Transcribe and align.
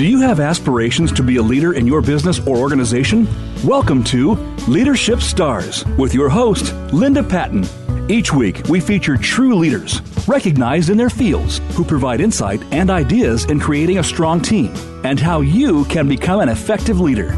Do 0.00 0.06
you 0.06 0.22
have 0.22 0.40
aspirations 0.40 1.12
to 1.12 1.22
be 1.22 1.36
a 1.36 1.42
leader 1.42 1.74
in 1.74 1.86
your 1.86 2.00
business 2.00 2.38
or 2.46 2.56
organization? 2.56 3.28
Welcome 3.62 4.02
to 4.04 4.32
Leadership 4.66 5.20
Stars 5.20 5.84
with 5.98 6.14
your 6.14 6.30
host, 6.30 6.72
Linda 6.90 7.22
Patten. 7.22 7.66
Each 8.10 8.32
week, 8.32 8.62
we 8.66 8.80
feature 8.80 9.18
true 9.18 9.54
leaders, 9.56 10.00
recognized 10.26 10.88
in 10.88 10.96
their 10.96 11.10
fields, 11.10 11.60
who 11.74 11.84
provide 11.84 12.22
insight 12.22 12.62
and 12.72 12.88
ideas 12.88 13.44
in 13.44 13.60
creating 13.60 13.98
a 13.98 14.02
strong 14.02 14.40
team 14.40 14.72
and 15.04 15.20
how 15.20 15.42
you 15.42 15.84
can 15.84 16.08
become 16.08 16.40
an 16.40 16.48
effective 16.48 16.98
leader. 16.98 17.34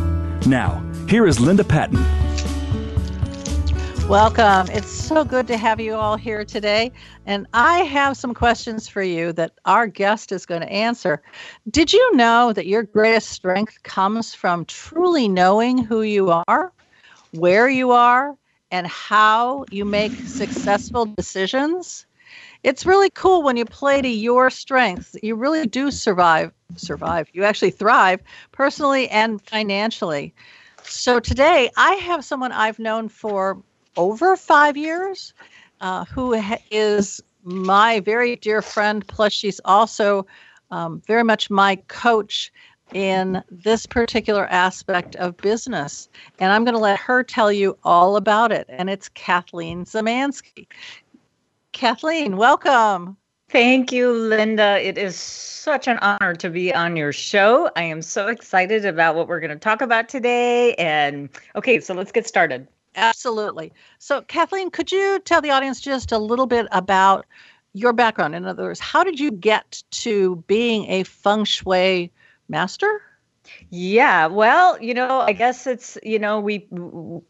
Now, 0.46 0.84
here 1.08 1.26
is 1.26 1.40
Linda 1.40 1.64
Patten. 1.64 2.21
Welcome. 4.12 4.68
It's 4.76 4.90
so 4.90 5.24
good 5.24 5.46
to 5.46 5.56
have 5.56 5.80
you 5.80 5.94
all 5.94 6.18
here 6.18 6.44
today. 6.44 6.92
And 7.24 7.46
I 7.54 7.78
have 7.78 8.14
some 8.14 8.34
questions 8.34 8.86
for 8.86 9.02
you 9.02 9.32
that 9.32 9.52
our 9.64 9.86
guest 9.86 10.32
is 10.32 10.44
going 10.44 10.60
to 10.60 10.70
answer. 10.70 11.22
Did 11.70 11.94
you 11.94 12.14
know 12.14 12.52
that 12.52 12.66
your 12.66 12.82
greatest 12.82 13.30
strength 13.30 13.82
comes 13.84 14.34
from 14.34 14.66
truly 14.66 15.28
knowing 15.28 15.78
who 15.78 16.02
you 16.02 16.28
are, 16.46 16.74
where 17.30 17.70
you 17.70 17.90
are, 17.92 18.36
and 18.70 18.86
how 18.86 19.64
you 19.70 19.86
make 19.86 20.12
successful 20.12 21.06
decisions? 21.06 22.04
It's 22.64 22.84
really 22.84 23.08
cool 23.08 23.42
when 23.42 23.56
you 23.56 23.64
play 23.64 24.02
to 24.02 24.08
your 24.08 24.50
strengths. 24.50 25.16
You 25.22 25.36
really 25.36 25.66
do 25.66 25.90
survive, 25.90 26.52
survive. 26.76 27.28
You 27.32 27.44
actually 27.44 27.70
thrive 27.70 28.20
personally 28.52 29.08
and 29.08 29.40
financially. 29.40 30.34
So 30.82 31.18
today 31.18 31.70
I 31.78 31.94
have 31.94 32.26
someone 32.26 32.52
I've 32.52 32.78
known 32.78 33.08
for 33.08 33.62
over 33.96 34.36
five 34.36 34.76
years, 34.76 35.34
uh, 35.80 36.04
who 36.04 36.38
ha- 36.40 36.62
is 36.70 37.22
my 37.44 38.00
very 38.00 38.36
dear 38.36 38.62
friend. 38.62 39.06
Plus, 39.06 39.32
she's 39.32 39.60
also 39.64 40.26
um, 40.70 41.02
very 41.06 41.24
much 41.24 41.50
my 41.50 41.76
coach 41.88 42.52
in 42.94 43.42
this 43.50 43.86
particular 43.86 44.46
aspect 44.46 45.16
of 45.16 45.36
business. 45.38 46.08
And 46.38 46.52
I'm 46.52 46.64
going 46.64 46.74
to 46.74 46.80
let 46.80 46.98
her 47.00 47.22
tell 47.22 47.50
you 47.50 47.76
all 47.84 48.16
about 48.16 48.52
it. 48.52 48.66
And 48.68 48.90
it's 48.90 49.08
Kathleen 49.08 49.84
Zemansky. 49.84 50.66
Kathleen, 51.72 52.36
welcome. 52.36 53.16
Thank 53.48 53.92
you, 53.92 54.12
Linda. 54.12 54.80
It 54.80 54.96
is 54.96 55.16
such 55.16 55.86
an 55.86 55.98
honor 55.98 56.34
to 56.34 56.48
be 56.48 56.74
on 56.74 56.96
your 56.96 57.12
show. 57.12 57.70
I 57.76 57.82
am 57.82 58.00
so 58.00 58.28
excited 58.28 58.84
about 58.84 59.14
what 59.14 59.28
we're 59.28 59.40
going 59.40 59.50
to 59.50 59.58
talk 59.58 59.82
about 59.82 60.08
today. 60.08 60.74
And 60.74 61.28
okay, 61.54 61.80
so 61.80 61.92
let's 61.94 62.12
get 62.12 62.26
started. 62.26 62.66
Absolutely. 62.94 63.72
So, 63.98 64.22
Kathleen, 64.22 64.70
could 64.70 64.92
you 64.92 65.18
tell 65.20 65.40
the 65.40 65.50
audience 65.50 65.80
just 65.80 66.12
a 66.12 66.18
little 66.18 66.46
bit 66.46 66.66
about 66.72 67.26
your 67.72 67.92
background? 67.92 68.34
In 68.34 68.44
other 68.44 68.64
words, 68.64 68.80
how 68.80 69.02
did 69.04 69.18
you 69.18 69.30
get 69.30 69.82
to 69.92 70.36
being 70.46 70.86
a 70.90 71.02
feng 71.04 71.44
shui 71.44 72.12
master? 72.48 73.00
Yeah, 73.70 74.26
well, 74.26 74.80
you 74.80 74.94
know, 74.94 75.20
I 75.20 75.32
guess 75.32 75.66
it's, 75.66 75.98
you 76.02 76.18
know, 76.18 76.38
we, 76.40 76.66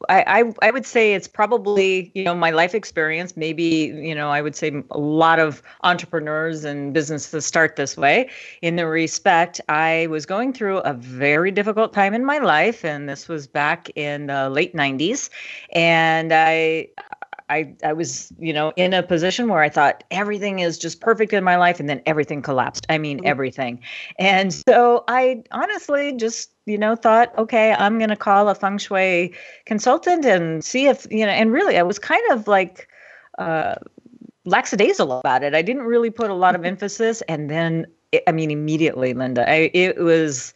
I, 0.08 0.42
I, 0.42 0.52
I 0.62 0.70
would 0.70 0.84
say 0.84 1.14
it's 1.14 1.26
probably, 1.28 2.10
you 2.14 2.24
know, 2.24 2.34
my 2.34 2.50
life 2.50 2.74
experience. 2.74 3.36
Maybe, 3.36 3.64
you 3.64 4.14
know, 4.14 4.28
I 4.28 4.42
would 4.42 4.54
say 4.54 4.72
a 4.90 4.98
lot 4.98 5.38
of 5.38 5.62
entrepreneurs 5.82 6.64
and 6.64 6.92
businesses 6.92 7.46
start 7.46 7.76
this 7.76 7.96
way. 7.96 8.28
In 8.60 8.76
the 8.76 8.86
respect, 8.86 9.60
I 9.68 10.06
was 10.10 10.26
going 10.26 10.52
through 10.52 10.78
a 10.78 10.92
very 10.94 11.50
difficult 11.50 11.92
time 11.92 12.14
in 12.14 12.24
my 12.24 12.38
life, 12.38 12.84
and 12.84 13.08
this 13.08 13.28
was 13.28 13.46
back 13.46 13.90
in 13.96 14.26
the 14.26 14.50
late 14.50 14.74
90s. 14.74 15.30
And 15.72 16.32
I, 16.32 16.88
I, 17.48 17.74
I 17.84 17.92
was, 17.92 18.32
you 18.38 18.52
know, 18.52 18.72
in 18.76 18.94
a 18.94 19.02
position 19.02 19.48
where 19.48 19.60
I 19.60 19.68
thought 19.68 20.04
everything 20.10 20.60
is 20.60 20.78
just 20.78 21.00
perfect 21.00 21.32
in 21.32 21.44
my 21.44 21.56
life 21.56 21.80
and 21.80 21.88
then 21.88 22.00
everything 22.06 22.42
collapsed. 22.42 22.86
I 22.88 22.98
mean, 22.98 23.18
mm-hmm. 23.18 23.26
everything. 23.26 23.80
And 24.18 24.52
so 24.52 25.04
I 25.08 25.42
honestly 25.50 26.12
just, 26.16 26.50
you 26.66 26.78
know, 26.78 26.96
thought, 26.96 27.36
okay, 27.38 27.72
I'm 27.72 27.98
going 27.98 28.10
to 28.10 28.16
call 28.16 28.48
a 28.48 28.54
feng 28.54 28.78
shui 28.78 29.34
consultant 29.66 30.24
and 30.24 30.64
see 30.64 30.86
if, 30.86 31.06
you 31.10 31.26
know, 31.26 31.32
and 31.32 31.52
really 31.52 31.78
I 31.78 31.82
was 31.82 31.98
kind 31.98 32.22
of 32.30 32.48
like, 32.48 32.88
uh, 33.38 33.74
lackadaisical 34.44 35.20
about 35.20 35.42
it. 35.42 35.54
I 35.54 35.62
didn't 35.62 35.84
really 35.84 36.10
put 36.10 36.30
a 36.30 36.34
lot 36.34 36.54
of 36.54 36.62
mm-hmm. 36.62 36.68
emphasis. 36.68 37.22
And 37.28 37.48
then, 37.48 37.86
I 38.26 38.32
mean, 38.32 38.50
immediately, 38.50 39.14
Linda, 39.14 39.48
I, 39.48 39.70
it 39.72 39.98
was, 39.98 40.52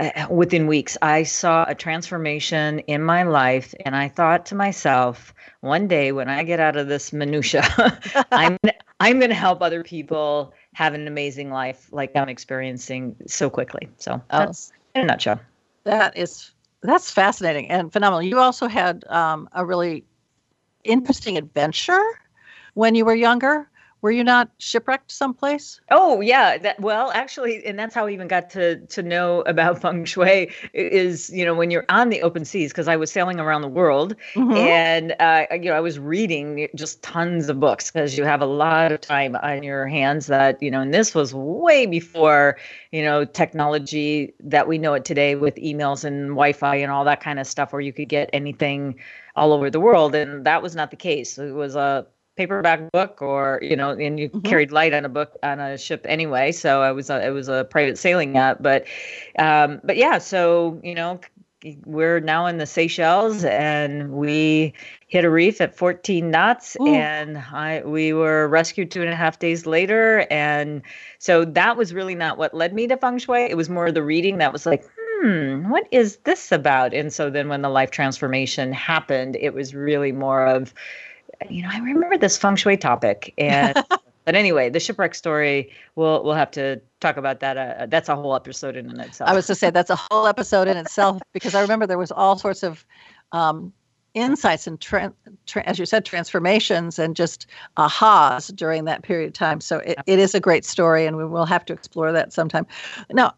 uh, 0.00 0.26
within 0.30 0.66
weeks, 0.66 0.96
I 1.02 1.22
saw 1.22 1.64
a 1.68 1.74
transformation 1.74 2.80
in 2.80 3.02
my 3.02 3.22
life, 3.22 3.74
and 3.84 3.94
I 3.94 4.08
thought 4.08 4.46
to 4.46 4.54
myself, 4.54 5.34
one 5.60 5.86
day 5.86 6.12
when 6.12 6.28
I 6.28 6.42
get 6.42 6.60
out 6.60 6.76
of 6.76 6.88
this 6.88 7.12
minutia, 7.12 7.62
I'm 8.32 8.58
I'm 9.00 9.18
going 9.18 9.30
to 9.30 9.36
help 9.36 9.62
other 9.62 9.82
people 9.82 10.54
have 10.72 10.94
an 10.94 11.06
amazing 11.06 11.50
life 11.50 11.88
like 11.92 12.14
I'm 12.16 12.28
experiencing 12.28 13.16
so 13.26 13.50
quickly. 13.50 13.88
So 13.98 14.14
oh, 14.14 14.38
that's 14.38 14.72
in 14.94 15.02
a 15.02 15.06
nutshell. 15.06 15.40
That 15.84 16.16
is 16.16 16.52
that's 16.82 17.10
fascinating 17.10 17.70
and 17.70 17.92
phenomenal. 17.92 18.22
You 18.22 18.38
also 18.38 18.66
had 18.66 19.04
um, 19.08 19.48
a 19.52 19.64
really 19.64 20.04
interesting 20.84 21.38
adventure 21.38 22.02
when 22.74 22.94
you 22.94 23.04
were 23.04 23.14
younger. 23.14 23.68
Were 24.04 24.10
you 24.10 24.22
not 24.22 24.50
shipwrecked 24.58 25.10
someplace? 25.10 25.80
Oh 25.90 26.20
yeah, 26.20 26.58
that 26.58 26.78
well 26.78 27.10
actually, 27.12 27.64
and 27.64 27.78
that's 27.78 27.94
how 27.94 28.06
I 28.06 28.10
even 28.10 28.28
got 28.28 28.50
to 28.50 28.76
to 28.76 29.02
know 29.02 29.40
about 29.46 29.80
feng 29.80 30.04
shui. 30.04 30.52
Is 30.74 31.30
you 31.30 31.42
know 31.42 31.54
when 31.54 31.70
you're 31.70 31.86
on 31.88 32.10
the 32.10 32.20
open 32.20 32.44
seas 32.44 32.70
because 32.70 32.86
I 32.86 32.96
was 32.96 33.10
sailing 33.10 33.40
around 33.40 33.62
the 33.62 33.68
world 33.68 34.14
mm-hmm. 34.34 34.52
and 34.52 35.16
uh, 35.20 35.46
you 35.52 35.70
know 35.70 35.72
I 35.72 35.80
was 35.80 35.98
reading 35.98 36.68
just 36.74 37.02
tons 37.02 37.48
of 37.48 37.58
books 37.58 37.90
because 37.90 38.18
you 38.18 38.24
have 38.24 38.42
a 38.42 38.46
lot 38.46 38.92
of 38.92 39.00
time 39.00 39.36
on 39.36 39.62
your 39.62 39.86
hands. 39.86 40.26
That 40.26 40.62
you 40.62 40.70
know, 40.70 40.82
and 40.82 40.92
this 40.92 41.14
was 41.14 41.32
way 41.32 41.86
before 41.86 42.58
you 42.92 43.02
know 43.02 43.24
technology 43.24 44.34
that 44.40 44.68
we 44.68 44.76
know 44.76 44.92
it 44.92 45.06
today 45.06 45.34
with 45.34 45.54
emails 45.54 46.04
and 46.04 46.32
Wi-Fi 46.32 46.76
and 46.76 46.92
all 46.92 47.06
that 47.06 47.22
kind 47.22 47.40
of 47.40 47.46
stuff, 47.46 47.72
where 47.72 47.80
you 47.80 47.94
could 47.94 48.10
get 48.10 48.28
anything 48.34 48.96
all 49.34 49.54
over 49.54 49.70
the 49.70 49.80
world, 49.80 50.14
and 50.14 50.44
that 50.44 50.62
was 50.62 50.76
not 50.76 50.90
the 50.90 50.96
case. 50.96 51.38
It 51.38 51.52
was 51.52 51.74
a 51.74 52.06
paperback 52.36 52.90
book 52.92 53.22
or 53.22 53.60
you 53.62 53.76
know 53.76 53.90
and 53.90 54.18
you 54.18 54.28
mm-hmm. 54.28 54.40
carried 54.40 54.72
light 54.72 54.92
on 54.92 55.04
a 55.04 55.08
book 55.08 55.36
on 55.42 55.60
a 55.60 55.78
ship 55.78 56.04
anyway 56.08 56.50
so 56.50 56.82
i 56.82 56.90
was 56.90 57.10
a, 57.10 57.24
it 57.24 57.30
was 57.30 57.48
a 57.48 57.64
private 57.64 57.96
sailing 57.96 58.34
yacht 58.34 58.62
but 58.62 58.84
um 59.38 59.80
but 59.84 59.96
yeah 59.96 60.18
so 60.18 60.80
you 60.82 60.94
know 60.94 61.20
we're 61.86 62.20
now 62.20 62.46
in 62.46 62.58
the 62.58 62.66
Seychelles 62.66 63.44
and 63.44 64.12
we 64.12 64.74
hit 65.08 65.24
a 65.24 65.30
reef 65.30 65.60
at 65.60 65.74
14 65.74 66.30
knots 66.30 66.76
Ooh. 66.80 66.86
and 66.86 67.38
I 67.38 67.82
we 67.84 68.12
were 68.12 68.48
rescued 68.48 68.90
two 68.90 69.00
and 69.00 69.10
a 69.10 69.16
half 69.16 69.38
days 69.38 69.64
later 69.64 70.26
and 70.30 70.82
so 71.18 71.44
that 71.44 71.76
was 71.76 71.94
really 71.94 72.14
not 72.14 72.36
what 72.36 72.54
led 72.54 72.74
me 72.74 72.86
to 72.88 72.96
feng 72.96 73.18
shui 73.18 73.42
it 73.44 73.56
was 73.56 73.70
more 73.70 73.90
the 73.90 74.02
reading 74.02 74.38
that 74.38 74.52
was 74.52 74.66
like 74.66 74.84
hmm 75.22 75.70
what 75.70 75.86
is 75.90 76.16
this 76.24 76.52
about 76.52 76.92
and 76.92 77.12
so 77.12 77.30
then 77.30 77.48
when 77.48 77.62
the 77.62 77.70
life 77.70 77.90
transformation 77.90 78.72
happened 78.72 79.36
it 79.36 79.54
was 79.54 79.74
really 79.74 80.12
more 80.12 80.46
of 80.46 80.74
you 81.50 81.62
know, 81.62 81.68
I 81.72 81.78
remember 81.78 82.18
this 82.18 82.36
feng 82.36 82.56
shui 82.56 82.76
topic. 82.76 83.34
And 83.38 83.74
but 84.24 84.34
anyway, 84.34 84.70
the 84.70 84.80
shipwreck 84.80 85.14
story, 85.14 85.70
we'll 85.96 86.22
we'll 86.24 86.34
have 86.34 86.50
to 86.52 86.80
talk 87.00 87.16
about 87.16 87.40
that. 87.40 87.56
Uh, 87.56 87.86
that's 87.86 88.08
a 88.08 88.16
whole 88.16 88.34
episode 88.34 88.76
in 88.76 88.98
itself. 89.00 89.28
I 89.28 89.34
was 89.34 89.46
to 89.46 89.54
say 89.54 89.70
that's 89.70 89.90
a 89.90 89.96
whole 89.96 90.26
episode 90.26 90.68
in 90.68 90.76
itself 90.76 91.20
because 91.32 91.54
I 91.54 91.60
remember 91.60 91.86
there 91.86 91.98
was 91.98 92.12
all 92.12 92.38
sorts 92.38 92.62
of 92.62 92.84
um, 93.32 93.72
insights 94.14 94.66
and 94.66 94.80
tra- 94.80 95.12
tra- 95.46 95.64
as 95.66 95.78
you 95.78 95.84
said 95.84 96.04
transformations 96.04 96.98
and 96.98 97.16
just 97.16 97.46
ahas 97.76 98.54
during 98.54 98.84
that 98.84 99.02
period 99.02 99.26
of 99.26 99.32
time 99.32 99.60
so 99.60 99.78
it, 99.80 99.98
it 100.06 100.20
is 100.20 100.34
a 100.36 100.40
great 100.40 100.64
story 100.64 101.04
and 101.04 101.16
we 101.16 101.24
will 101.24 101.44
have 101.44 101.64
to 101.64 101.72
explore 101.72 102.12
that 102.12 102.32
sometime 102.32 102.64
now 103.10 103.34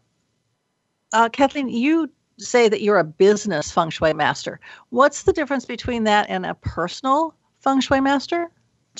uh, 1.13 1.27
kathleen 1.29 1.67
you 1.67 2.07
say 2.37 2.69
that 2.69 2.83
you're 2.83 2.99
a 2.99 3.03
business 3.03 3.71
feng 3.71 3.89
shui 3.89 4.13
master 4.13 4.59
what's 4.89 5.23
the 5.23 5.33
difference 5.33 5.65
between 5.65 6.03
that 6.03 6.27
and 6.29 6.45
a 6.45 6.53
personal 6.53 7.33
feng 7.59 7.81
shui 7.81 8.01
master? 8.01 8.49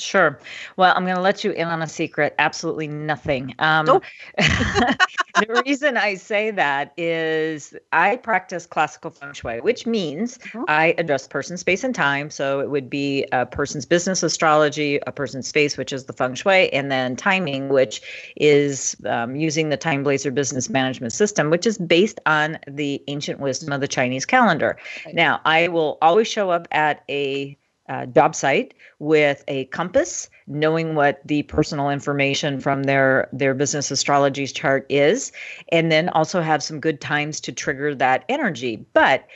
Sure. 0.00 0.38
Well, 0.76 0.92
I'm 0.96 1.04
going 1.04 1.16
to 1.16 1.22
let 1.22 1.44
you 1.44 1.50
in 1.52 1.68
on 1.68 1.82
a 1.82 1.88
secret. 1.88 2.34
Absolutely 2.38 2.88
nothing. 2.88 3.54
Um, 3.58 3.88
oh. 3.88 4.00
the 4.38 5.62
reason 5.66 5.96
I 5.96 6.14
say 6.14 6.50
that 6.50 6.92
is 6.96 7.74
I 7.92 8.16
practice 8.16 8.66
classical 8.66 9.10
feng 9.10 9.32
shui, 9.32 9.60
which 9.60 9.86
means 9.86 10.38
mm-hmm. 10.38 10.64
I 10.68 10.94
address 10.98 11.26
person, 11.26 11.56
space, 11.56 11.84
and 11.84 11.94
time. 11.94 12.30
So 12.30 12.60
it 12.60 12.70
would 12.70 12.88
be 12.88 13.26
a 13.32 13.46
person's 13.46 13.86
business 13.86 14.22
astrology, 14.22 15.00
a 15.06 15.12
person's 15.12 15.48
space, 15.48 15.76
which 15.76 15.92
is 15.92 16.04
the 16.04 16.12
feng 16.12 16.34
shui, 16.34 16.72
and 16.72 16.90
then 16.90 17.16
timing, 17.16 17.68
which 17.68 18.02
is 18.36 18.96
um, 19.06 19.36
using 19.36 19.68
the 19.68 19.78
TimeBlazr 19.78 20.34
business 20.34 20.68
management 20.68 21.12
system, 21.12 21.50
which 21.50 21.66
is 21.66 21.78
based 21.78 22.20
on 22.26 22.58
the 22.66 23.02
ancient 23.08 23.40
wisdom 23.40 23.72
of 23.72 23.80
the 23.80 23.88
Chinese 23.88 24.24
calendar. 24.24 24.76
Right. 25.04 25.14
Now, 25.14 25.40
I 25.44 25.68
will 25.68 25.98
always 26.02 26.28
show 26.28 26.50
up 26.50 26.68
at 26.70 27.02
a 27.08 27.56
uh, 27.88 28.06
job 28.06 28.34
site 28.34 28.74
with 28.98 29.44
a 29.48 29.64
compass, 29.66 30.28
knowing 30.46 30.94
what 30.94 31.20
the 31.26 31.42
personal 31.44 31.90
information 31.90 32.60
from 32.60 32.84
their 32.84 33.28
their 33.32 33.54
business 33.54 33.90
astrology 33.90 34.46
chart 34.46 34.86
is, 34.88 35.32
and 35.70 35.90
then 35.90 36.08
also 36.10 36.40
have 36.40 36.62
some 36.62 36.80
good 36.80 37.00
times 37.00 37.40
to 37.40 37.52
trigger 37.52 37.94
that 37.94 38.24
energy. 38.28 38.84
But 38.92 39.26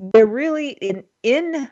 they're 0.00 0.26
really 0.26 0.70
in 0.70 1.04
in 1.22 1.68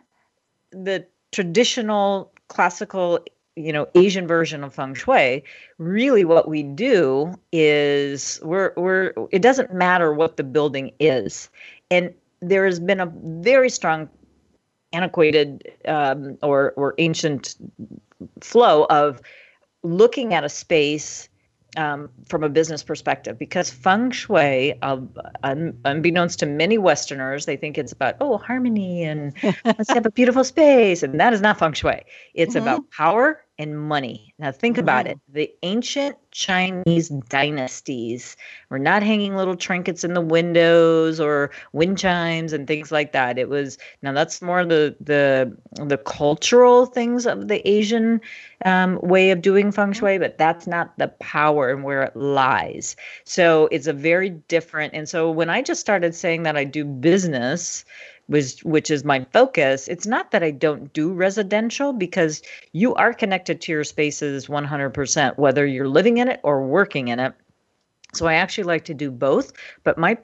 the 0.70 1.06
traditional 1.32 2.32
classical 2.48 3.20
you 3.56 3.72
know 3.72 3.86
asian 3.94 4.26
version 4.26 4.64
of 4.64 4.74
feng 4.74 4.94
shui 4.94 5.42
really 5.78 6.24
what 6.24 6.48
we 6.48 6.62
do 6.62 7.32
is 7.52 8.40
we're 8.42 8.72
we're 8.76 9.12
it 9.30 9.42
doesn't 9.42 9.72
matter 9.72 10.12
what 10.12 10.36
the 10.36 10.42
building 10.42 10.90
is 10.98 11.48
and 11.90 12.12
there 12.40 12.66
has 12.66 12.80
been 12.80 13.00
a 13.00 13.12
very 13.16 13.70
strong 13.70 14.08
antiquated 14.94 15.72
um, 15.86 16.38
or 16.42 16.72
or 16.76 16.94
ancient 16.98 17.56
flow 18.40 18.84
of 18.84 19.20
looking 19.82 20.32
at 20.32 20.44
a 20.44 20.48
space 20.48 21.28
um, 21.76 22.08
from 22.26 22.44
a 22.44 22.48
business 22.48 22.82
perspective 22.82 23.38
because 23.38 23.70
feng 23.70 24.10
shui, 24.10 24.74
uh, 24.82 25.00
un- 25.42 25.78
unbeknownst 25.84 26.38
to 26.38 26.46
many 26.46 26.78
Westerners, 26.78 27.46
they 27.46 27.56
think 27.56 27.78
it's 27.78 27.92
about, 27.92 28.16
oh, 28.20 28.38
harmony 28.38 29.02
and 29.02 29.34
let's 29.64 29.90
have 29.90 30.06
a 30.06 30.10
beautiful 30.10 30.44
space. 30.44 31.02
And 31.02 31.18
that 31.20 31.32
is 31.32 31.40
not 31.40 31.58
feng 31.58 31.72
shui. 31.72 32.02
It's 32.34 32.54
mm-hmm. 32.54 32.62
about 32.62 32.90
power 32.90 33.43
and 33.58 33.78
money. 33.78 34.34
Now, 34.38 34.50
think 34.50 34.78
about 34.78 35.06
it. 35.06 35.18
The 35.28 35.50
ancient 35.62 36.16
Chinese 36.32 37.08
dynasties 37.28 38.36
were 38.68 38.78
not 38.78 39.02
hanging 39.02 39.36
little 39.36 39.54
trinkets 39.54 40.02
in 40.02 40.14
the 40.14 40.20
windows 40.20 41.20
or 41.20 41.50
wind 41.72 41.98
chimes 41.98 42.52
and 42.52 42.66
things 42.66 42.90
like 42.90 43.12
that. 43.12 43.38
It 43.38 43.48
was 43.48 43.78
now 44.02 44.12
that's 44.12 44.42
more 44.42 44.64
the 44.64 44.96
the 45.00 45.56
the 45.84 45.98
cultural 45.98 46.86
things 46.86 47.26
of 47.26 47.46
the 47.46 47.66
Asian 47.68 48.20
um, 48.64 48.98
way 49.02 49.30
of 49.30 49.42
doing 49.42 49.70
feng 49.70 49.92
shui, 49.92 50.18
but 50.18 50.38
that's 50.38 50.66
not 50.66 50.98
the 50.98 51.08
power 51.20 51.70
and 51.70 51.84
where 51.84 52.02
it 52.02 52.16
lies. 52.16 52.96
So 53.24 53.68
it's 53.70 53.86
a 53.86 53.92
very 53.92 54.30
different. 54.30 54.94
And 54.94 55.08
so 55.08 55.30
when 55.30 55.50
I 55.50 55.62
just 55.62 55.80
started 55.80 56.14
saying 56.14 56.42
that 56.42 56.56
I 56.56 56.64
do 56.64 56.84
business 56.84 57.84
was 58.28 58.62
which 58.64 58.90
is 58.90 59.04
my 59.04 59.24
focus 59.32 59.88
it's 59.88 60.06
not 60.06 60.30
that 60.30 60.42
i 60.42 60.50
don't 60.50 60.92
do 60.92 61.12
residential 61.12 61.92
because 61.92 62.42
you 62.72 62.94
are 62.94 63.12
connected 63.12 63.60
to 63.60 63.72
your 63.72 63.84
spaces 63.84 64.46
100% 64.46 65.38
whether 65.38 65.66
you're 65.66 65.88
living 65.88 66.18
in 66.18 66.28
it 66.28 66.40
or 66.42 66.66
working 66.66 67.08
in 67.08 67.20
it 67.20 67.34
so 68.12 68.26
i 68.26 68.34
actually 68.34 68.64
like 68.64 68.84
to 68.84 68.94
do 68.94 69.10
both 69.10 69.52
but 69.82 69.98
my 69.98 70.16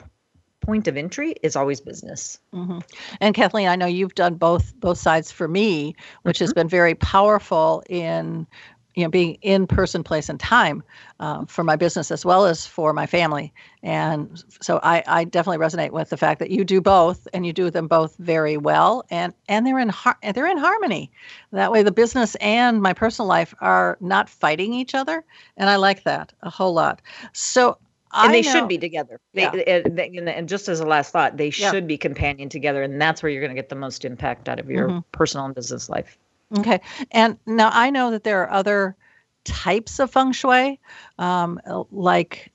point 0.61 0.87
of 0.89 0.97
entry 0.97 1.35
is 1.43 1.57
always 1.57 1.81
business. 1.81 2.39
Mm-hmm. 2.55 2.79
And 3.21 3.35
Kathleen, 3.35 3.69
I 3.69 3.77
know 3.77 3.87
you've 3.87 4.15
done 4.15 4.35
both 4.35 4.79
both 4.79 4.99
sides 4.99 5.33
for 5.33 5.49
me, 5.49 5.95
which 6.23 6.37
mm-hmm. 6.37 6.45
has 6.45 6.53
been 6.53 6.69
very 6.69 6.95
powerful 6.95 7.83
in 7.89 8.47
you 8.95 9.05
know 9.05 9.11
being 9.11 9.35
in 9.43 9.67
person 9.67 10.03
place 10.03 10.29
and 10.29 10.41
time 10.41 10.83
um, 11.21 11.47
for 11.47 11.65
my 11.65 11.77
business 11.77 12.11
as 12.11 12.25
well 12.25 12.47
as 12.47 12.67
for 12.67 12.93
my 12.93 13.07
family 13.07 13.53
and 13.83 14.43
so 14.61 14.81
I, 14.83 15.03
I 15.07 15.25
definitely 15.25 15.65
resonate 15.65 15.91
with 15.91 16.11
the 16.11 16.17
fact 16.17 16.39
that 16.41 16.51
you 16.51 16.65
do 16.65 16.81
both 16.81 17.27
and 17.33 17.47
you 17.47 17.53
do 17.53 17.71
them 17.71 17.87
both 17.87 18.17
very 18.19 18.57
well 18.57 19.05
and 19.11 19.33
and 19.49 19.67
they're 19.67 19.79
in 19.79 19.89
har- 19.89 20.19
they're 20.35 20.47
in 20.47 20.59
harmony 20.59 21.11
that 21.53 21.73
way 21.73 21.83
the 21.83 21.93
business 21.93 22.35
and 22.37 22.83
my 22.83 22.93
personal 22.93 23.29
life 23.29 23.55
are 23.61 23.97
not 24.01 24.29
fighting 24.29 24.75
each 24.75 24.95
other 24.95 25.25
and 25.57 25.71
i 25.71 25.77
like 25.77 26.05
that 26.05 26.33
a 26.43 26.51
whole 26.51 26.73
lot 26.73 27.01
so 27.33 27.79
and 28.13 28.31
I 28.31 28.33
they 28.33 28.43
know, 28.43 28.53
should 28.53 28.69
be 28.69 28.77
together. 28.79 29.21
They, 29.35 29.43
yeah. 29.43 29.83
they, 29.89 30.19
and 30.19 30.49
just 30.49 30.69
as 30.69 30.81
a 30.81 30.85
last 30.85 31.13
thought, 31.13 31.37
they 31.37 31.51
yeah. 31.51 31.71
should 31.71 31.87
be 31.87 31.97
companion 31.97 32.49
together, 32.49 32.83
and 32.83 33.01
that's 33.01 33.23
where 33.23 33.31
you're 33.31 33.41
going 33.41 33.55
to 33.55 33.61
get 33.61 33.69
the 33.69 33.77
most 33.77 34.05
impact 34.05 34.49
out 34.49 34.59
of 34.59 34.69
your 34.69 34.89
mm-hmm. 34.89 34.99
personal 35.13 35.47
and 35.47 35.55
business 35.55 35.89
life. 35.89 36.19
Okay. 36.59 36.81
And 37.11 37.39
now 37.47 37.71
I 37.73 37.91
know 37.91 38.11
that 38.11 38.25
there 38.25 38.43
are 38.43 38.51
other 38.51 38.97
types 39.45 39.99
of 39.99 40.11
feng 40.11 40.33
shui, 40.33 40.81
um, 41.19 41.61
like 41.91 42.53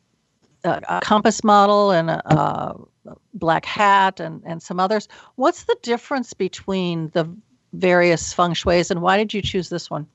a, 0.64 0.82
a, 0.88 1.00
compass 1.02 1.44
model 1.44 1.92
and 1.92 2.10
a, 2.10 2.34
a, 2.34 2.76
black 3.34 3.66
hat 3.66 4.20
and, 4.20 4.42
and 4.46 4.62
some 4.62 4.80
others. 4.80 5.08
What's 5.36 5.64
the 5.66 5.78
difference 5.82 6.34
between 6.34 7.10
the 7.10 7.30
various 7.74 8.34
feng 8.34 8.54
shuis 8.54 8.92
and 8.92 9.02
why 9.02 9.18
did 9.18 9.34
you 9.34 9.42
choose 9.42 9.70
this 9.70 9.90
one? 9.90 10.08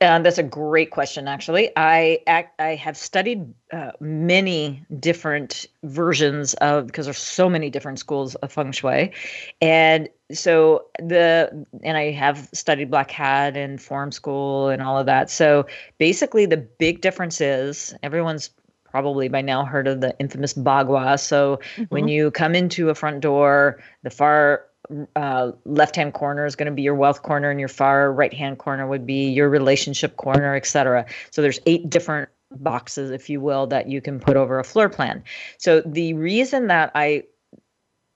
Uh, 0.00 0.18
that's 0.20 0.38
a 0.38 0.42
great 0.42 0.90
question. 0.90 1.28
Actually, 1.28 1.70
I 1.76 2.20
I 2.58 2.74
have 2.76 2.96
studied 2.96 3.52
uh, 3.72 3.92
many 4.00 4.84
different 5.00 5.66
versions 5.82 6.54
of 6.54 6.86
because 6.86 7.06
there's 7.06 7.18
so 7.18 7.50
many 7.50 7.70
different 7.70 7.98
schools 7.98 8.34
of 8.36 8.52
feng 8.52 8.72
shui, 8.72 9.12
and 9.60 10.08
so 10.32 10.86
the 10.98 11.66
and 11.82 11.96
I 11.96 12.10
have 12.12 12.48
studied 12.52 12.90
black 12.90 13.10
hat 13.10 13.56
and 13.56 13.80
form 13.80 14.12
school 14.12 14.68
and 14.68 14.80
all 14.80 14.98
of 14.98 15.06
that. 15.06 15.30
So 15.30 15.66
basically, 15.98 16.46
the 16.46 16.56
big 16.56 17.00
difference 17.00 17.40
is 17.40 17.94
everyone's 18.02 18.50
probably 18.94 19.28
by 19.28 19.42
now 19.42 19.64
heard 19.64 19.88
of 19.88 20.00
the 20.00 20.16
infamous 20.20 20.54
bagua. 20.54 21.18
So 21.18 21.56
mm-hmm. 21.56 21.82
when 21.88 22.06
you 22.06 22.30
come 22.30 22.54
into 22.54 22.90
a 22.90 22.94
front 22.94 23.20
door, 23.20 23.82
the 24.04 24.10
far 24.10 24.66
uh, 25.16 25.52
left 25.64 25.96
hand 25.96 26.12
corner 26.12 26.44
is 26.46 26.56
going 26.56 26.66
to 26.66 26.72
be 26.72 26.82
your 26.82 26.94
wealth 26.94 27.22
corner 27.22 27.50
and 27.50 27.58
your 27.58 27.68
far 27.68 28.12
right 28.12 28.34
hand 28.34 28.58
corner 28.58 28.86
would 28.86 29.06
be 29.06 29.30
your 29.30 29.48
relationship 29.48 30.16
corner 30.16 30.54
etc 30.54 31.06
so 31.30 31.40
there's 31.40 31.60
eight 31.66 31.88
different 31.88 32.28
boxes 32.50 33.10
if 33.10 33.28
you 33.28 33.40
will 33.40 33.66
that 33.68 33.88
you 33.88 34.00
can 34.00 34.20
put 34.20 34.36
over 34.36 34.58
a 34.58 34.64
floor 34.64 34.88
plan. 34.88 35.22
So 35.58 35.80
the 35.80 36.14
reason 36.14 36.68
that 36.68 36.90
i 36.94 37.24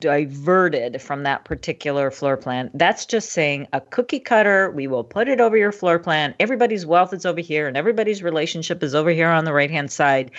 diverted 0.00 1.02
from 1.02 1.24
that 1.24 1.44
particular 1.44 2.08
floor 2.12 2.36
plan 2.36 2.70
that's 2.72 3.04
just 3.04 3.32
saying 3.32 3.66
a 3.72 3.80
cookie 3.80 4.20
cutter 4.20 4.70
we 4.70 4.86
will 4.86 5.02
put 5.02 5.26
it 5.26 5.40
over 5.40 5.56
your 5.56 5.72
floor 5.72 5.98
plan. 5.98 6.34
Everybody's 6.38 6.86
wealth 6.86 7.12
is 7.12 7.26
over 7.26 7.40
here 7.40 7.66
and 7.66 7.76
everybody's 7.76 8.22
relationship 8.22 8.84
is 8.84 8.94
over 8.94 9.10
here 9.10 9.28
on 9.28 9.44
the 9.44 9.52
right 9.52 9.70
hand 9.70 9.90
side 9.90 10.30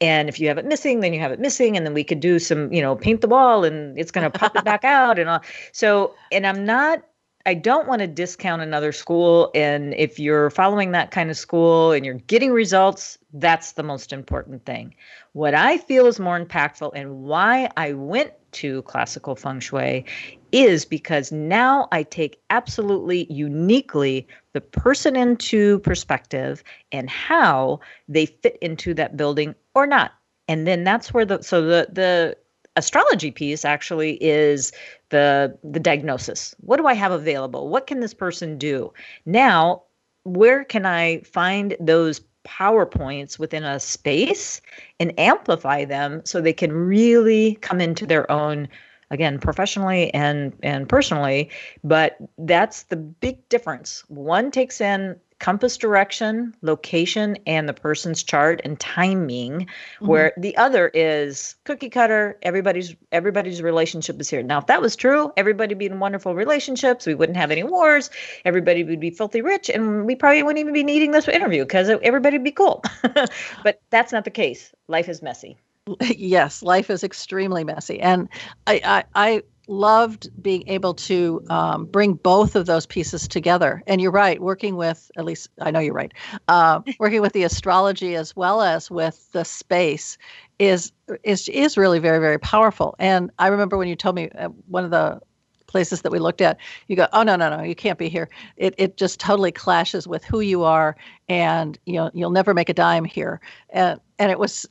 and 0.00 0.28
if 0.28 0.38
you 0.38 0.48
have 0.48 0.58
it 0.58 0.64
missing 0.64 1.00
then 1.00 1.12
you 1.12 1.20
have 1.20 1.32
it 1.32 1.40
missing 1.40 1.76
and 1.76 1.84
then 1.86 1.94
we 1.94 2.04
could 2.04 2.20
do 2.20 2.38
some 2.38 2.72
you 2.72 2.80
know 2.82 2.96
paint 2.96 3.20
the 3.20 3.28
wall 3.28 3.64
and 3.64 3.98
it's 3.98 4.10
going 4.10 4.30
to 4.30 4.38
pop 4.38 4.56
it 4.56 4.64
back 4.64 4.84
out 4.84 5.18
and 5.18 5.28
all. 5.28 5.40
So 5.72 6.14
and 6.32 6.46
i'm 6.46 6.64
not 6.64 7.02
i 7.46 7.54
don't 7.54 7.88
want 7.88 8.00
to 8.00 8.06
discount 8.06 8.62
another 8.62 8.92
school 8.92 9.50
and 9.54 9.94
if 9.94 10.18
you're 10.18 10.50
following 10.50 10.92
that 10.92 11.10
kind 11.10 11.30
of 11.30 11.36
school 11.36 11.92
and 11.92 12.04
you're 12.04 12.14
getting 12.14 12.52
results 12.52 13.18
that's 13.34 13.72
the 13.72 13.82
most 13.82 14.12
important 14.12 14.64
thing. 14.64 14.94
What 15.32 15.54
i 15.54 15.78
feel 15.78 16.06
is 16.06 16.18
more 16.18 16.38
impactful 16.38 16.92
and 16.94 17.22
why 17.22 17.70
i 17.76 17.92
went 17.92 18.32
to 18.52 18.82
classical 18.82 19.36
feng 19.36 19.60
shui 19.60 20.04
is 20.52 20.84
because 20.84 21.30
now 21.30 21.88
I 21.92 22.02
take 22.02 22.40
absolutely 22.50 23.30
uniquely 23.30 24.26
the 24.54 24.60
person 24.60 25.16
into 25.16 25.78
perspective 25.80 26.62
and 26.92 27.10
how 27.10 27.80
they 28.08 28.26
fit 28.26 28.58
into 28.60 28.94
that 28.94 29.16
building 29.16 29.54
or 29.74 29.86
not. 29.86 30.12
And 30.48 30.66
then 30.66 30.84
that's 30.84 31.12
where 31.12 31.24
the 31.24 31.42
so 31.42 31.62
the 31.62 31.88
the 31.92 32.36
astrology 32.76 33.30
piece 33.30 33.64
actually 33.64 34.22
is 34.22 34.72
the 35.10 35.58
the 35.62 35.80
diagnosis. 35.80 36.54
What 36.60 36.78
do 36.78 36.86
I 36.86 36.94
have 36.94 37.12
available? 37.12 37.68
What 37.68 37.86
can 37.86 38.00
this 38.00 38.14
person 38.14 38.56
do? 38.56 38.92
Now, 39.26 39.82
where 40.24 40.64
can 40.64 40.86
I 40.86 41.20
find 41.22 41.76
those 41.80 42.20
PowerPoints 42.46 43.38
within 43.38 43.64
a 43.64 43.78
space 43.78 44.60
and 44.98 45.18
amplify 45.18 45.84
them 45.84 46.22
so 46.24 46.40
they 46.40 46.52
can 46.52 46.72
really 46.72 47.56
come 47.56 47.80
into 47.80 48.06
their 48.06 48.30
own 48.30 48.68
again 49.10 49.38
professionally 49.38 50.12
and 50.14 50.52
and 50.62 50.88
personally 50.88 51.50
but 51.84 52.16
that's 52.38 52.84
the 52.84 52.96
big 52.96 53.48
difference 53.48 54.04
one 54.08 54.50
takes 54.50 54.80
in 54.80 55.18
compass 55.38 55.76
direction, 55.76 56.54
location, 56.62 57.38
and 57.46 57.68
the 57.68 57.72
person's 57.72 58.22
chart 58.22 58.60
and 58.64 58.78
timing, 58.80 59.60
mm-hmm. 59.60 60.06
where 60.06 60.32
the 60.36 60.56
other 60.56 60.90
is 60.94 61.54
cookie 61.64 61.88
cutter. 61.88 62.38
Everybody's 62.42 62.94
everybody's 63.12 63.62
relationship 63.62 64.20
is 64.20 64.28
here. 64.28 64.42
Now, 64.42 64.58
if 64.58 64.66
that 64.66 64.80
was 64.80 64.96
true, 64.96 65.32
everybody 65.36 65.74
would 65.74 65.78
be 65.78 65.86
in 65.86 66.00
wonderful 66.00 66.34
relationships. 66.34 67.06
We 67.06 67.14
wouldn't 67.14 67.36
have 67.36 67.50
any 67.50 67.62
wars. 67.62 68.10
Everybody 68.44 68.84
would 68.84 69.00
be 69.00 69.10
filthy 69.10 69.42
rich, 69.42 69.70
and 69.70 70.06
we 70.06 70.14
probably 70.14 70.42
wouldn't 70.42 70.60
even 70.60 70.74
be 70.74 70.84
needing 70.84 71.12
this 71.12 71.28
interview 71.28 71.64
because 71.64 71.88
everybody 71.88 72.38
would 72.38 72.44
be 72.44 72.52
cool. 72.52 72.82
but 73.62 73.80
that's 73.90 74.12
not 74.12 74.24
the 74.24 74.30
case. 74.30 74.72
Life 74.88 75.08
is 75.08 75.22
messy. 75.22 75.56
Yes, 76.16 76.62
life 76.62 76.90
is 76.90 77.04
extremely 77.04 77.64
messy, 77.64 78.00
and 78.00 78.28
I, 78.66 78.80
I, 78.84 79.04
I 79.14 79.42
loved 79.68 80.30
being 80.42 80.66
able 80.66 80.94
to 80.94 81.42
um, 81.50 81.84
bring 81.84 82.14
both 82.14 82.56
of 82.56 82.66
those 82.66 82.86
pieces 82.86 83.28
together. 83.28 83.82
And 83.86 84.00
you're 84.00 84.10
right, 84.10 84.40
working 84.40 84.76
with, 84.76 85.10
at 85.16 85.24
least 85.24 85.50
I 85.60 85.70
know 85.70 85.78
you're 85.78 85.94
right, 85.94 86.12
uh, 86.48 86.80
working 86.98 87.20
with 87.20 87.34
the 87.34 87.44
astrology 87.44 88.16
as 88.16 88.34
well 88.34 88.62
as 88.62 88.90
with 88.90 89.30
the 89.32 89.44
space 89.44 90.18
is 90.58 90.92
is 91.22 91.48
is 91.48 91.76
really 91.76 91.98
very 91.98 92.18
very 92.18 92.38
powerful. 92.38 92.96
And 92.98 93.30
I 93.38 93.48
remember 93.48 93.76
when 93.78 93.88
you 93.88 93.96
told 93.96 94.16
me 94.16 94.30
uh, 94.30 94.48
one 94.66 94.84
of 94.84 94.90
the 94.90 95.20
places 95.66 96.00
that 96.02 96.10
we 96.10 96.18
looked 96.18 96.40
at, 96.40 96.58
you 96.88 96.96
go, 96.96 97.06
oh 97.12 97.22
no 97.22 97.36
no 97.36 97.54
no, 97.54 97.62
you 97.62 97.74
can't 97.74 97.98
be 97.98 98.08
here. 98.08 98.28
It 98.56 98.74
it 98.78 98.96
just 98.96 99.20
totally 99.20 99.52
clashes 99.52 100.08
with 100.08 100.24
who 100.24 100.40
you 100.40 100.64
are, 100.64 100.96
and 101.28 101.78
you 101.86 101.94
know 101.94 102.10
you'll 102.14 102.30
never 102.30 102.54
make 102.54 102.68
a 102.68 102.74
dime 102.74 103.04
here. 103.04 103.40
And 103.70 104.00
and 104.18 104.32
it 104.32 104.38
was 104.38 104.66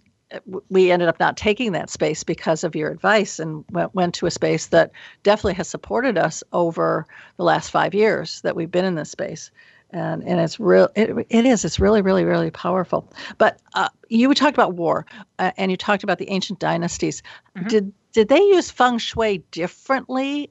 we 0.70 0.92
ended 0.92 1.08
up 1.08 1.20
not 1.20 1.38
taking 1.38 1.72
that 1.72 1.90
space 1.90 2.24
because 2.24 2.64
of 2.64 2.76
your 2.76 2.92
advice 2.92 3.40
and 3.40 3.64
went, 3.72 3.96
went 3.96 4.16
to 4.16 4.26
a 4.26 4.32
space 4.32 4.68
that 4.68 4.92
definitely 5.24 5.54
has 5.54 5.68
supported 5.68 6.18
us 6.18 6.44
over 6.52 7.06
the 7.38 7.44
last 7.44 7.72
five 7.72 7.94
years 7.94 8.42
that 8.42 8.56
we've 8.56 8.72
been 8.72 8.86
in 8.86 8.96
this 8.96 9.10
space. 9.10 9.52
And 9.92 10.22
and 10.24 10.42
it's 10.42 10.60
real 10.60 10.90
it, 10.96 11.28
it 11.30 11.46
is 11.46 11.64
it's 11.64 11.80
really 11.80 12.02
really 12.02 12.26
really 12.26 12.52
powerful. 12.52 13.10
But 13.38 13.62
uh, 13.74 13.88
you 14.10 14.34
talked 14.34 14.58
about 14.58 14.74
war 14.74 15.06
uh, 15.40 15.52
and 15.56 15.72
you 15.72 15.78
talked 15.78 16.04
about 16.04 16.18
the 16.18 16.30
ancient 16.30 16.60
dynasties. 16.60 17.24
Mm-hmm. 17.56 17.68
did 17.70 17.94
did 18.12 18.28
they 18.28 18.42
use 18.42 18.70
feng 18.70 18.98
shui 18.98 19.46
differently 19.52 20.50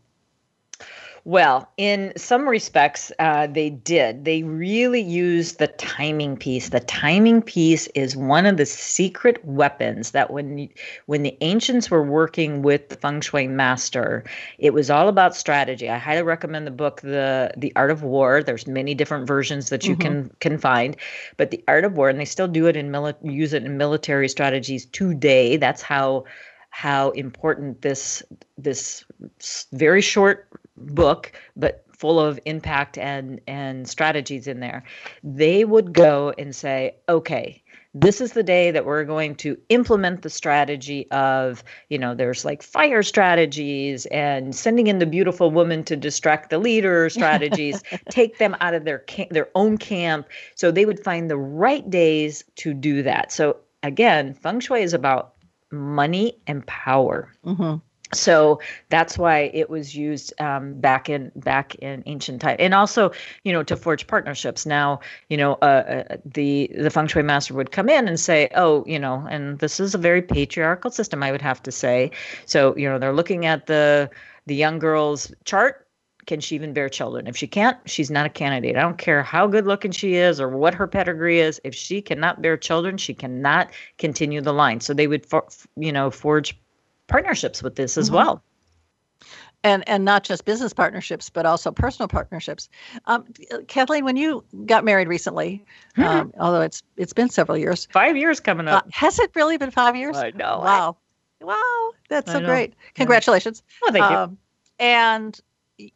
Well, 1.27 1.69
in 1.77 2.13
some 2.17 2.49
respects, 2.49 3.11
uh, 3.19 3.49
they 3.49 3.69
did. 3.69 4.25
They 4.25 4.45
really 4.45 5.01
used 5.01 5.59
the 5.59 5.67
timing 5.67 6.37
piece. 6.37 6.69
The 6.69 6.79
timing 6.79 7.43
piece 7.43 7.89
is 7.97 8.17
one 8.17 8.47
of 8.47 8.59
the 8.59 8.65
secret 8.65 9.45
weapons 9.45 10.13
that 10.13 10.31
when 10.31 10.69
when 11.07 11.25
the 11.25 11.37
ancients 11.41 11.91
were 11.91 12.05
working 12.05 12.63
with 12.63 12.91
the 12.91 12.97
feng 12.97 13.21
shui 13.21 13.49
master, 13.49 14.23
it 14.59 14.73
was 14.73 14.89
all 14.89 15.09
about 15.09 15.35
strategy. 15.35 15.91
I 15.91 15.99
highly 15.99 16.23
recommend 16.23 16.65
the 16.65 16.71
book 16.71 17.01
the 17.01 17.51
the 17.57 17.73
Art 17.75 17.91
of 17.91 18.05
War. 18.05 18.45
There's 18.45 18.69
many 18.69 18.95
different 18.95 19.27
versions 19.27 19.69
that 19.71 19.85
you 19.85 19.97
mm-hmm. 19.97 20.29
can 20.29 20.31
can 20.39 20.59
find, 20.59 20.97
but 21.39 21.51
the 21.51 21.65
Art 21.67 21.85
of 21.85 21.97
War, 21.97 22.09
and 22.09 22.21
they 22.21 22.25
still 22.25 22.47
do 22.47 22.69
it 22.69 22.77
in 22.77 22.93
mili- 22.93 23.17
use 23.25 23.53
it 23.53 23.65
in 23.65 23.77
military 23.77 24.29
strategies 24.29 24.87
today. 24.87 25.57
That's 25.57 25.83
how 25.83 26.25
how 26.71 27.11
important 27.11 27.83
this 27.83 28.23
this 28.57 29.05
very 29.73 30.01
short 30.01 30.47
book, 30.77 31.33
but 31.57 31.87
full 31.97 32.21
of 32.21 32.39
impact 32.45 32.99
and 32.99 33.41
and 33.47 33.89
strategies 33.89 34.47
in 34.47 34.61
there. 34.61 34.85
They 35.23 35.65
would 35.65 35.93
go 35.93 36.33
and 36.39 36.55
say, 36.55 36.97
okay, 37.09 37.63
this 37.95 38.21
is 38.21 38.33
the 38.33 38.43
day 38.43 38.71
that 38.71 38.85
we're 38.85 39.05
going 39.05 39.35
to 39.37 39.57
implement 39.71 40.21
the 40.21 40.29
strategy 40.29 41.11
of 41.11 41.65
you 41.89 41.99
know 41.99 42.15
there's 42.15 42.45
like 42.45 42.63
fire 42.63 43.03
strategies 43.03 44.05
and 44.07 44.55
sending 44.55 44.87
in 44.87 44.99
the 44.99 45.07
beautiful 45.07 45.51
woman 45.51 45.83
to 45.85 45.97
distract 45.97 46.51
the 46.51 46.59
leader 46.59 47.09
strategies 47.19 47.83
take 48.11 48.39
them 48.39 48.55
out 48.61 48.75
of 48.75 48.85
their 48.85 48.99
camp, 49.01 49.31
their 49.31 49.49
own 49.55 49.79
camp. 49.79 50.29
So 50.55 50.71
they 50.71 50.85
would 50.85 51.03
find 51.03 51.31
the 51.31 51.39
right 51.39 51.89
days 51.89 52.45
to 52.57 52.75
do 52.75 53.03
that. 53.03 53.33
So 53.33 53.57
again 53.83 54.35
feng 54.35 54.61
shui 54.61 54.83
is 54.83 54.93
about 54.93 55.35
money 55.73 56.39
and 56.47 56.67
power. 56.67 57.33
Mm-hmm 57.45 57.77
so 58.13 58.61
that's 58.89 59.19
why 59.19 59.51
it 59.53 59.69
was 59.69 59.97
used 59.97 60.33
um, 60.41 60.75
back 60.81 61.09
in 61.09 61.33
back 61.37 61.75
in 61.77 62.03
ancient 62.07 62.41
time. 62.41 62.57
And 62.59 62.73
also 62.73 63.11
you 63.43 63.53
know 63.53 63.63
to 63.65 63.77
forge 63.77 64.07
partnerships. 64.07 64.65
Now 64.65 65.01
you 65.29 65.37
know 65.37 65.55
uh, 65.63 66.05
uh, 66.11 66.17
the 66.25 66.71
the 66.77 66.91
feng 66.91 67.09
shui 67.09 67.23
master 67.23 67.55
would 67.55 67.73
come 67.73 67.89
in 67.89 68.07
and 68.07 68.19
say 68.19 68.49
oh 68.55 68.85
you 68.87 68.99
know 68.99 69.27
and 69.29 69.59
this 69.59 69.81
is 69.81 69.95
a 69.95 69.99
very 69.99 70.23
patriarchal 70.23 70.91
system 70.91 71.23
i 71.23 71.33
would 71.33 71.43
have 71.43 71.63
to 71.65 71.73
say. 71.73 72.11
So 72.47 72.77
you 72.77 72.89
know 72.89 72.99
they're 72.99 73.13
looking 73.13 73.47
at 73.47 73.67
the 73.67 74.09
the 74.47 74.55
young 74.55 74.79
girl's 74.79 75.33
chart. 75.45 75.83
Can 76.27 76.41
she 76.41 76.57
even 76.57 76.73
bear 76.73 76.89
children? 76.89 77.27
If 77.27 77.37
she 77.37 77.49
can't 77.49 77.77
she's 77.87 78.11
not 78.11 78.27
a 78.27 78.31
candidate. 78.31 78.77
I 78.77 78.83
don't 78.83 78.99
care 78.99 79.23
how 79.23 79.49
good 79.49 79.67
looking 79.67 79.91
she 79.91 80.15
is 80.15 80.41
or 80.41 80.49
what 80.49 80.75
her 80.75 80.87
pedigree 80.87 81.41
is. 81.41 81.61
If 81.65 81.75
she 81.75 82.01
cannot 82.03 82.41
bear 82.41 82.57
children 82.57 82.99
she 82.99 83.15
cannot 83.15 83.71
continue 83.99 84.41
the 84.41 84.53
line. 84.53 84.81
So 84.81 84.95
they 84.95 85.09
would 85.09 85.27
for, 85.27 85.47
you 85.77 85.93
know 85.93 86.11
forge 86.11 86.57
partnerships 87.07 87.63
with 87.63 87.77
this 87.77 87.97
as 87.97 88.07
mm-hmm. 88.07 88.17
well. 88.17 88.43
And 89.65 89.89
and 89.89 90.05
not 90.05 90.23
just 90.23 90.45
business 90.45 90.73
partnerships 90.73 91.31
but 91.31 91.47
also 91.47 91.73
personal 91.73 92.09
partnerships. 92.09 92.69
Um, 93.07 93.25
kathleen 93.69 94.05
when 94.05 94.17
you 94.17 94.45
got 94.67 94.85
married 94.85 95.09
recently 95.09 95.65
mm-hmm. 95.97 96.03
um, 96.05 96.33
although 96.39 96.61
it's 96.61 96.83
it's 96.97 97.13
been 97.13 97.31
several 97.31 97.57
years 97.57 97.89
five 97.91 98.17
years 98.17 98.39
coming 98.39 98.69
up. 98.69 98.85
uh, 98.85 98.89
has 98.93 99.19
it 99.19 99.31
really 99.35 99.57
been 99.57 99.71
five 99.71 99.97
years? 99.97 100.17
I 100.17 100.31
know. 100.31 100.61
wow 100.63 100.97
I, 101.41 101.45
wow. 101.45 101.91
That's 102.09 102.31
so 102.31 102.41
great. 102.41 102.75
Congratulations. 102.95 103.63
Oh, 103.83 103.93
thank 103.93 104.05
um, 104.05 104.31
you 104.31 104.39
and 104.79 105.41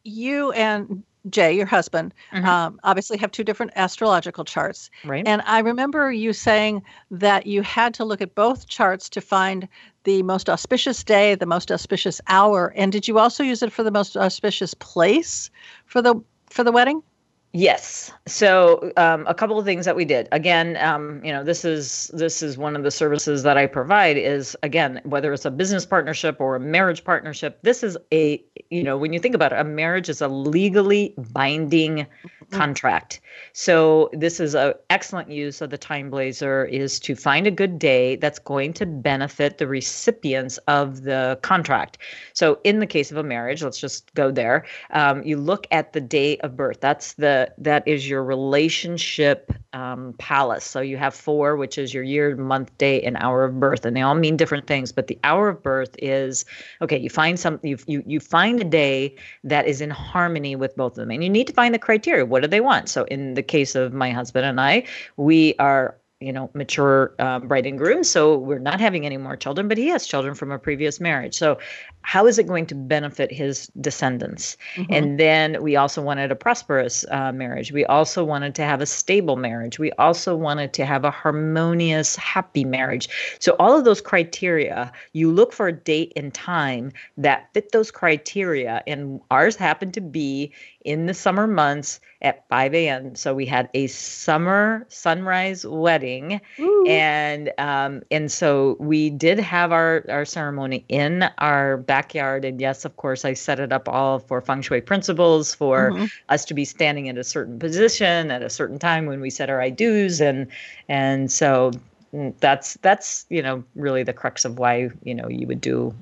you 0.03 0.51
and 0.51 1.03
Jay, 1.29 1.53
your 1.53 1.65
husband, 1.65 2.13
mm-hmm. 2.33 2.45
um, 2.45 2.79
obviously 2.83 3.17
have 3.17 3.31
two 3.31 3.43
different 3.43 3.73
astrological 3.75 4.43
charts. 4.43 4.89
Right. 5.05 5.27
And 5.27 5.41
I 5.45 5.59
remember 5.59 6.11
you 6.11 6.33
saying 6.33 6.83
that 7.11 7.45
you 7.45 7.61
had 7.61 7.93
to 7.95 8.05
look 8.05 8.21
at 8.21 8.33
both 8.33 8.67
charts 8.67 9.09
to 9.09 9.21
find 9.21 9.67
the 10.03 10.23
most 10.23 10.49
auspicious 10.49 11.03
day, 11.03 11.35
the 11.35 11.45
most 11.45 11.71
auspicious 11.71 12.21
hour. 12.27 12.73
And 12.75 12.91
did 12.91 13.07
you 13.07 13.19
also 13.19 13.43
use 13.43 13.61
it 13.61 13.71
for 13.71 13.83
the 13.83 13.91
most 13.91 14.17
auspicious 14.17 14.73
place 14.73 15.51
for 15.85 16.01
the 16.01 16.15
for 16.49 16.63
the 16.63 16.71
wedding? 16.71 17.03
Yes. 17.53 18.11
So 18.27 18.93
um, 18.95 19.27
a 19.27 19.33
couple 19.33 19.59
of 19.59 19.65
things 19.65 19.85
that 19.85 19.95
we 19.95 20.05
did. 20.05 20.29
Again, 20.31 20.77
um, 20.77 21.21
you 21.23 21.33
know, 21.33 21.43
this 21.43 21.65
is 21.65 22.09
this 22.13 22.41
is 22.41 22.57
one 22.57 22.77
of 22.77 22.83
the 22.83 22.91
services 22.91 23.43
that 23.43 23.57
I 23.57 23.67
provide. 23.67 24.15
Is 24.15 24.55
again, 24.63 25.01
whether 25.03 25.33
it's 25.33 25.43
a 25.43 25.51
business 25.51 25.85
partnership 25.85 26.39
or 26.39 26.55
a 26.55 26.59
marriage 26.59 27.03
partnership, 27.03 27.59
this 27.61 27.83
is 27.83 27.97
a 28.13 28.41
you 28.69 28.83
know 28.83 28.97
when 28.97 29.11
you 29.11 29.19
think 29.19 29.35
about 29.35 29.51
it, 29.51 29.59
a 29.59 29.65
marriage 29.65 30.07
is 30.07 30.21
a 30.21 30.29
legally 30.29 31.13
binding 31.17 32.07
Mm-hmm. 32.51 32.59
contract. 32.59 33.21
So 33.53 34.09
this 34.11 34.41
is 34.41 34.55
an 34.55 34.73
excellent 34.89 35.31
use 35.31 35.61
of 35.61 35.69
the 35.69 35.77
TimeBlazr 35.77 36.69
is 36.69 36.99
to 36.99 37.15
find 37.15 37.47
a 37.47 37.51
good 37.51 37.79
day 37.79 38.17
that's 38.17 38.39
going 38.39 38.73
to 38.73 38.85
benefit 38.85 39.57
the 39.57 39.67
recipients 39.67 40.57
of 40.67 41.03
the 41.03 41.39
contract. 41.41 41.99
So 42.33 42.59
in 42.65 42.79
the 42.79 42.85
case 42.85 43.09
of 43.09 43.15
a 43.15 43.23
marriage, 43.23 43.63
let's 43.63 43.79
just 43.79 44.13
go 44.15 44.31
there. 44.31 44.65
Um, 44.89 45.23
you 45.23 45.37
look 45.37 45.65
at 45.71 45.93
the 45.93 46.01
day 46.01 46.39
of 46.39 46.57
birth. 46.57 46.81
That's 46.81 47.13
the 47.13 47.40
that 47.57 47.87
is 47.87 48.09
your 48.09 48.23
relationship 48.23 49.53
um, 49.71 50.13
palace. 50.17 50.65
So 50.65 50.81
you 50.81 50.97
have 50.97 51.13
four, 51.13 51.55
which 51.55 51.77
is 51.77 51.93
your 51.93 52.03
year, 52.03 52.35
month, 52.35 52.77
day, 52.77 53.01
and 53.01 53.15
hour 53.17 53.45
of 53.45 53.59
birth, 53.59 53.85
and 53.85 53.95
they 53.95 54.01
all 54.01 54.15
mean 54.15 54.35
different 54.35 54.67
things. 54.67 54.91
But 54.91 55.07
the 55.07 55.17
hour 55.23 55.47
of 55.47 55.63
birth 55.63 55.95
is 55.99 56.43
okay. 56.81 56.97
You 56.97 57.09
find 57.09 57.39
some 57.39 57.59
you 57.63 57.77
you 57.87 58.03
you 58.05 58.19
find 58.19 58.59
a 58.59 58.65
day 58.65 59.15
that 59.45 59.67
is 59.67 59.79
in 59.79 59.89
harmony 59.89 60.57
with 60.57 60.75
both 60.75 60.93
of 60.93 60.97
them, 60.97 61.11
and 61.11 61.23
you 61.23 61.29
need 61.29 61.47
to 61.47 61.53
find 61.53 61.73
the 61.73 61.79
criteria. 61.79 62.25
What 62.25 62.41
what 62.41 62.47
do 62.47 62.49
they 62.49 62.61
want? 62.61 62.89
So 62.89 63.03
in 63.03 63.35
the 63.35 63.43
case 63.43 63.75
of 63.75 63.93
my 63.93 64.09
husband 64.11 64.45
and 64.45 64.59
I, 64.59 64.83
we 65.15 65.53
are 65.59 65.95
you 66.21 66.31
know 66.31 66.49
mature 66.53 67.13
um, 67.19 67.47
bride 67.47 67.65
and 67.65 67.77
groom 67.77 68.03
so 68.03 68.37
we're 68.37 68.59
not 68.59 68.79
having 68.79 69.05
any 69.05 69.17
more 69.17 69.35
children 69.35 69.67
but 69.67 69.77
he 69.77 69.87
has 69.87 70.05
children 70.05 70.35
from 70.35 70.51
a 70.51 70.59
previous 70.59 70.99
marriage. 70.99 71.33
So 71.33 71.57
how 72.03 72.25
is 72.25 72.39
it 72.39 72.47
going 72.47 72.65
to 72.67 72.75
benefit 72.75 73.31
his 73.31 73.67
descendants? 73.79 74.57
Mm-hmm. 74.75 74.93
and 74.93 75.19
then 75.19 75.61
we 75.61 75.75
also 75.75 76.01
wanted 76.01 76.31
a 76.31 76.35
prosperous 76.35 77.05
uh, 77.11 77.31
marriage. 77.31 77.71
We 77.71 77.85
also 77.85 78.23
wanted 78.23 78.55
to 78.55 78.63
have 78.63 78.81
a 78.81 78.85
stable 78.85 79.35
marriage. 79.35 79.79
We 79.79 79.91
also 79.93 80.35
wanted 80.35 80.73
to 80.73 80.85
have 80.85 81.05
a 81.05 81.11
harmonious 81.11 82.15
happy 82.15 82.65
marriage. 82.65 83.07
So 83.39 83.55
all 83.59 83.77
of 83.77 83.85
those 83.85 84.01
criteria 84.01 84.91
you 85.13 85.31
look 85.31 85.53
for 85.53 85.67
a 85.67 85.73
date 85.73 86.13
and 86.15 86.33
time 86.33 86.91
that 87.17 87.49
fit 87.53 87.71
those 87.71 87.91
criteria 87.91 88.83
and 88.87 89.21
ours 89.29 89.55
happened 89.55 89.93
to 89.95 90.01
be 90.01 90.53
in 90.85 91.05
the 91.05 91.13
summer 91.13 91.47
months 91.47 91.99
at 92.21 92.47
5 92.49 92.73
a.m. 92.75 93.15
So 93.15 93.33
we 93.33 93.45
had 93.45 93.69
a 93.73 93.87
summer 93.87 94.85
sunrise 94.89 95.65
wedding, 95.65 96.39
Ooh. 96.59 96.85
and 96.87 97.51
um, 97.57 98.03
and 98.11 98.31
so 98.31 98.77
we 98.79 99.09
did 99.09 99.39
have 99.39 99.71
our 99.71 100.05
our 100.09 100.25
ceremony 100.25 100.85
in 100.87 101.23
our 101.39 101.77
backyard. 101.77 102.45
And 102.45 102.59
yes, 102.59 102.85
of 102.85 102.95
course, 102.97 103.25
I 103.25 103.33
set 103.33 103.59
it 103.59 103.71
up 103.71 103.87
all 103.89 104.19
for 104.19 104.41
feng 104.41 104.61
shui 104.61 104.81
principles 104.81 105.53
for 105.53 105.91
mm-hmm. 105.91 106.05
us 106.29 106.45
to 106.45 106.53
be 106.53 106.65
standing 106.65 107.07
in 107.07 107.17
a 107.17 107.23
certain 107.23 107.59
position 107.59 108.31
at 108.31 108.41
a 108.41 108.49
certain 108.49 108.79
time 108.79 109.05
when 109.05 109.21
we 109.21 109.29
said 109.29 109.49
our 109.49 109.61
I 109.61 109.69
do's, 109.69 110.21
and 110.21 110.47
and 110.87 111.31
so 111.31 111.71
mm, 112.13 112.33
that's 112.39 112.75
that's 112.81 113.25
you 113.29 113.41
know 113.41 113.63
really 113.75 114.03
the 114.03 114.13
crux 114.13 114.45
of 114.45 114.59
why 114.59 114.89
you 115.03 115.15
know 115.15 115.27
you 115.27 115.47
would 115.47 115.61
do 115.61 115.93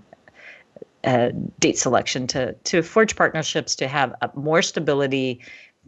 uh, 1.03 1.29
date 1.59 1.77
selection 1.77 2.27
to 2.27 2.53
to 2.53 2.81
forge 2.81 3.15
partnerships 3.15 3.75
to 3.75 3.87
have 3.87 4.13
more 4.35 4.61
stability, 4.61 5.39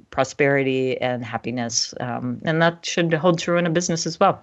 prosperity, 0.10 1.00
and 1.02 1.24
happiness, 1.26 1.94
um, 2.00 2.42
and 2.44 2.62
that 2.62 2.86
should 2.86 3.14
hold 3.14 3.40
true 3.40 3.58
in 3.58 3.66
a 3.66 3.70
business 3.70 4.06
as 4.06 4.20
well. 4.20 4.42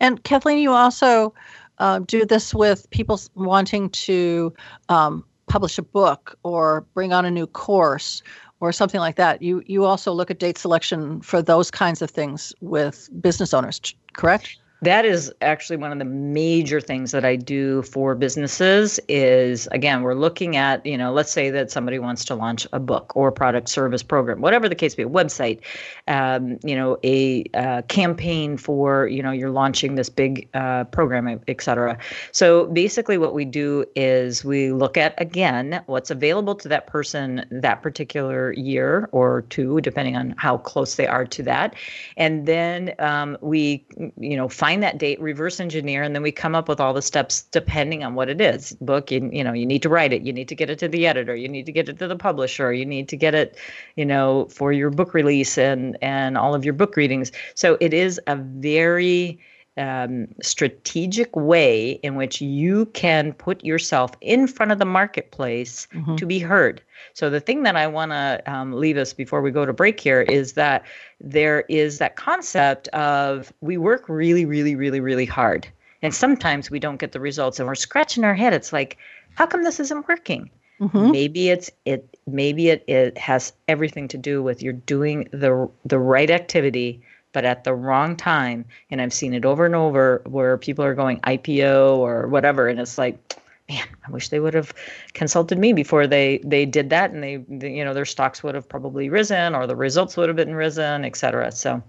And 0.00 0.22
Kathleen, 0.24 0.58
you 0.58 0.72
also 0.72 1.34
uh, 1.78 2.00
do 2.00 2.24
this 2.24 2.54
with 2.54 2.88
people 2.90 3.20
wanting 3.34 3.90
to 3.90 4.52
um, 4.88 5.24
publish 5.46 5.78
a 5.78 5.82
book 5.82 6.38
or 6.42 6.82
bring 6.94 7.12
on 7.12 7.24
a 7.24 7.30
new 7.30 7.46
course 7.46 8.22
or 8.60 8.72
something 8.72 9.00
like 9.00 9.16
that. 9.16 9.42
You 9.42 9.62
you 9.66 9.84
also 9.84 10.12
look 10.12 10.30
at 10.30 10.38
date 10.38 10.58
selection 10.58 11.20
for 11.20 11.42
those 11.42 11.70
kinds 11.70 12.02
of 12.02 12.10
things 12.10 12.54
with 12.60 13.08
business 13.20 13.54
owners, 13.54 13.80
correct? 14.12 14.58
That 14.84 15.04
is 15.04 15.32
actually 15.40 15.76
one 15.76 15.92
of 15.92 15.98
the 15.98 16.04
major 16.04 16.80
things 16.80 17.10
that 17.12 17.24
I 17.24 17.36
do 17.36 17.82
for 17.82 18.14
businesses 18.14 19.00
is 19.08 19.66
again 19.68 20.02
we're 20.02 20.14
looking 20.14 20.56
at 20.56 20.84
you 20.84 20.98
know 20.98 21.12
let's 21.12 21.32
say 21.32 21.50
that 21.50 21.70
somebody 21.70 21.98
wants 21.98 22.24
to 22.26 22.34
launch 22.34 22.66
a 22.72 22.80
book 22.80 23.12
or 23.16 23.28
a 23.28 23.32
product 23.32 23.68
service 23.68 24.02
program 24.02 24.40
whatever 24.40 24.68
the 24.68 24.74
case 24.74 24.94
be 24.94 25.02
a 25.02 25.08
website 25.08 25.60
um, 26.08 26.58
you 26.62 26.76
know 26.76 26.98
a 27.02 27.44
uh, 27.54 27.82
campaign 27.82 28.56
for 28.56 29.06
you 29.08 29.22
know 29.22 29.30
you're 29.30 29.50
launching 29.50 29.94
this 29.94 30.08
big 30.08 30.48
uh, 30.54 30.84
program 30.84 31.40
et 31.48 31.62
cetera. 31.62 31.96
So 32.32 32.66
basically 32.66 33.18
what 33.18 33.34
we 33.34 33.44
do 33.44 33.84
is 33.96 34.44
we 34.44 34.72
look 34.72 34.96
at 34.96 35.14
again 35.20 35.82
what's 35.86 36.10
available 36.10 36.54
to 36.56 36.68
that 36.68 36.86
person 36.86 37.44
that 37.50 37.82
particular 37.82 38.52
year 38.52 39.08
or 39.12 39.42
two 39.42 39.80
depending 39.80 40.16
on 40.16 40.34
how 40.36 40.58
close 40.58 40.96
they 40.96 41.06
are 41.06 41.24
to 41.24 41.42
that. 41.44 41.74
And 42.16 42.46
then 42.46 42.94
um, 42.98 43.38
we 43.40 43.84
you 44.18 44.36
know 44.36 44.48
find 44.48 44.73
find 44.74 44.82
that 44.82 44.98
date, 44.98 45.20
reverse 45.20 45.60
engineer, 45.60 46.02
and 46.02 46.16
then 46.16 46.22
we 46.22 46.32
come 46.32 46.56
up 46.56 46.68
with 46.68 46.80
all 46.80 46.92
the 46.92 47.00
steps 47.00 47.42
depending 47.52 48.02
on 48.02 48.16
what 48.16 48.28
it 48.28 48.40
is. 48.40 48.72
Book, 48.80 49.12
you, 49.12 49.30
you 49.32 49.44
know, 49.44 49.52
you 49.52 49.64
need 49.64 49.82
to 49.82 49.88
write 49.88 50.12
it, 50.12 50.22
you 50.22 50.32
need 50.32 50.48
to 50.48 50.54
get 50.56 50.68
it 50.68 50.80
to 50.80 50.88
the 50.88 51.06
editor, 51.06 51.36
you 51.36 51.48
need 51.48 51.64
to 51.66 51.70
get 51.70 51.88
it 51.88 51.96
to 52.00 52.08
the 52.08 52.16
publisher, 52.16 52.72
you 52.72 52.84
need 52.84 53.08
to 53.08 53.16
get 53.16 53.36
it, 53.36 53.56
you 53.94 54.04
know, 54.04 54.46
for 54.50 54.72
your 54.72 54.90
book 54.90 55.14
release 55.14 55.56
and 55.56 55.96
and 56.02 56.36
all 56.36 56.56
of 56.56 56.64
your 56.64 56.74
book 56.74 56.96
readings. 56.96 57.30
So 57.54 57.76
it 57.80 57.94
is 57.94 58.20
a 58.26 58.34
very 58.34 59.38
um, 59.76 60.28
strategic 60.40 61.34
way 61.34 61.92
in 62.02 62.14
which 62.14 62.40
you 62.40 62.86
can 62.86 63.32
put 63.32 63.64
yourself 63.64 64.12
in 64.20 64.46
front 64.46 64.70
of 64.70 64.78
the 64.78 64.84
marketplace 64.84 65.88
mm-hmm. 65.92 66.16
to 66.16 66.26
be 66.26 66.38
heard. 66.38 66.80
So, 67.12 67.28
the 67.28 67.40
thing 67.40 67.64
that 67.64 67.76
I 67.76 67.86
want 67.86 68.12
to 68.12 68.42
um, 68.46 68.72
leave 68.72 68.96
us 68.96 69.12
before 69.12 69.42
we 69.42 69.50
go 69.50 69.66
to 69.66 69.72
break 69.72 69.98
here 69.98 70.22
is 70.22 70.52
that 70.52 70.84
there 71.20 71.64
is 71.68 71.98
that 71.98 72.16
concept 72.16 72.88
of 72.88 73.52
we 73.60 73.76
work 73.76 74.08
really, 74.08 74.44
really, 74.44 74.76
really, 74.76 75.00
really 75.00 75.26
hard. 75.26 75.66
And 76.02 76.14
sometimes 76.14 76.70
we 76.70 76.78
don't 76.78 76.98
get 76.98 77.12
the 77.12 77.20
results 77.20 77.58
and 77.58 77.66
we're 77.66 77.74
scratching 77.74 78.24
our 78.24 78.34
head. 78.34 78.52
It's 78.52 78.72
like, 78.72 78.98
how 79.34 79.46
come 79.46 79.64
this 79.64 79.80
isn't 79.80 80.06
working? 80.06 80.50
Mm-hmm. 80.80 81.10
Maybe 81.10 81.50
it's 81.50 81.70
it 81.84 82.16
maybe 82.26 82.68
it, 82.68 82.84
it 82.88 83.16
has 83.16 83.52
everything 83.68 84.08
to 84.08 84.18
do 84.18 84.42
with 84.42 84.62
you're 84.62 84.72
doing 84.72 85.28
the 85.32 85.68
the 85.84 85.98
right 85.98 86.30
activity 86.30 87.00
but 87.34 87.44
at 87.44 87.64
the 87.64 87.74
wrong 87.74 88.16
time. 88.16 88.64
And 88.90 89.02
I've 89.02 89.12
seen 89.12 89.34
it 89.34 89.44
over 89.44 89.66
and 89.66 89.74
over 89.74 90.22
where 90.24 90.56
people 90.56 90.84
are 90.84 90.94
going 90.94 91.20
IPO 91.20 91.98
or 91.98 92.28
whatever, 92.28 92.68
and 92.68 92.80
it's 92.80 92.96
like, 92.96 93.36
man, 93.68 93.84
I 94.08 94.10
wish 94.10 94.30
they 94.30 94.40
would 94.40 94.54
have 94.54 94.72
consulted 95.12 95.58
me 95.58 95.74
before 95.74 96.06
they 96.06 96.38
they 96.38 96.64
did 96.64 96.88
that, 96.88 97.10
and 97.10 97.22
they, 97.22 97.44
they 97.48 97.74
you 97.74 97.84
know 97.84 97.92
their 97.92 98.06
stocks 98.06 98.42
would 98.42 98.54
have 98.54 98.66
probably 98.66 99.10
risen 99.10 99.54
or 99.54 99.66
the 99.66 99.76
results 99.76 100.16
would 100.16 100.30
have 100.30 100.36
been 100.36 100.54
risen, 100.54 101.04
et 101.04 101.16
cetera. 101.16 101.52
So 101.52 101.82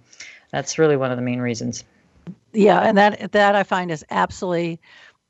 that's 0.52 0.78
really 0.78 0.98
one 0.98 1.12
of 1.12 1.18
the 1.18 1.24
main 1.24 1.40
reasons. 1.40 1.86
Yeah, 2.52 2.82
and 2.82 2.98
that 2.98 3.32
that 3.32 3.56
I 3.56 3.64
find 3.64 3.92
is 3.92 4.04
absolutely 4.10 4.82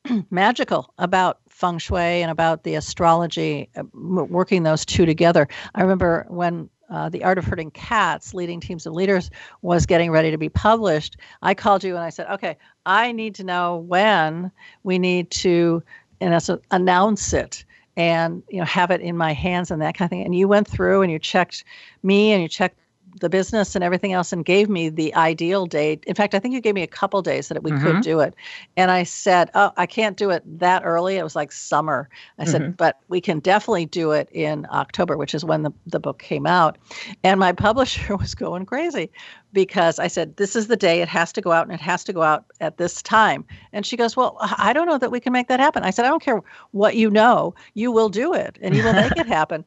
magical 0.32 0.94
about 0.98 1.40
feng 1.50 1.78
shui 1.78 2.22
and 2.22 2.32
about 2.32 2.64
the 2.64 2.76
astrology 2.76 3.70
uh, 3.78 3.84
working 3.94 4.64
those 4.64 4.86
two 4.86 5.06
together 5.06 5.48
i 5.74 5.82
remember 5.82 6.26
when 6.28 6.70
uh, 6.89 7.10
the 7.10 7.24
art 7.24 7.38
of 7.38 7.46
herding 7.46 7.72
cats 7.72 8.34
leading 8.34 8.60
teams 8.60 8.86
of 8.86 8.94
leaders 8.94 9.30
was 9.62 9.86
getting 9.86 10.12
ready 10.12 10.32
to 10.32 10.38
be 10.38 10.50
published. 10.50 11.18
I 11.42 11.54
called 11.54 11.84
you 11.84 11.96
and 11.96 12.04
i 12.04 12.10
said 12.10 12.27
okay 12.30 12.58
i 12.86 13.12
need 13.12 13.36
to 13.36 13.44
know 13.44 13.77
when 13.77 14.51
we 14.84 15.00
need 15.00 15.32
to 15.32 15.84
in 16.20 16.34
essence, 16.34 16.62
announce 16.72 17.34
it 17.34 17.65
and 17.98 18.44
you 18.50 18.60
know 18.60 18.65
have 18.65 18.92
it 18.92 19.01
in 19.01 19.15
my 19.18 19.34
hands 19.34 19.72
and 19.72 19.82
that 19.82 19.96
kind 19.96 20.08
of 20.08 20.10
thing. 20.10 20.25
And 20.25 20.36
you 20.36 20.48
went 20.48 20.68
through 20.68 21.01
and 21.01 21.12
you 21.12 21.20
checked 21.20 21.63
me 22.04 22.32
and 22.32 22.42
you 22.42 22.48
checked 22.48 22.80
the 23.20 23.30
business 23.30 23.76
and 23.76 23.84
everything 23.84 24.14
else 24.14 24.34
and 24.34 24.46
gave 24.46 24.70
me 24.70 24.90
the 24.90 25.14
ideal 25.16 25.66
date. 25.66 26.04
In 26.06 26.16
fact, 26.16 26.36
I 26.36 26.40
think 26.40 26.54
you 26.54 26.62
gave 26.62 26.76
me 26.76 26.84
a 26.84 26.88
couple 26.88 27.22
days 27.22 27.48
that 27.48 27.64
we 27.64 27.72
mm-hmm. 27.72 27.86
could 27.86 28.02
do 28.02 28.20
it. 28.20 28.36
And 28.76 28.92
I 28.92 29.04
said, 29.04 29.50
Oh, 29.56 29.72
I 29.78 29.86
can't 29.86 30.18
do 30.18 30.30
it 30.32 30.44
that 30.60 30.84
early. 30.86 31.16
It 31.16 31.24
was 31.24 31.36
like 31.36 31.52
summer. 31.52 32.10
I 32.38 32.44
mm-hmm. 32.44 32.52
said, 32.52 32.78
But 32.78 33.00
we 33.08 33.22
can 33.22 33.40
definitely 33.40 33.86
do 33.86 34.12
it 34.12 34.30
in 34.32 34.68
October, 34.72 35.18
which 35.18 35.34
is 35.34 35.46
when 35.46 35.64
the, 35.64 35.72
the 35.88 36.00
book 36.00 36.20
came 36.20 36.46
out. 36.46 36.78
And 37.24 37.40
my 37.40 37.52
publisher 37.66 38.16
was 38.18 38.36
going 38.36 38.66
crazy 38.66 39.10
because 39.54 40.00
I 40.00 40.08
said, 40.08 40.36
This 40.38 40.56
is 40.56 40.68
the 40.68 40.78
day 40.78 41.02
it 41.02 41.08
has 41.08 41.32
to 41.34 41.42
go 41.42 41.52
out 41.52 41.66
and 41.66 41.74
it 41.74 41.82
has 41.82 42.04
to 42.06 42.14
go 42.14 42.22
out 42.22 42.46
at 42.60 42.78
this 42.78 43.02
time. 43.02 43.46
And 43.72 43.86
she 43.86 43.96
goes, 43.96 44.18
Well, 44.18 44.38
I 44.58 44.74
don't 44.74 44.88
know 44.88 44.98
that 44.98 45.12
we 45.12 45.20
can 45.20 45.34
make 45.34 45.48
that 45.48 45.60
happen. 45.60 45.84
I 45.84 45.92
said, 45.92 46.06
I 46.06 46.10
don't 46.10 46.24
care 46.24 46.42
what 46.72 46.96
you 46.96 47.10
know, 47.10 47.56
you 47.74 47.92
will 47.92 48.10
do 48.10 48.34
it 48.34 48.58
and 48.62 48.76
you 48.76 48.84
will 48.84 48.94
make 48.94 49.18
it 49.18 49.28
happen 49.28 49.64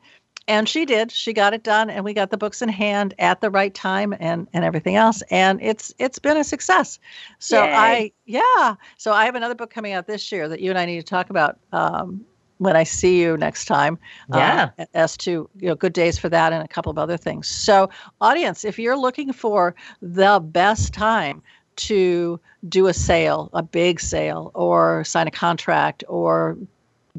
and 0.49 0.69
she 0.69 0.85
did 0.85 1.13
she 1.13 1.33
got 1.33 1.55
it 1.55 1.63
done 1.63 1.91
and 1.91 2.05
we 2.05 2.13
got 2.13 2.31
the 2.31 2.37
books 2.37 2.61
in 2.61 2.69
hand 2.69 3.15
at 3.19 3.41
the 3.41 3.51
right 3.51 3.75
time 3.75 4.15
and 4.19 4.49
and 4.53 4.65
everything 4.65 4.97
else 4.97 5.23
and 5.31 5.61
it's 5.63 5.95
it's 5.99 6.19
been 6.19 6.37
a 6.37 6.43
success 6.43 6.99
so 7.39 7.63
Yay. 7.63 7.73
i 7.73 8.13
yeah 8.27 8.75
so 8.97 9.13
i 9.13 9.25
have 9.25 9.37
another 9.37 9.55
book 9.55 9.71
coming 9.71 9.93
out 9.93 10.07
this 10.07 10.33
year 10.33 10.49
that 10.49 10.61
you 10.61 10.71
and 10.71 10.79
i 10.79 10.85
need 10.85 10.99
to 10.99 11.07
talk 11.07 11.31
about 11.31 11.59
um, 11.73 12.25
when 12.59 12.75
I 12.75 12.83
see 12.83 13.21
you 13.21 13.37
next 13.37 13.67
time. 13.67 13.99
Uh, 14.33 14.39
yeah. 14.39 14.71
Uh, 14.79 14.85
as 14.95 15.17
to 15.19 15.49
you 15.61 15.69
know, 15.69 15.75
good 15.75 15.93
days 15.93 16.19
for 16.19 16.29
that 16.29 16.53
and 16.53 16.65
a 16.65 16.69
couple 16.69 16.91
of 16.91 16.99
other 16.99 17.17
things. 17.17 17.47
So, 17.47 17.89
audience, 18.21 18.65
if 18.65 18.79
you're 18.81 18.99
looking 18.99 19.33
for 19.33 19.75
the 20.03 20.41
best 20.41 20.93
time 20.93 21.41
to 21.77 22.41
do 22.69 22.89
a 22.89 22.95
sale, 22.95 23.49
a 23.53 23.63
big 23.63 24.01
sale, 24.01 24.51
or 24.55 25.05
sign 25.05 25.29
a 25.29 25.31
contract, 25.31 26.03
or 26.09 26.59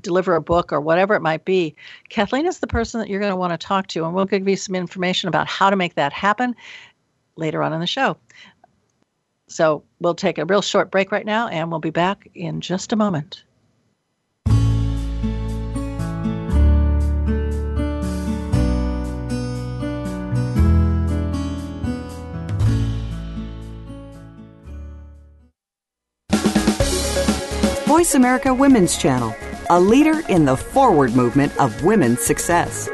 deliver 0.01 0.35
a 0.35 0.41
book 0.41 0.71
or 0.71 0.81
whatever 0.81 1.15
it 1.15 1.21
might 1.21 1.45
be, 1.45 1.75
Kathleen 2.09 2.45
is 2.45 2.59
the 2.59 2.67
person 2.67 2.99
that 2.99 3.09
you're 3.09 3.19
going 3.19 3.31
to 3.31 3.35
want 3.35 3.53
to 3.53 3.57
talk 3.57 3.87
to. 3.87 4.05
And 4.05 4.13
we'll 4.13 4.25
give 4.25 4.47
you 4.47 4.55
some 4.55 4.75
information 4.75 5.27
about 5.27 5.47
how 5.47 5.69
to 5.69 5.75
make 5.75 5.95
that 5.95 6.13
happen 6.13 6.55
later 7.35 7.63
on 7.63 7.73
in 7.73 7.79
the 7.79 7.87
show. 7.87 8.17
So 9.47 9.83
we'll 9.99 10.15
take 10.15 10.37
a 10.37 10.45
real 10.45 10.61
short 10.61 10.91
break 10.91 11.11
right 11.11 11.25
now 11.25 11.47
and 11.47 11.71
we'll 11.71 11.79
be 11.79 11.89
back 11.89 12.29
in 12.35 12.61
just 12.61 12.93
a 12.93 12.95
moment. 12.95 13.43
Voice 27.85 28.13
America 28.13 28.53
Women's 28.53 28.97
Channel 28.97 29.35
a 29.71 29.79
leader 29.79 30.21
in 30.29 30.45
the 30.45 30.57
forward 30.57 31.15
movement 31.15 31.55
of 31.59 31.83
women's 31.83 32.19
success. 32.19 32.89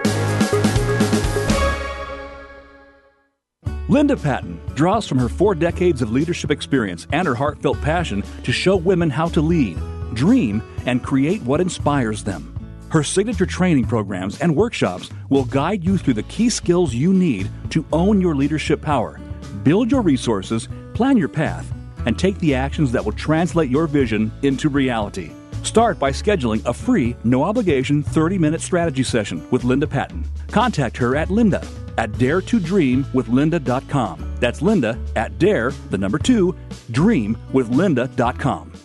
Linda 3.88 4.18
Patten 4.18 4.60
draws 4.74 5.08
from 5.08 5.20
her 5.20 5.30
four 5.30 5.56
decades 5.56 6.02
of 6.02 6.12
leadership 6.12 6.52
experience 6.52 7.08
and 7.14 7.26
her 7.28 7.36
heartfelt 7.36 7.80
passion 7.82 8.24
to 8.44 8.52
show 8.52 8.76
women 8.76 9.10
how 9.10 9.30
to 9.30 9.42
lead, 9.42 9.78
dream, 10.14 10.62
and 10.86 11.04
create 11.04 11.42
what 11.44 11.62
inspires 11.62 12.24
them. 12.24 12.52
Her 12.90 13.04
signature 13.04 13.46
training 13.46 13.86
programs 13.86 14.42
and 14.42 14.56
workshops 14.56 15.10
will 15.30 15.46
guide 15.46 15.84
you 15.84 15.98
through 15.98 16.16
the 16.16 16.24
key 16.24 16.50
skills 16.50 16.94
you 16.94 17.14
need 17.14 17.50
to 17.70 17.86
own 17.94 18.20
your 18.20 18.36
leadership 18.36 18.82
power, 18.82 19.20
build 19.64 19.92
your 19.92 20.02
resources, 20.02 20.68
plan 20.94 21.16
your 21.16 21.30
path, 21.30 21.72
and 22.06 22.20
take 22.20 22.38
the 22.40 22.54
actions 22.54 22.92
that 22.92 23.06
will 23.06 23.14
translate 23.14 23.70
your 23.70 23.88
vision 23.88 24.32
into 24.44 24.68
reality. 24.68 25.32
Start 25.66 25.98
by 25.98 26.12
scheduling 26.12 26.64
a 26.68 26.74
free, 26.74 27.16
no 27.24 27.44
obligation 27.44 28.04
30 28.04 28.38
minute 28.38 28.62
strategy 28.62 29.02
session 29.04 29.46
with 29.50 29.64
Linda 29.64 29.88
Patten. 29.88 30.24
Contact 30.52 30.96
her 30.98 31.16
at 31.16 31.32
linda 31.32 31.68
at 31.98 32.18
dare 32.20 32.40
to 32.42 32.60
dream 32.60 33.06
with 33.14 33.28
daretodreamwithlinda.com. 33.28 34.36
That's 34.40 34.62
linda 34.62 35.00
at 35.16 35.40
dare, 35.40 35.72
the 35.90 35.98
number 35.98 36.20
two, 36.20 36.56
dream 36.92 37.36
with 37.52 37.72
dreamwithlinda.com. 37.72 38.85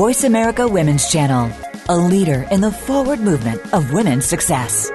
Voice 0.00 0.24
America 0.24 0.66
Women's 0.66 1.10
Channel, 1.12 1.52
a 1.90 1.94
leader 1.94 2.48
in 2.50 2.62
the 2.62 2.72
forward 2.72 3.20
movement 3.20 3.60
of 3.74 3.92
women's 3.92 4.24
success. 4.24 4.90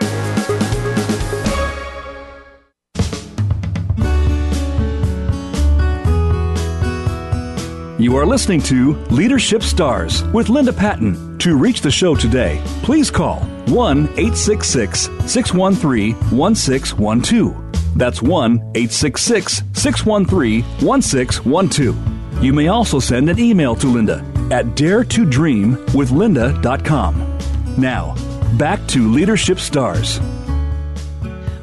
You 7.99 8.17
are 8.17 8.25
listening 8.25 8.63
to 8.63 8.95
Leadership 9.11 9.61
Stars 9.61 10.23
with 10.33 10.49
Linda 10.49 10.73
Patten. 10.73 11.37
To 11.37 11.55
reach 11.55 11.81
the 11.81 11.91
show 11.91 12.15
today, 12.15 12.59
please 12.81 13.11
call 13.11 13.41
1 13.67 13.97
866 14.17 15.01
613 15.27 16.15
1612. 16.35 17.95
That's 17.95 18.23
1 18.23 18.55
866 18.73 19.61
613 19.71 20.63
1612. 20.63 22.43
You 22.43 22.53
may 22.53 22.69
also 22.69 22.99
send 22.99 23.29
an 23.29 23.37
email 23.37 23.75
to 23.75 23.85
Linda 23.85 24.34
at 24.51 24.65
daretodreamwithlinda.com. 24.75 27.37
Now, 27.77 28.15
back 28.57 28.85
to 28.87 29.11
Leadership 29.11 29.59
Stars. 29.59 30.19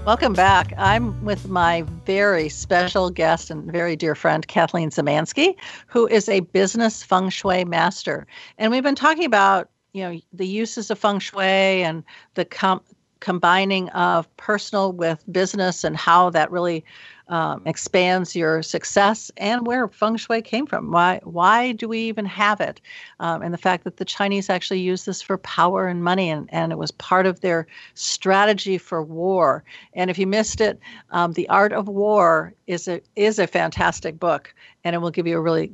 Welcome 0.04 0.32
back. 0.32 0.74
I'm 0.78 1.24
with 1.24 1.48
my 1.48 1.82
very 2.04 2.48
special 2.48 3.08
guest 3.08 3.52
and 3.52 3.70
very 3.70 3.94
dear 3.94 4.16
friend, 4.16 4.44
Kathleen 4.48 4.90
Zemansky, 4.90 5.54
who 5.86 6.08
is 6.08 6.28
a 6.28 6.40
business 6.40 7.04
feng 7.04 7.28
shui 7.28 7.64
master. 7.64 8.26
And 8.58 8.72
we've 8.72 8.82
been 8.82 8.96
talking 8.96 9.24
about, 9.24 9.70
you 9.92 10.02
know, 10.02 10.20
the 10.32 10.48
uses 10.48 10.90
of 10.90 10.98
feng 10.98 11.20
shui 11.20 11.44
and 11.44 12.02
the 12.34 12.44
com- 12.44 12.82
combining 13.20 13.90
of 13.90 14.36
personal 14.36 14.92
with 14.92 15.22
business 15.30 15.84
and 15.84 15.96
how 15.96 16.30
that 16.30 16.50
really 16.50 16.84
um, 17.28 17.62
expands 17.66 18.35
your 18.35 18.62
success 18.62 19.30
and 19.37 19.66
where 19.66 19.88
feng 19.88 20.16
shui 20.16 20.42
came 20.42 20.66
from. 20.66 20.90
Why 20.90 21.20
why 21.24 21.72
do 21.72 21.88
we 21.88 22.00
even 22.00 22.26
have 22.26 22.61
it? 22.61 22.80
Um, 23.20 23.42
and 23.42 23.52
the 23.52 23.58
fact 23.58 23.85
that 23.85 23.96
the 23.96 24.04
Chinese 24.04 24.50
actually 24.50 24.80
use 24.80 25.04
this 25.04 25.22
for 25.22 25.38
power 25.38 25.87
and 25.87 26.02
money, 26.02 26.28
and, 26.30 26.48
and 26.52 26.72
it 26.72 26.78
was 26.78 26.90
part 26.90 27.26
of 27.26 27.40
their 27.40 27.66
strategy 27.94 28.78
for 28.78 29.02
war. 29.02 29.64
And 29.94 30.11
if 30.11 30.18
you 30.18 30.26
missed 30.26 30.61
it, 30.61 30.78
um, 31.11 31.32
the 31.32 31.48
Art 31.48 31.72
of 31.72 31.88
War 31.88 32.54
is 32.66 32.88
a 32.88 33.00
is 33.16 33.38
a 33.38 33.46
fantastic 33.46 34.18
book, 34.18 34.54
and 34.85 34.94
it 34.94 34.98
will 34.98 35.11
give 35.11 35.26
you 35.26 35.37
a 35.37 35.40
really 35.40 35.72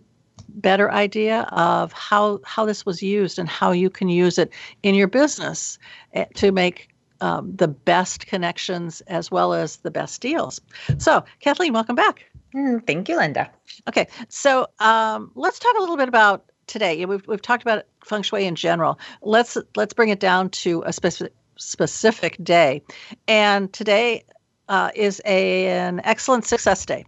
better 0.49 0.91
idea 0.91 1.43
of 1.53 1.93
how 1.93 2.41
how 2.45 2.65
this 2.65 2.87
was 2.87 3.03
used 3.03 3.39
and 3.39 3.49
how 3.49 3.73
you 3.73 3.91
can 3.91 4.09
use 4.09 4.39
it 4.39 4.51
in 4.83 4.95
your 4.95 5.09
business 5.09 5.79
eh, 6.15 6.25
to 6.35 6.53
make 6.53 6.89
um, 7.21 7.55
the 7.55 7.69
best 7.69 8.27
connections 8.27 9.01
as 9.03 9.31
well 9.31 9.53
as 9.53 9.77
the 9.79 9.91
best 9.91 10.21
deals. 10.21 10.61
So, 10.99 11.25
Kathleen, 11.41 11.73
welcome 11.73 11.97
back. 11.97 12.25
Mm, 12.55 12.87
thank 12.87 13.09
you, 13.09 13.17
Linda. 13.17 13.51
Okay, 13.89 14.09
so 14.29 14.69
um, 14.79 15.31
let's 15.35 15.59
talk 15.59 15.77
a 15.77 15.81
little 15.81 15.97
bit 15.97 16.09
about 16.09 16.45
today. 16.67 17.05
We've 17.05 17.27
we've 17.27 17.43
talked 17.43 17.63
about 17.63 17.85
feng 18.05 18.23
shui 18.23 18.45
in 18.45 18.55
general. 18.55 18.99
Let's 19.23 19.57
let's 19.77 19.93
bring 19.93 20.09
it 20.09 20.21
down 20.21 20.51
to 20.51 20.83
a 20.87 20.93
specific 20.93 21.35
specific 21.57 22.37
day, 22.43 22.83
and 23.27 23.73
today 23.73 24.25
uh, 24.69 24.91
is 24.95 25.21
a, 25.25 25.67
an 25.67 26.01
excellent 26.05 26.45
success 26.45 26.87
day. 26.87 27.05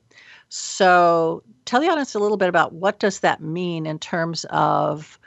So 0.48 1.42
tell 1.64 1.80
the 1.80 1.88
audience 1.88 2.14
a 2.14 2.18
little 2.18 2.36
bit 2.36 2.48
about 2.48 2.72
what 2.72 2.98
does 2.98 3.20
that 3.20 3.40
mean 3.40 3.86
in 3.86 3.98
terms 3.98 4.44
of 4.50 5.18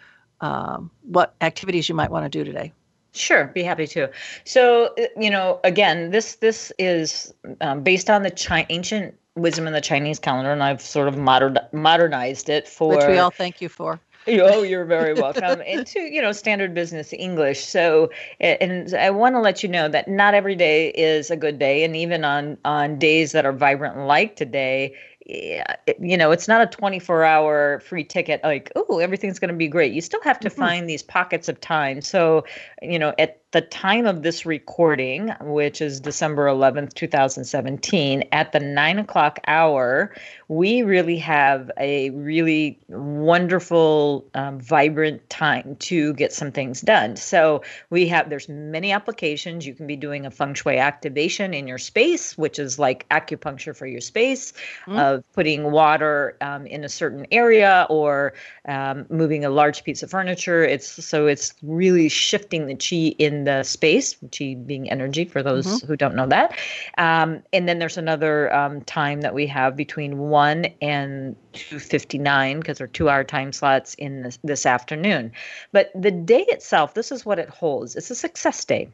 um, 0.42 0.92
what 1.04 1.36
activities 1.40 1.88
you 1.88 1.96
might 1.96 2.12
want 2.12 2.26
to 2.26 2.30
do 2.30 2.44
today. 2.44 2.74
Sure, 3.14 3.46
be 3.46 3.64
happy 3.64 3.86
to. 3.88 4.10
So, 4.44 4.94
uh, 4.98 5.06
you 5.18 5.30
know, 5.30 5.60
again, 5.64 6.10
this 6.10 6.36
this 6.36 6.72
is 6.80 7.34
um, 7.62 7.84
based 7.84 8.10
on 8.10 8.24
the 8.24 8.32
Chi- 8.32 8.66
ancient 8.70 9.16
wisdom 9.36 9.68
in 9.68 9.74
the 9.74 9.82
Chinese 9.82 10.18
calendar, 10.20 10.52
and 10.52 10.64
I've 10.64 10.82
sort 10.82 11.08
of 11.08 11.18
modern, 11.18 11.58
modernized 11.72 12.50
it 12.50 12.68
for 12.68 12.96
which 12.96 13.08
we 13.08 13.18
all 13.20 13.30
thank 13.32 13.62
you 13.62 13.70
for. 13.70 14.00
oh, 14.28 14.64
you're 14.64 14.86
very 14.86 15.14
welcome. 15.14 15.62
into 15.68 16.00
you 16.00 16.24
know 16.24 16.32
standard 16.32 16.74
business 16.74 17.14
English. 17.14 17.64
So, 17.64 18.10
and 18.40 18.92
I 18.96 19.12
want 19.12 19.36
to 19.36 19.40
let 19.42 19.62
you 19.62 19.70
know 19.70 19.88
that 19.90 20.08
not 20.08 20.34
every 20.34 20.56
day 20.56 20.90
is 20.90 21.30
a 21.30 21.38
good 21.38 21.60
day, 21.60 21.84
and 21.84 21.96
even 21.96 22.26
on 22.26 22.58
on 22.66 22.98
days 22.98 23.32
that 23.34 23.46
are 23.46 23.54
vibrant 23.54 24.08
like 24.08 24.36
today, 24.36 24.96
you 25.26 26.18
know, 26.18 26.32
it's 26.32 26.48
not 26.48 26.62
a 26.62 26.68
24 26.68 27.24
hour 27.24 27.80
free 27.80 28.04
ticket 28.04 28.42
like, 28.44 28.72
oh, 28.76 29.00
everything's 29.00 29.40
going 29.40 29.50
to 29.50 29.56
be 29.56 29.68
great. 29.68 29.94
You 29.94 30.02
still 30.02 30.22
have 30.24 30.40
to 30.42 30.50
mm-hmm. 30.50 30.60
find 30.60 30.90
these 30.90 31.04
pockets 31.04 31.48
of 31.48 31.60
time. 31.62 32.02
So, 32.02 32.46
you 32.82 33.00
know, 33.00 33.14
at 33.18 33.43
the 33.54 33.62
time 33.62 34.08
of 34.08 34.24
this 34.24 34.48
recording, 34.48 35.30
which 35.42 35.80
is 35.80 36.00
December 36.00 36.48
11th, 36.48 36.96
2017, 36.96 38.24
at 38.32 38.52
the 38.52 38.60
nine 38.60 38.98
o'clock 38.98 39.40
hour, 39.46 40.12
we 40.48 40.82
really 40.82 41.18
have 41.18 41.70
a 41.80 42.10
really 42.12 42.80
wonderful, 42.88 44.26
um, 44.34 44.60
vibrant 44.60 45.28
time 45.30 45.76
to 45.78 46.14
get 46.14 46.34
some 46.34 46.52
things 46.52 46.82
done. 46.82 47.16
So 47.16 47.62
we 47.92 48.08
have, 48.08 48.32
there's 48.32 48.50
many 48.50 48.92
applications. 48.92 49.68
You 49.68 49.76
can 49.76 49.86
be 49.86 49.96
doing 49.96 50.26
a 50.26 50.32
feng 50.32 50.56
shui 50.56 50.80
activation 50.80 51.54
in 51.54 51.68
your 51.68 51.78
space, 51.78 52.36
which 52.36 52.58
is 52.58 52.80
like 52.80 53.08
acupuncture 53.10 53.76
for 53.76 53.86
your 53.86 54.02
space, 54.02 54.52
mm-hmm. 54.88 54.98
of 54.98 55.24
putting 55.34 55.72
water 55.72 56.38
um, 56.42 56.66
in 56.66 56.84
a 56.84 56.90
certain 56.90 57.28
area 57.32 57.86
or 57.90 58.34
um, 58.68 59.06
moving 59.10 59.46
a 59.46 59.50
large 59.52 59.84
piece 59.84 60.02
of 60.02 60.10
furniture. 60.10 60.64
It's 60.64 61.06
so 61.06 61.28
it's 61.28 61.54
really 61.62 62.10
shifting 62.10 62.66
the 62.66 62.76
chi 62.76 63.16
in 63.20 63.43
the 63.44 63.64
space, 63.64 64.16
chi 64.36 64.56
being 64.56 64.90
energy 64.90 65.26
for 65.26 65.44
those 65.44 65.66
mm-hmm. 65.66 65.88
who 65.88 65.96
don't 65.96 66.16
know 66.16 66.28
that. 66.28 66.58
Um, 66.98 67.44
and 67.52 67.68
then 67.68 67.80
there's 67.80 67.98
another 67.98 68.54
um, 68.54 68.82
time 68.82 69.22
that 69.22 69.34
we 69.34 69.48
have 69.48 69.76
between 69.76 70.18
1 70.18 70.66
and 70.82 71.36
2.59 71.54 72.60
because 72.60 72.78
they're 72.78 72.88
two-hour 72.88 73.24
time 73.24 73.52
slots 73.52 73.94
in 73.96 74.24
this, 74.24 74.40
this 74.44 74.66
afternoon. 74.66 75.32
But 75.72 75.92
the 75.96 76.12
day 76.12 76.46
itself, 76.48 76.94
this 76.94 77.12
is 77.12 77.26
what 77.26 77.40
it 77.40 77.50
holds. 77.50 77.96
It's 77.96 78.12
a 78.12 78.16
success 78.16 78.64
day 78.66 78.90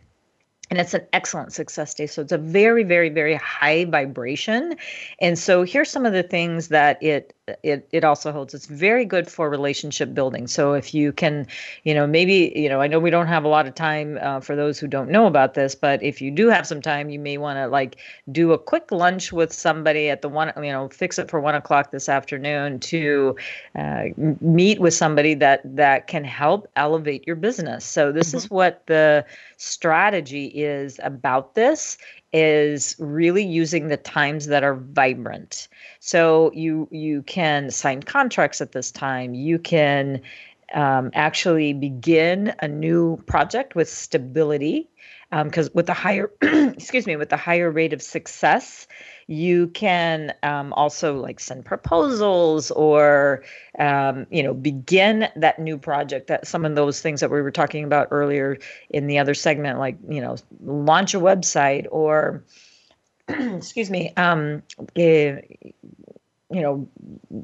and 0.70 0.80
it's 0.80 0.94
an 0.94 1.06
excellent 1.14 1.54
success 1.54 1.94
day 1.94 2.08
so 2.08 2.22
it's 2.22 2.32
a 2.32 2.38
very 2.38 2.84
very 2.84 3.10
very 3.10 3.36
high 3.36 3.86
vibration. 3.86 4.76
And 5.20 5.38
so 5.38 5.64
here's 5.64 5.90
some 5.90 6.06
of 6.06 6.14
the 6.14 6.24
things 6.24 6.70
that 6.70 7.02
it 7.02 7.34
it 7.64 7.88
it 7.92 8.04
also 8.04 8.32
holds. 8.32 8.54
It's 8.54 8.68
very 8.68 9.06
good 9.06 9.30
for 9.30 9.50
relationship 9.50 10.14
building. 10.14 10.48
So 10.48 10.74
if 10.74 10.94
you 10.94 11.12
can 11.12 11.48
you 11.84 11.94
know 11.94 12.06
maybe 12.08 12.54
you 12.56 12.70
know 12.70 12.82
i 12.82 12.88
know 12.88 13.00
we 13.00 13.10
don't 13.10 13.28
have 13.28 13.44
a 13.44 13.48
lot 13.48 13.68
of 13.68 13.76
time 13.76 14.18
uh, 14.22 14.40
for 14.40 14.56
those 14.56 14.80
who 14.80 14.88
don't 14.88 15.10
know 15.10 15.26
about 15.26 15.54
this 15.54 15.76
but 15.76 16.02
if 16.04 16.22
you 16.22 16.32
do 16.32 16.48
have 16.48 16.66
some 16.66 16.82
time 16.82 17.10
you 17.10 17.20
may 17.20 17.38
want 17.38 17.58
to 17.58 17.68
like 17.68 17.98
do 18.32 18.52
a 18.52 18.58
quick 18.58 18.92
lunch 18.92 19.32
with 19.32 19.52
somebody 19.52 20.10
at 20.10 20.22
the 20.22 20.30
one 20.30 20.52
you 20.58 20.72
know 20.72 20.90
fix 20.90 21.20
it 21.20 21.30
for 21.30 21.40
one 21.40 21.56
o'clock 21.56 21.92
this 21.92 22.10
afternoon 22.10 22.80
to 22.80 23.36
uh, 23.78 24.04
meet 24.42 24.80
with 24.80 24.94
somebody 24.94 25.34
that 25.34 25.62
that 25.64 26.08
can 26.08 26.24
help 26.24 26.68
elevate 26.76 27.26
your 27.26 27.36
business. 27.36 27.86
So 27.86 28.12
this 28.12 28.30
mm-hmm. 28.30 28.38
is 28.38 28.50
what 28.50 28.86
the 28.88 29.26
strategy 29.58 30.46
is 30.64 31.00
about 31.04 31.56
this 31.56 31.98
is 32.32 32.96
really 33.00 33.44
using 33.44 33.88
the 33.88 33.98
times 33.98 34.48
that 34.48 34.64
are 34.64 34.76
vibrant. 34.76 35.68
So 36.00 36.52
you 36.54 36.88
you 36.92 37.24
can 37.24 37.72
sign 37.72 38.04
contracts 38.04 38.62
at 38.62 38.72
this 38.72 38.92
time. 38.92 39.34
You 39.34 39.60
can 39.60 40.22
um, 40.74 41.10
actually 41.14 41.74
begin 41.74 42.54
a 42.60 42.68
new 42.68 43.18
project 43.26 43.76
with 43.76 43.90
stability 43.90 44.88
because 45.32 45.68
um, 45.68 45.72
with 45.76 45.86
the 45.86 45.94
higher 45.94 46.32
excuse 46.42 47.06
me 47.06 47.16
with 47.16 47.30
the 47.30 47.38
higher 47.38 47.70
rate 47.70 47.94
of 47.94 48.02
success 48.02 48.88
you 49.28 49.68
can 49.68 50.34
um, 50.42 50.74
also 50.74 51.20
like 51.20 51.40
send 51.40 51.64
proposals 51.64 52.72
or 52.72 53.44
um, 53.78 54.26
you 54.32 54.42
know 54.42 54.54
begin 54.54 55.28
that 55.36 55.60
new 55.60 55.78
project 55.78 56.28
that 56.28 56.48
some 56.48 56.66
of 56.66 56.76
those 56.76 57.02
things 57.02 57.20
that 57.20 57.30
we 57.30 57.42
were 57.42 57.52
talking 57.52 57.84
about 57.84 58.08
earlier 58.10 58.58
in 58.90 59.06
the 59.06 59.20
other 59.20 59.36
segment 59.36 59.78
like 59.78 59.98
you 60.10 60.22
know 60.22 60.36
launch 60.64 61.14
a 61.14 61.20
website 61.20 61.86
or 61.92 62.44
excuse 63.28 63.92
me 63.92 64.12
um, 64.18 64.64
uh, 64.98 65.34
you 66.52 66.62
know 66.62 66.88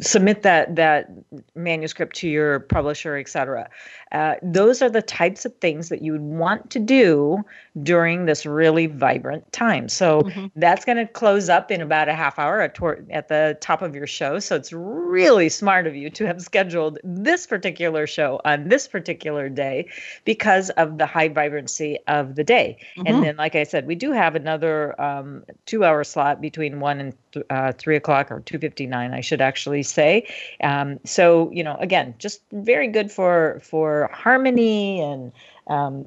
submit 0.01 0.41
that 0.41 0.75
that 0.75 1.09
manuscript 1.55 2.15
to 2.15 2.27
your 2.27 2.59
publisher 2.59 3.15
et 3.17 3.29
cetera. 3.29 3.69
Uh, 4.11 4.35
those 4.41 4.81
are 4.81 4.89
the 4.89 5.01
types 5.01 5.45
of 5.45 5.53
things 5.57 5.89
that 5.89 6.01
you 6.01 6.11
would 6.11 6.21
want 6.21 6.69
to 6.69 6.79
do 6.79 7.43
during 7.83 8.25
this 8.25 8.45
really 8.45 8.87
vibrant 8.87 9.51
time. 9.51 9.89
So 9.89 10.21
mm-hmm. 10.21 10.47
that's 10.55 10.85
going 10.85 10.97
to 10.97 11.05
close 11.05 11.49
up 11.49 11.69
in 11.69 11.81
about 11.81 12.07
a 12.07 12.13
half 12.13 12.39
hour 12.39 12.61
at, 12.61 12.79
at 13.09 13.27
the 13.27 13.57
top 13.59 13.81
of 13.81 13.93
your 13.93 14.07
show. 14.07 14.39
So 14.39 14.55
it's 14.55 14.71
really 14.71 15.49
smart 15.49 15.85
of 15.85 15.95
you 15.95 16.09
to 16.11 16.25
have 16.25 16.41
scheduled 16.41 16.97
this 17.03 17.45
particular 17.45 18.07
show 18.07 18.39
on 18.45 18.69
this 18.69 18.87
particular 18.87 19.49
day 19.49 19.89
because 20.23 20.69
of 20.71 20.97
the 20.97 21.05
high 21.05 21.27
vibrancy 21.27 21.99
of 22.07 22.35
the 22.35 22.43
day. 22.43 22.77
Mm-hmm. 22.97 23.07
and 23.07 23.23
then 23.23 23.35
like 23.35 23.55
i 23.55 23.63
said 23.63 23.85
we 23.85 23.95
do 23.95 24.11
have 24.11 24.35
another 24.35 24.99
um, 25.01 25.43
two 25.65 25.83
hour 25.83 26.03
slot 26.03 26.39
between 26.39 26.79
1 26.79 26.99
and 26.99 27.13
th- 27.33 27.45
uh, 27.49 27.73
3 27.77 27.95
o'clock 27.97 28.31
or 28.31 28.41
2.59 28.41 28.94
I 28.95 29.21
should 29.21 29.41
actually 29.41 29.83
say. 29.83 30.27
Um, 30.61 30.99
so 31.03 31.51
you 31.51 31.63
know, 31.63 31.75
again, 31.79 32.15
just 32.17 32.41
very 32.51 32.87
good 32.87 33.11
for 33.11 33.59
for 33.63 34.09
harmony 34.13 35.01
and 35.01 35.31
um, 35.67 36.05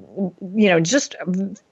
you 0.55 0.69
know, 0.69 0.79
just 0.79 1.15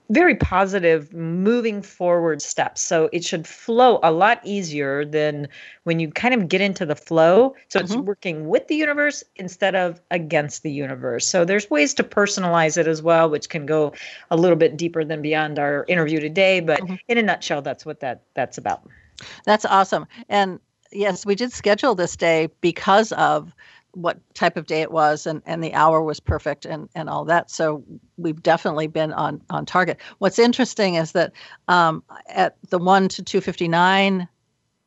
very 0.09 0.35
positive 0.35 1.13
moving 1.13 1.81
forward 1.81 2.41
steps. 2.41 2.81
So 2.81 3.09
it 3.11 3.23
should 3.23 3.47
flow 3.47 3.99
a 4.03 4.11
lot 4.11 4.39
easier 4.43 5.05
than 5.05 5.47
when 5.83 5.99
you 5.99 6.09
kind 6.11 6.33
of 6.33 6.47
get 6.47 6.61
into 6.61 6.85
the 6.85 6.95
flow. 6.95 7.55
So 7.69 7.79
mm-hmm. 7.79 7.85
it's 7.85 7.95
working 7.95 8.47
with 8.47 8.67
the 8.67 8.75
universe 8.75 9.23
instead 9.35 9.75
of 9.75 10.01
against 10.11 10.63
the 10.63 10.71
universe. 10.71 11.27
So 11.27 11.45
there's 11.45 11.69
ways 11.69 11.93
to 11.95 12.03
personalize 12.03 12.77
it 12.77 12.87
as 12.87 13.01
well, 13.01 13.29
which 13.29 13.49
can 13.49 13.65
go 13.65 13.93
a 14.31 14.37
little 14.37 14.57
bit 14.57 14.77
deeper 14.77 15.03
than 15.03 15.21
beyond 15.21 15.59
our 15.59 15.85
interview 15.87 16.19
today. 16.19 16.59
But 16.59 16.81
mm-hmm. 16.81 16.95
in 17.07 17.17
a 17.17 17.23
nutshell, 17.23 17.61
that's 17.61 17.85
what 17.85 17.99
that 18.01 18.23
that's 18.33 18.57
about. 18.57 18.87
That's 19.45 19.65
awesome. 19.65 20.05
And 20.29 20.59
yes, 20.91 21.25
we 21.25 21.35
did 21.35 21.51
schedule 21.51 21.95
this 21.95 22.15
day 22.15 22.49
because 22.61 23.11
of 23.13 23.53
what 23.91 24.19
type 24.35 24.57
of 24.57 24.67
day 24.67 24.81
it 24.81 24.91
was 24.91 25.25
and, 25.25 25.41
and 25.45 25.63
the 25.63 25.73
hour 25.73 26.03
was 26.03 26.19
perfect 26.19 26.65
and, 26.65 26.87
and 26.93 27.09
all 27.09 27.25
that. 27.25 27.49
So 27.49 27.83
we've 28.17 28.41
definitely 28.41 28.87
been 28.87 29.11
on, 29.13 29.41
on 29.49 29.65
target. 29.65 29.97
What's 30.19 30.37
interesting 30.37 30.95
is 30.95 31.13
that 31.13 31.31
um, 31.67 32.03
at 32.29 32.57
the 32.69 32.77
1 32.77 33.07
to 33.09 33.23
259 33.23 34.27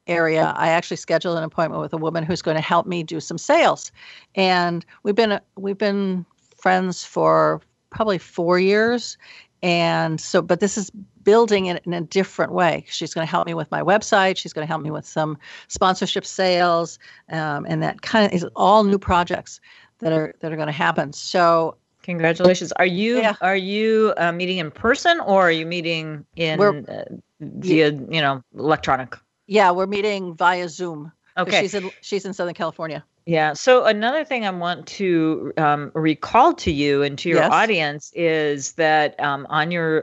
area, 0.06 0.52
I 0.56 0.68
actually 0.68 0.98
scheduled 0.98 1.38
an 1.38 1.44
appointment 1.44 1.82
with 1.82 1.92
a 1.92 1.96
woman 1.96 2.24
who's 2.24 2.42
going 2.42 2.56
to 2.56 2.62
help 2.62 2.86
me 2.86 3.02
do 3.02 3.18
some 3.20 3.38
sales. 3.38 3.90
And 4.36 4.84
we've 5.02 5.14
been 5.14 5.40
we've 5.56 5.78
been 5.78 6.24
friends 6.56 7.04
for 7.04 7.60
probably 7.90 8.18
four 8.18 8.58
years. 8.58 9.18
And 9.62 10.20
so, 10.20 10.40
but 10.40 10.60
this 10.60 10.78
is 10.78 10.90
building 11.22 11.66
it 11.66 11.82
in 11.84 11.92
a 11.92 12.00
different 12.00 12.52
way. 12.52 12.84
She's 12.88 13.14
going 13.14 13.26
to 13.26 13.30
help 13.30 13.46
me 13.46 13.54
with 13.54 13.70
my 13.70 13.82
website. 13.82 14.36
She's 14.36 14.52
going 14.52 14.66
to 14.66 14.68
help 14.68 14.82
me 14.82 14.90
with 14.90 15.06
some 15.06 15.38
sponsorship 15.68 16.24
sales, 16.24 16.98
um, 17.30 17.66
and 17.68 17.82
that 17.82 18.02
kind 18.02 18.26
of 18.26 18.32
is 18.32 18.44
all 18.56 18.84
new 18.84 18.98
projects 18.98 19.60
that 19.98 20.12
are 20.12 20.34
that 20.40 20.52
are 20.52 20.56
going 20.56 20.66
to 20.66 20.72
happen. 20.72 21.12
So 21.12 21.76
congratulations. 22.02 22.72
Are 22.72 22.86
you 22.86 23.18
yeah. 23.18 23.36
are 23.40 23.56
you 23.56 24.14
uh, 24.16 24.32
meeting 24.32 24.58
in 24.58 24.70
person 24.70 25.20
or 25.20 25.42
are 25.42 25.52
you 25.52 25.66
meeting 25.66 26.24
in 26.36 26.60
uh, 26.60 27.04
via 27.40 27.92
you 27.92 28.20
know 28.20 28.42
electronic? 28.56 29.16
Yeah, 29.46 29.70
we're 29.70 29.86
meeting 29.86 30.34
via 30.34 30.68
Zoom. 30.68 31.12
Okay, 31.36 31.62
she's 31.62 31.74
in 31.74 31.90
she's 32.00 32.24
in 32.24 32.32
Southern 32.32 32.54
California. 32.54 33.04
Yeah. 33.26 33.52
So 33.52 33.84
another 33.84 34.24
thing 34.24 34.44
I 34.44 34.50
want 34.50 34.86
to 34.88 35.52
um, 35.56 35.92
recall 35.94 36.54
to 36.54 36.72
you 36.72 37.02
and 37.02 37.18
to 37.18 37.28
your 37.28 37.38
yes. 37.38 37.52
audience 37.52 38.12
is 38.14 38.72
that 38.72 39.18
um, 39.20 39.46
on 39.50 39.70
your 39.70 40.02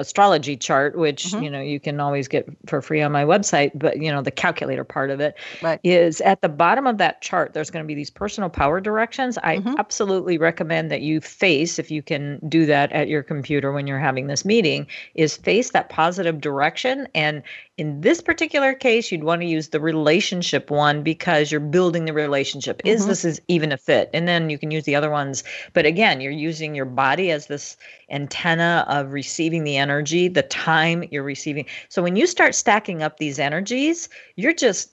astrology 0.00 0.56
chart, 0.56 0.96
which 0.96 1.26
mm-hmm. 1.26 1.44
you 1.44 1.50
know 1.50 1.60
you 1.60 1.78
can 1.78 2.00
always 2.00 2.28
get 2.28 2.48
for 2.66 2.82
free 2.82 3.00
on 3.00 3.12
my 3.12 3.24
website, 3.24 3.70
but 3.74 3.98
you 3.98 4.10
know 4.10 4.22
the 4.22 4.30
calculator 4.30 4.84
part 4.84 5.10
of 5.10 5.20
it 5.20 5.36
right. 5.62 5.80
is 5.84 6.20
at 6.22 6.42
the 6.42 6.48
bottom 6.48 6.86
of 6.86 6.98
that 6.98 7.20
chart. 7.22 7.52
There's 7.52 7.70
going 7.70 7.84
to 7.84 7.86
be 7.86 7.94
these 7.94 8.10
personal 8.10 8.50
power 8.50 8.80
directions. 8.80 9.38
I 9.42 9.58
mm-hmm. 9.58 9.74
absolutely 9.78 10.38
recommend 10.38 10.90
that 10.90 11.02
you 11.02 11.20
face, 11.20 11.78
if 11.78 11.90
you 11.90 12.02
can 12.02 12.40
do 12.48 12.66
that 12.66 12.90
at 12.92 13.08
your 13.08 13.22
computer 13.22 13.72
when 13.72 13.86
you're 13.86 13.98
having 13.98 14.26
this 14.26 14.44
meeting, 14.44 14.86
is 15.14 15.36
face 15.36 15.70
that 15.70 15.88
positive 15.88 16.40
direction. 16.40 17.06
And 17.14 17.42
in 17.80 18.02
this 18.02 18.20
particular 18.20 18.74
case, 18.74 19.10
you'd 19.10 19.24
want 19.24 19.40
to 19.40 19.46
use 19.46 19.70
the 19.70 19.80
relationship 19.80 20.70
one 20.70 21.02
because 21.02 21.50
you're 21.50 21.62
building 21.62 22.04
the 22.04 22.12
relationship. 22.12 22.76
Mm-hmm. 22.76 22.88
Is 22.88 23.06
this 23.06 23.24
is 23.24 23.40
even 23.48 23.72
a 23.72 23.78
fit? 23.78 24.10
And 24.12 24.28
then 24.28 24.50
you 24.50 24.58
can 24.58 24.70
use 24.70 24.84
the 24.84 24.94
other 24.94 25.08
ones. 25.08 25.42
But 25.72 25.86
again, 25.86 26.20
you're 26.20 26.30
using 26.30 26.74
your 26.74 26.84
body 26.84 27.30
as 27.30 27.46
this 27.46 27.78
antenna 28.10 28.84
of 28.86 29.14
receiving 29.14 29.64
the 29.64 29.78
energy, 29.78 30.28
the 30.28 30.42
time 30.42 31.04
you're 31.10 31.22
receiving. 31.22 31.64
So 31.88 32.02
when 32.02 32.16
you 32.16 32.26
start 32.26 32.54
stacking 32.54 33.02
up 33.02 33.16
these 33.16 33.38
energies, 33.38 34.10
you're 34.36 34.52
just 34.52 34.92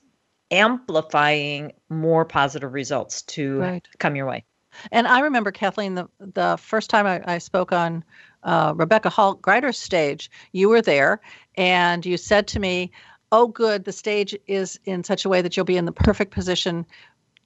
amplifying 0.50 1.73
more 1.89 2.23
positive 2.23 2.71
results 2.71 3.21
to 3.23 3.60
right. 3.60 3.88
come 4.00 4.15
your 4.15 4.28
way. 4.28 4.45
And 4.93 5.08
I 5.08 5.19
remember 5.19 5.52
Kathleen 5.52 5.95
the 5.95 6.08
the 6.19 6.58
first 6.58 6.89
time 6.89 7.06
I, 7.06 7.21
I 7.26 7.38
spoke 7.39 7.73
on 7.73 8.06
uh, 8.43 8.73
Rebecca 8.76 9.10
Hall 9.10 9.36
Gruyter's 9.36 9.78
stage. 9.78 10.30
You 10.52 10.69
were 10.69 10.82
there, 10.82 11.19
and 11.56 12.06
you 12.06 12.17
said 12.17 12.47
to 12.50 12.60
me, 12.60 12.91
"Oh, 13.32 13.47
good, 13.47 13.86
the 13.86 13.91
stage 13.91 14.36
is 14.47 14.80
in 14.86 15.04
such 15.04 15.26
a 15.26 15.30
way 15.30 15.41
that 15.41 15.56
you'll 15.56 15.65
be 15.65 15.78
in 15.78 15.86
the 15.86 15.91
perfect 15.91 16.32
position 16.32 16.86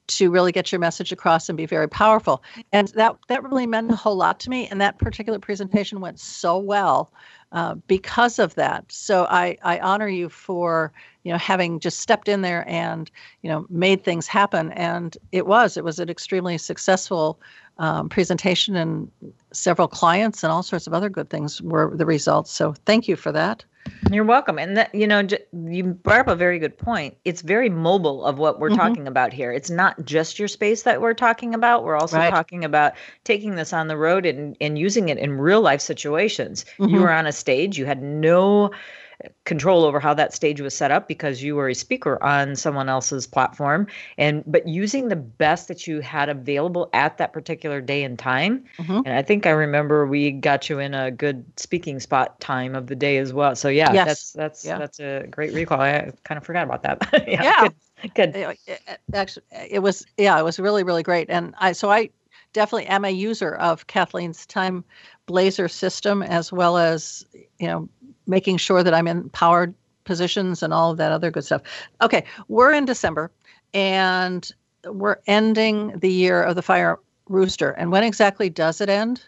to 0.08 0.30
really 0.30 0.52
get 0.52 0.72
your 0.72 0.80
message 0.80 1.12
across 1.12 1.48
and 1.48 1.58
be 1.58 1.66
very 1.66 1.88
powerful. 1.88 2.44
And 2.74 2.90
that 2.90 3.16
that 3.28 3.44
really 3.44 3.68
meant 3.68 3.92
a 3.92 3.96
whole 3.96 4.16
lot 4.16 4.40
to 4.42 4.50
me. 4.50 4.68
And 4.68 4.82
that 4.82 4.98
particular 4.98 5.40
presentation 5.40 6.02
went 6.02 6.20
so 6.20 6.58
well 6.58 7.14
uh, 7.52 7.76
because 7.88 8.38
of 8.40 8.56
that. 8.56 8.92
So 8.92 9.26
I 9.30 9.58
I 9.64 9.80
honor 9.80 10.10
you 10.10 10.28
for 10.30 10.92
you 11.24 11.32
know 11.32 11.38
having 11.38 11.80
just 11.80 12.00
stepped 12.00 12.28
in 12.28 12.42
there 12.42 12.68
and 12.68 13.10
you 13.42 13.50
know 13.50 13.66
made 13.70 14.04
things 14.04 14.28
happen. 14.28 14.72
And 14.74 15.18
it 15.32 15.48
was 15.48 15.78
it 15.78 15.84
was 15.84 16.00
an 16.00 16.10
extremely 16.10 16.58
successful 16.58 17.40
um, 17.82 18.10
presentation 18.10 18.76
and 18.76 19.12
several 19.52 19.88
clients 19.88 20.44
and 20.44 20.54
all 20.54 20.62
sorts 20.62 20.86
of 20.86 20.94
other 20.94 21.10
good 21.10 21.32
things 21.32 21.60
were 21.64 21.92
the 21.96 22.06
results. 22.06 22.52
So 22.52 22.74
thank 22.86 23.08
you 23.08 23.16
for 23.16 23.32
that. 23.32 23.66
You're 24.12 24.24
welcome. 24.24 24.60
And 24.60 24.78
that, 24.78 24.94
you 24.94 25.08
know, 25.08 25.28
you 25.52 25.86
brought 25.86 26.20
up 26.20 26.28
a 26.28 26.36
very 26.36 26.60
good 26.60 26.78
point. 26.78 27.18
It's 27.26 27.42
very 27.42 27.70
mobile 27.70 28.24
of 28.24 28.38
what 28.38 28.60
we're 28.60 28.70
mm-hmm. 28.70 28.78
talking 28.78 29.08
about 29.08 29.34
here. 29.34 29.52
It's 29.52 29.72
not 29.72 30.06
just 30.06 30.38
your 30.38 30.48
space 30.48 30.84
that 30.84 31.02
we're 31.02 31.16
talking 31.16 31.56
about. 31.56 31.84
We're 31.84 31.98
also 31.98 32.18
right. 32.18 32.30
talking 32.30 32.64
about 32.64 32.94
taking 33.24 33.56
this 33.56 33.74
on 33.74 33.88
the 33.88 33.98
road 33.98 34.28
and, 34.28 34.56
and 34.62 34.78
using 34.78 35.10
it 35.10 35.18
in 35.18 35.40
real 35.40 35.62
life 35.62 35.82
situations. 35.82 36.66
Mm-hmm. 36.78 36.94
You 36.94 37.02
were 37.02 37.12
on 37.12 37.26
a 37.26 37.32
stage, 37.32 37.80
you 37.80 37.88
had 37.88 38.04
no 38.04 38.70
control 39.46 39.84
over 39.84 40.00
how 40.00 40.14
that 40.14 40.34
stage 40.34 40.62
was 40.62 40.76
set 40.76 40.92
up 40.92 41.08
because 41.08 41.44
you 41.44 41.56
were 41.56 41.70
a 41.70 41.76
speaker 41.76 42.22
on 42.24 42.56
someone 42.56 42.90
else's 42.90 43.28
platform 43.28 43.88
and 44.18 44.44
but 44.48 44.68
using 44.68 45.08
the 45.08 45.16
best 45.16 45.68
that 45.68 45.88
you 45.88 46.00
had 46.02 46.30
available 46.30 46.90
at 46.94 47.18
that 47.18 47.34
particular 47.34 47.82
day 47.82 48.04
and 48.04 48.18
time 48.20 48.64
mm-hmm. 48.78 49.02
and 49.06 49.10
i 49.10 49.22
think 49.22 49.46
i 49.46 49.50
remember 49.50 50.06
we 50.06 50.32
got 50.32 50.70
you 50.70 50.80
in 50.80 50.94
a 50.94 51.12
good 51.12 51.44
speaking 51.58 52.00
spot 52.00 52.40
time 52.40 52.76
of 52.76 52.88
the 52.88 52.96
day 52.96 53.18
as 53.18 53.34
well 53.34 53.56
so 53.56 53.68
yeah 53.68 53.92
yes. 53.92 54.08
that's 54.08 54.32
that's 54.34 54.66
yeah. 54.66 54.78
that's 54.78 55.00
a 55.00 55.26
great 55.30 55.54
recall 55.54 55.82
i 55.82 56.12
kind 56.24 56.38
of 56.38 56.44
forgot 56.44 56.64
about 56.64 56.84
that 56.84 57.08
yeah, 57.28 57.44
yeah. 57.44 57.68
Good. 58.16 58.34
good 58.34 58.36
uh, 58.36 58.54
uh, 58.68 58.76
uh, 58.88 58.96
actually 59.14 59.46
it 59.70 59.80
was 59.80 60.06
yeah 60.18 60.40
it 60.40 60.44
was 60.44 60.60
really 60.60 60.84
really 60.84 61.04
great 61.04 61.30
and 61.30 61.54
i 61.60 61.72
so 61.72 61.92
i 61.92 62.10
definitely 62.54 62.88
am 62.88 63.06
a 63.06 63.10
user 63.10 63.56
of 63.56 63.88
kathleen's 63.88 64.46
time 64.46 64.84
blazer 65.26 65.68
system 65.68 66.22
as 66.22 66.52
well 66.52 66.78
as 66.78 67.26
you 67.60 67.68
know 67.68 67.88
making 68.32 68.58
sure 68.58 68.82
that 68.82 68.96
I'm 68.96 69.08
in 69.08 69.30
powered 69.30 69.76
positions 70.04 70.64
and 70.64 70.74
all 70.74 70.92
of 70.92 70.98
that 70.98 71.12
other 71.12 71.30
good 71.30 71.46
stuff. 71.46 71.62
Okay, 72.02 72.24
we're 72.48 72.74
in 72.74 72.86
December 72.86 73.32
and 73.76 74.52
we're 74.86 75.18
ending 75.28 76.00
the 76.00 76.12
year 76.12 76.42
of 76.42 76.56
the 76.56 76.64
fire 76.64 76.98
rooster. 77.30 77.72
And 77.72 77.92
when 77.92 78.04
exactly 78.04 78.50
does 78.50 78.82
it 78.82 78.90
end? 78.90 79.24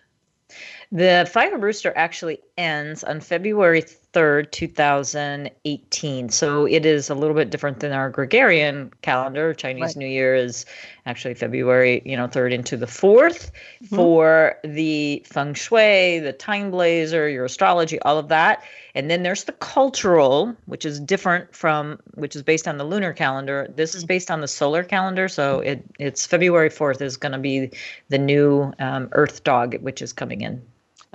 The 0.91 1.29
fire 1.31 1.57
rooster 1.57 1.93
actually 1.95 2.39
ends 2.57 3.03
on 3.03 3.19
February 3.19 3.83
3rd, 4.13 4.51
2018. 4.51 6.29
So 6.29 6.65
it 6.65 6.85
is 6.85 7.09
a 7.09 7.15
little 7.15 7.35
bit 7.35 7.49
different 7.49 7.79
than 7.79 7.91
our 7.91 8.09
Gregorian 8.09 8.91
calendar. 9.01 9.53
Chinese 9.53 9.81
right. 9.81 9.95
New 9.95 10.07
Year 10.07 10.35
is 10.35 10.65
actually 11.05 11.33
February, 11.33 12.01
you 12.05 12.15
know, 12.15 12.27
3rd 12.27 12.53
into 12.53 12.77
the 12.77 12.85
4th. 12.85 13.51
Mm-hmm. 13.51 13.95
For 13.95 14.57
the 14.63 15.23
feng 15.25 15.53
shui, 15.53 16.19
the 16.19 16.33
TimeBlazr, 16.33 17.33
your 17.33 17.45
astrology, 17.45 17.99
all 18.01 18.17
of 18.17 18.29
that. 18.29 18.63
And 18.95 19.09
then 19.09 19.23
there's 19.23 19.45
the 19.45 19.53
cultural, 19.53 20.55
which 20.65 20.85
is 20.85 20.99
different 20.99 21.55
from 21.55 21.99
which 22.13 22.35
is 22.35 22.43
based 22.43 22.67
on 22.67 22.77
the 22.77 22.83
lunar 22.83 23.13
calendar. 23.13 23.67
This 23.75 23.95
is 23.95 24.03
mm-hmm. 24.03 24.07
based 24.07 24.29
on 24.29 24.41
the 24.41 24.47
solar 24.47 24.83
calendar. 24.83 25.27
So 25.27 25.59
it 25.59 25.83
it's 25.99 26.25
February 26.25 26.69
4th 26.69 27.01
is 27.01 27.17
going 27.17 27.31
to 27.31 27.39
be 27.39 27.71
the 28.09 28.19
new 28.19 28.71
um, 28.79 29.09
Earth 29.13 29.43
dog, 29.43 29.75
which 29.81 30.01
is 30.01 30.13
coming 30.13 30.41
in. 30.41 30.61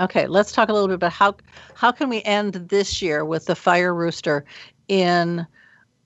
Okay, 0.01 0.29
let's 0.29 0.53
talk 0.53 0.69
a 0.69 0.73
little 0.73 0.87
bit 0.89 0.95
about 0.95 1.13
how 1.13 1.37
how 1.75 1.91
can 1.91 2.09
we 2.09 2.23
end 2.23 2.55
this 2.55 3.03
year 3.03 3.25
with 3.25 3.47
the 3.47 3.57
fire 3.57 3.93
rooster 3.95 4.45
in 4.87 5.47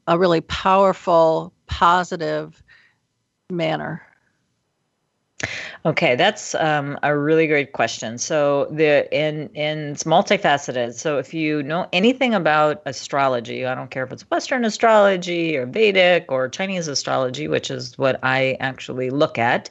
a 0.07 0.18
really 0.18 0.40
powerful, 0.42 1.52
positive 1.66 2.62
manner. 3.50 4.02
Okay, 5.85 6.14
that's 6.14 6.55
um, 6.55 6.98
a 7.02 7.16
really 7.16 7.46
great 7.46 7.72
question. 7.72 8.18
So 8.18 8.66
the 8.70 9.12
and 9.12 9.50
and 9.57 9.90
it's 9.90 10.05
multifaceted. 10.05 10.94
So 10.94 11.18
if 11.18 11.35
you 11.35 11.62
know 11.62 11.88
anything 11.92 12.35
about 12.35 12.83
astrology, 12.87 13.66
I 13.66 13.74
don't 13.74 13.90
care 13.90 14.05
if 14.05 14.12
it's 14.12 14.28
Western 14.31 14.64
astrology 14.64 15.57
or 15.57 15.66
Vedic 15.66 16.31
or 16.31 16.48
Chinese 16.48 16.87
astrology, 16.88 17.48
which 17.48 17.70
is 17.70 17.98
what 17.98 18.20
I 18.22 18.57
actually 18.61 19.11
look 19.11 19.38
at. 19.38 19.70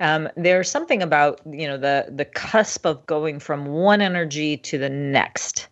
Um, 0.00 0.28
there's 0.36 0.70
something 0.70 1.02
about 1.02 1.40
you 1.48 1.68
know 1.68 1.78
the 1.78 2.06
the 2.10 2.24
cusp 2.24 2.84
of 2.84 3.04
going 3.06 3.38
from 3.38 3.66
one 3.66 4.00
energy 4.00 4.56
to 4.56 4.78
the 4.78 4.90
next, 4.90 5.68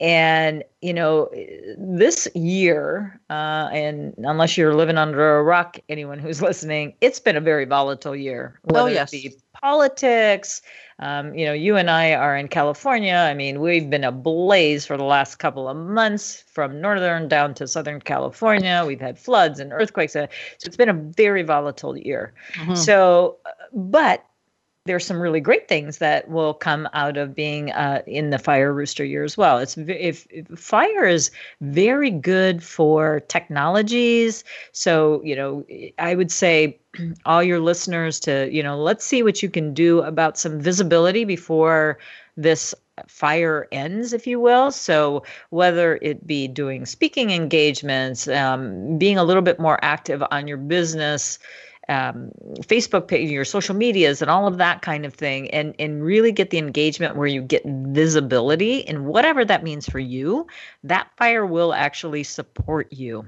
and 0.00 0.64
you 0.80 0.94
know, 0.94 1.28
this 1.76 2.28
year, 2.34 3.20
uh, 3.30 3.68
and 3.72 4.14
unless 4.18 4.56
you're 4.56 4.74
living 4.74 4.96
under 4.96 5.38
a 5.38 5.42
rock, 5.42 5.78
anyone 5.88 6.18
who's 6.18 6.40
listening, 6.40 6.94
it's 7.00 7.18
been 7.18 7.36
a 7.36 7.40
very 7.40 7.64
volatile 7.64 8.14
year. 8.14 8.60
Oh, 8.64 8.74
whether 8.74 8.88
oh 8.88 8.92
yes. 8.92 9.12
It 9.12 9.22
be 9.22 9.36
politics. 9.60 10.62
Um, 11.00 11.34
you 11.34 11.46
know, 11.46 11.52
you 11.52 11.76
and 11.76 11.90
I 11.90 12.14
are 12.14 12.36
in 12.36 12.48
California. 12.48 13.14
I 13.14 13.34
mean, 13.34 13.60
we've 13.60 13.88
been 13.88 14.04
ablaze 14.04 14.84
for 14.86 14.96
the 14.96 15.04
last 15.04 15.36
couple 15.36 15.68
of 15.68 15.76
months 15.76 16.44
from 16.46 16.80
northern 16.80 17.28
down 17.28 17.54
to 17.54 17.66
southern 17.68 18.00
California. 18.00 18.84
We've 18.86 19.00
had 19.00 19.18
floods 19.18 19.60
and 19.60 19.72
earthquakes. 19.72 20.16
Uh, 20.16 20.26
so 20.58 20.66
it's 20.66 20.76
been 20.76 20.88
a 20.88 20.94
very 20.94 21.42
volatile 21.42 21.96
year. 21.96 22.34
Mm-hmm. 22.54 22.74
So, 22.74 23.38
uh, 23.46 23.50
but 23.72 24.24
there's 24.88 25.06
some 25.06 25.20
really 25.20 25.40
great 25.40 25.68
things 25.68 25.98
that 25.98 26.28
will 26.28 26.54
come 26.54 26.88
out 26.94 27.16
of 27.16 27.34
being 27.34 27.70
uh, 27.72 28.02
in 28.06 28.30
the 28.30 28.38
fire 28.38 28.72
rooster 28.72 29.04
year 29.04 29.22
as 29.22 29.36
well. 29.36 29.58
It's 29.58 29.76
if, 29.76 30.26
if, 30.30 30.48
fire 30.58 31.04
is 31.04 31.30
very 31.60 32.10
good 32.10 32.62
for 32.62 33.20
technologies. 33.20 34.42
So 34.72 35.22
you 35.22 35.36
know, 35.36 35.64
I 35.98 36.14
would 36.14 36.32
say 36.32 36.80
all 37.26 37.42
your 37.42 37.60
listeners 37.60 38.18
to 38.20 38.48
you 38.50 38.62
know 38.62 38.76
let's 38.78 39.04
see 39.04 39.22
what 39.22 39.42
you 39.42 39.50
can 39.50 39.74
do 39.74 40.00
about 40.00 40.38
some 40.38 40.60
visibility 40.60 41.24
before 41.24 41.98
this 42.36 42.74
fire 43.06 43.68
ends, 43.70 44.12
if 44.12 44.26
you 44.26 44.40
will. 44.40 44.72
So, 44.72 45.22
whether 45.50 45.98
it 46.02 46.26
be 46.26 46.48
doing 46.48 46.86
speaking 46.86 47.30
engagements, 47.30 48.26
um, 48.28 48.98
being 48.98 49.18
a 49.18 49.24
little 49.24 49.42
bit 49.42 49.60
more 49.60 49.78
active 49.82 50.22
on 50.30 50.48
your 50.48 50.56
business, 50.56 51.38
um, 51.88 52.30
Facebook 52.60 53.08
page, 53.08 53.30
your 53.30 53.44
social 53.44 53.74
medias, 53.74 54.20
and 54.20 54.30
all 54.30 54.46
of 54.46 54.58
that 54.58 54.82
kind 54.82 55.06
of 55.06 55.14
thing, 55.14 55.50
and 55.50 55.74
and 55.78 56.04
really 56.04 56.32
get 56.32 56.50
the 56.50 56.58
engagement 56.58 57.16
where 57.16 57.26
you 57.26 57.40
get 57.42 57.62
visibility 57.64 58.86
and 58.86 59.06
whatever 59.06 59.44
that 59.44 59.64
means 59.64 59.88
for 59.88 59.98
you, 59.98 60.46
that 60.84 61.10
fire 61.16 61.46
will 61.46 61.72
actually 61.72 62.24
support 62.24 62.92
you. 62.92 63.22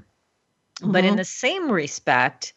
Mm-hmm. 0.81 0.91
But 0.91 1.03
in 1.03 1.11
mm-hmm. 1.11 1.17
the 1.17 1.25
same 1.25 1.71
respect, 1.71 2.53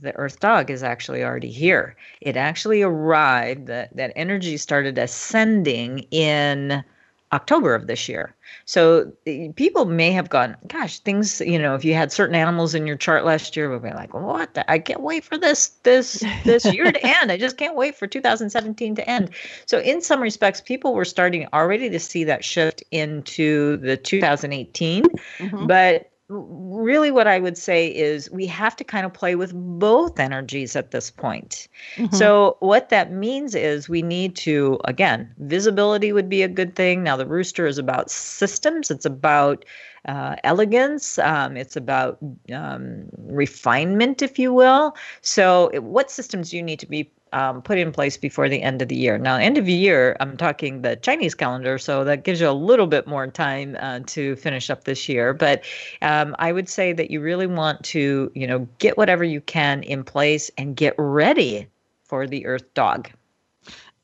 the 0.00 0.14
Earth 0.16 0.40
Dog 0.40 0.70
is 0.70 0.82
actually 0.82 1.22
already 1.22 1.50
here. 1.50 1.96
It 2.20 2.36
actually 2.36 2.82
arrived. 2.82 3.66
That 3.66 3.94
that 3.96 4.12
energy 4.16 4.56
started 4.56 4.96
ascending 4.96 6.00
in 6.10 6.82
October 7.32 7.74
of 7.74 7.86
this 7.86 8.08
year. 8.08 8.34
So 8.66 9.12
people 9.56 9.84
may 9.84 10.12
have 10.12 10.28
gone, 10.28 10.56
gosh, 10.68 11.00
things, 11.00 11.40
you 11.40 11.58
know, 11.58 11.74
if 11.74 11.84
you 11.84 11.94
had 11.94 12.12
certain 12.12 12.36
animals 12.36 12.74
in 12.74 12.86
your 12.86 12.96
chart 12.96 13.24
last 13.24 13.56
year, 13.56 13.68
would 13.68 13.82
be 13.82 13.90
like, 13.90 14.14
what? 14.14 14.54
The, 14.54 14.70
I 14.70 14.78
can't 14.78 15.00
wait 15.00 15.24
for 15.24 15.36
this 15.36 15.68
this 15.82 16.24
this 16.44 16.64
year 16.72 16.90
to 16.92 17.06
end. 17.06 17.32
I 17.32 17.36
just 17.36 17.56
can't 17.56 17.74
wait 17.74 17.96
for 17.96 18.06
2017 18.06 18.94
to 18.94 19.08
end. 19.08 19.30
So 19.66 19.80
in 19.80 20.00
some 20.00 20.20
respects, 20.20 20.60
people 20.60 20.94
were 20.94 21.04
starting 21.04 21.48
already 21.52 21.90
to 21.90 21.98
see 21.98 22.24
that 22.24 22.44
shift 22.44 22.82
into 22.92 23.76
the 23.78 23.96
2018, 23.96 25.04
mm-hmm. 25.04 25.66
but 25.66 26.10
really 26.28 27.10
what 27.10 27.26
I 27.26 27.38
would 27.38 27.56
say 27.56 27.86
is 27.86 28.30
we 28.30 28.46
have 28.46 28.74
to 28.76 28.84
kind 28.84 29.06
of 29.06 29.12
play 29.12 29.36
with 29.36 29.52
both 29.54 30.18
energies 30.18 30.74
at 30.74 30.90
this 30.90 31.10
point. 31.10 31.68
Mm-hmm. 31.96 32.14
So, 32.14 32.56
what 32.60 32.88
that 32.88 33.12
means 33.12 33.54
is 33.54 33.88
we 33.88 34.02
need 34.02 34.34
to, 34.36 34.80
again, 34.84 35.32
visibility 35.38 36.12
would 36.12 36.28
be 36.28 36.42
a 36.42 36.48
good 36.48 36.74
thing. 36.74 37.02
Now, 37.02 37.16
the 37.16 37.26
rooster 37.26 37.66
is 37.66 37.78
about 37.78 38.10
systems, 38.10 38.90
it's 38.90 39.04
about 39.04 39.64
uh, 40.06 40.36
elegance, 40.44 41.18
um, 41.18 41.56
it's 41.56 41.76
about 41.76 42.18
um, 42.52 43.08
refinement, 43.18 44.22
if 44.22 44.38
you 44.38 44.52
will. 44.52 44.96
So, 45.20 45.70
what 45.80 46.10
systems 46.10 46.50
do 46.50 46.56
you 46.56 46.62
need 46.62 46.80
to 46.80 46.86
be 46.86 47.10
um, 47.32 47.62
put 47.62 47.78
in 47.78 47.92
place 47.92 48.16
before 48.16 48.48
the 48.48 48.62
end 48.62 48.82
of 48.82 48.88
the 48.88 48.96
year. 48.96 49.18
Now, 49.18 49.36
end 49.36 49.58
of 49.58 49.66
the 49.66 49.72
year, 49.72 50.16
I'm 50.20 50.36
talking 50.36 50.82
the 50.82 50.96
Chinese 50.96 51.34
calendar, 51.34 51.78
so 51.78 52.04
that 52.04 52.24
gives 52.24 52.40
you 52.40 52.48
a 52.48 52.52
little 52.52 52.86
bit 52.86 53.06
more 53.06 53.26
time 53.26 53.76
uh, 53.80 54.00
to 54.06 54.36
finish 54.36 54.70
up 54.70 54.84
this 54.84 55.08
year. 55.08 55.34
But 55.34 55.64
um, 56.02 56.36
I 56.38 56.52
would 56.52 56.68
say 56.68 56.92
that 56.92 57.10
you 57.10 57.20
really 57.20 57.46
want 57.46 57.82
to, 57.84 58.30
you 58.34 58.46
know, 58.46 58.68
get 58.78 58.96
whatever 58.96 59.24
you 59.24 59.40
can 59.40 59.82
in 59.82 60.04
place 60.04 60.50
and 60.56 60.76
get 60.76 60.94
ready 60.98 61.68
for 62.04 62.26
the 62.26 62.46
Earth 62.46 62.72
Dog. 62.74 63.10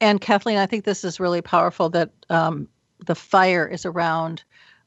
And 0.00 0.20
Kathleen, 0.20 0.58
I 0.58 0.66
think 0.66 0.84
this 0.84 1.04
is 1.04 1.20
really 1.20 1.42
powerful 1.42 1.88
that 1.90 2.10
um, 2.28 2.66
the 3.06 3.14
fire 3.14 3.66
is 3.66 3.86
around 3.86 4.42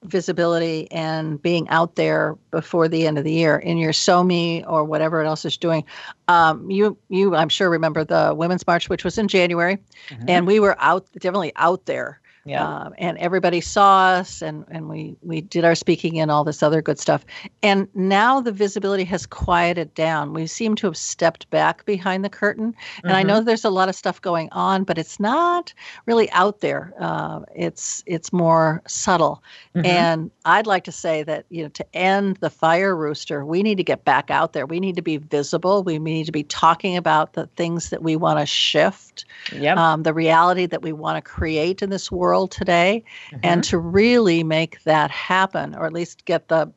visibility 0.08 0.90
and 0.92 1.42
being 1.42 1.68
out 1.70 1.96
there 1.96 2.36
before 2.52 2.88
the 2.88 3.08
end 3.08 3.18
of 3.18 3.24
the 3.24 3.32
year 3.32 3.58
in 3.58 3.78
your 3.78 3.94
SOMI 3.94 4.64
or 4.68 4.84
whatever 4.84 5.22
else 5.24 5.46
is 5.46 5.58
doing. 5.58 5.84
Um, 6.28 6.70
you, 6.70 6.98
you, 7.10 7.36
I'm 7.36 7.50
sure 7.50 7.70
remember 7.70 8.04
the 8.04 8.34
Women's 8.36 8.66
March, 8.66 8.90
which 8.90 9.04
was 9.04 9.18
in 9.18 9.28
January, 9.28 9.78
mm-hmm. 10.10 10.30
and 10.30 10.48
we 10.48 10.60
were 10.60 10.76
out 10.80 11.08
definitely 11.14 11.54
out 11.56 11.86
there 11.86 12.20
yeah. 12.46 12.64
Um, 12.64 12.94
and 13.00 13.18
everybody 13.18 13.60
saw 13.60 14.10
us 14.10 14.44
and, 14.44 14.66
and 14.70 14.88
we, 14.88 15.16
we 15.24 15.42
did 15.42 15.66
our 15.66 15.74
speaking 15.74 16.20
and 16.20 16.30
all 16.30 16.44
this 16.44 16.62
other 16.62 16.80
good 16.80 17.00
stuff. 17.00 17.26
And 17.64 17.88
now 17.96 18.40
the 18.40 18.52
visibility 18.52 19.04
has 19.06 19.26
quieted 19.26 19.96
down. 19.96 20.32
We 20.32 20.46
seem 20.46 20.76
to 20.76 20.88
have 20.88 20.96
stepped 20.96 21.50
back 21.50 21.86
behind 21.86 22.24
the 22.24 22.30
curtain. 22.30 22.76
And 22.98 23.06
mm-hmm. 23.06 23.16
I 23.16 23.24
know 23.24 23.42
there's 23.42 23.66
a 23.66 23.72
lot 23.72 23.90
of 23.90 23.96
stuff 23.96 24.22
going 24.22 24.50
on, 24.52 24.84
but 24.84 25.00
it's 25.00 25.20
not 25.20 25.74
really 26.06 26.30
out 26.32 26.60
there. 26.60 26.94
Uh, 27.00 27.42
it's 27.56 28.04
it's 28.06 28.32
more 28.32 28.84
subtle. 28.88 29.42
Mm-hmm. 29.76 29.86
And 29.88 30.32
I'd 30.46 30.68
like 30.68 30.84
to 30.84 30.92
say 30.92 31.24
that, 31.24 31.46
you 31.50 31.64
know, 31.64 31.70
to 31.70 31.96
end 31.96 32.38
the 32.38 32.52
fire 32.52 32.96
rooster, 32.96 33.44
we 33.44 33.64
need 33.64 33.78
to 33.78 33.84
get 33.84 34.06
back 34.06 34.30
out 34.30 34.54
there. 34.54 34.68
We 34.68 34.80
need 34.80 34.96
to 34.98 35.02
be 35.02 35.18
visible. 35.18 35.82
We 35.82 35.98
need 35.98 36.28
to 36.28 36.32
be 36.32 36.44
talking 36.44 36.96
about 36.96 37.34
the 37.34 37.48
things 37.56 37.90
that 37.90 38.04
we 38.04 38.16
want 38.16 38.38
to 38.38 38.46
shift, 38.46 39.26
yep. 39.52 39.78
um, 39.78 40.04
the 40.04 40.14
reality 40.14 40.68
that 40.68 40.84
we 40.84 40.94
want 40.94 41.18
to 41.18 41.28
create 41.28 41.82
in 41.82 41.90
this 41.90 42.12
world 42.12 42.35
world 42.36 42.52
today 42.52 43.04
mm-hmm. 43.32 43.40
and 43.44 43.64
to 43.64 43.78
really 43.78 44.44
make 44.44 44.84
that 44.84 45.10
happen 45.10 45.74
or 45.76 45.86
at 45.86 45.94
least 45.94 46.26
get 46.26 46.50
the 46.50 46.72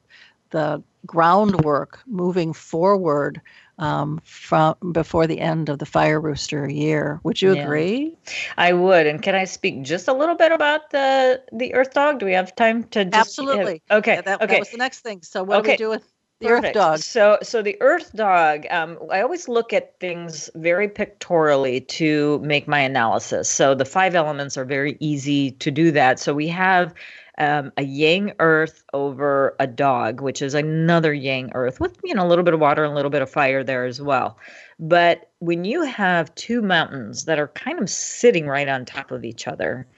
the 0.51 0.83
groundwork 1.05 2.01
moving 2.07 2.53
forward 2.53 3.41
um, 3.79 4.21
from 4.25 4.75
before 4.93 5.27
the 5.27 5.41
end 5.41 5.69
of 5.69 5.79
the 5.79 5.87
fire 5.87 6.21
rooster 6.21 6.69
year. 6.69 7.21
Would 7.23 7.41
you 7.41 7.55
yeah. 7.55 7.63
agree? 7.63 8.15
I 8.57 8.73
would. 8.73 9.07
And 9.07 9.23
can 9.23 9.35
I 9.35 9.45
speak 9.45 9.83
just 9.83 10.09
a 10.09 10.13
little 10.13 10.35
bit 10.35 10.53
about 10.53 10.91
the 10.91 11.43
the 11.53 11.75
Earth 11.75 11.93
Dog? 11.93 12.19
Do 12.19 12.27
we 12.27 12.33
have 12.33 12.55
time 12.57 12.85
to? 12.85 13.05
Just 13.05 13.17
Absolutely. 13.17 13.83
Have, 13.89 13.99
okay. 13.99 14.15
Yeah, 14.15 14.21
that, 14.23 14.43
okay. 14.43 14.55
that 14.55 14.61
was 14.61 14.71
the 14.71 14.79
next 14.79 15.01
thing. 15.01 15.23
So 15.23 15.45
what 15.45 15.61
okay. 15.61 15.77
do 15.77 15.91
we 15.91 15.97
do 15.97 16.01
with 16.01 16.18
the 16.41 16.47
Perfect. 16.47 16.67
earth 16.67 16.75
dog. 16.75 16.99
So 17.01 17.39
so 17.43 17.63
the 17.63 17.77
earth 17.81 18.13
dog 18.15 18.67
um, 18.71 18.99
i 19.11 19.21
always 19.21 19.49
look 19.49 19.73
at 19.73 19.99
things 19.99 20.49
very 20.55 20.89
pictorially 20.89 21.81
to 21.83 22.39
make 22.41 22.69
my 22.69 22.79
analysis. 22.79 23.51
So 23.51 23.75
the 23.75 23.85
five 23.85 24.15
elements 24.15 24.57
are 24.57 24.65
very 24.65 24.97
easy 25.01 25.53
to 25.53 25.71
do 25.71 25.91
that. 25.93 26.21
So 26.21 26.35
we 26.35 26.49
have 26.49 26.95
um, 27.39 27.73
a 27.77 27.83
yang 27.83 28.33
earth 28.41 28.85
over 28.93 29.55
a 29.61 29.67
dog 29.67 30.21
which 30.21 30.43
is 30.43 30.55
another 30.55 31.13
yang 31.13 31.51
earth 31.55 31.81
with 31.81 31.99
you 32.05 32.15
know 32.15 32.27
a 32.27 32.29
little 32.29 32.45
bit 32.45 32.55
of 32.55 32.61
water 32.61 32.85
and 32.85 32.93
a 32.93 32.97
little 32.97 33.11
bit 33.11 33.23
of 33.23 33.31
fire 33.31 33.65
there 33.65 33.85
as 33.85 34.01
well. 34.01 34.39
But 34.79 35.31
when 35.41 35.65
you 35.65 35.83
have 35.83 36.35
two 36.37 36.63
mountains 36.63 37.25
that 37.25 37.41
are 37.41 37.49
kind 37.49 37.81
of 37.81 37.91
sitting 37.91 38.47
right 38.47 38.69
on 38.69 38.85
top 38.85 39.11
of 39.11 39.25
each 39.25 39.49
other 39.49 39.89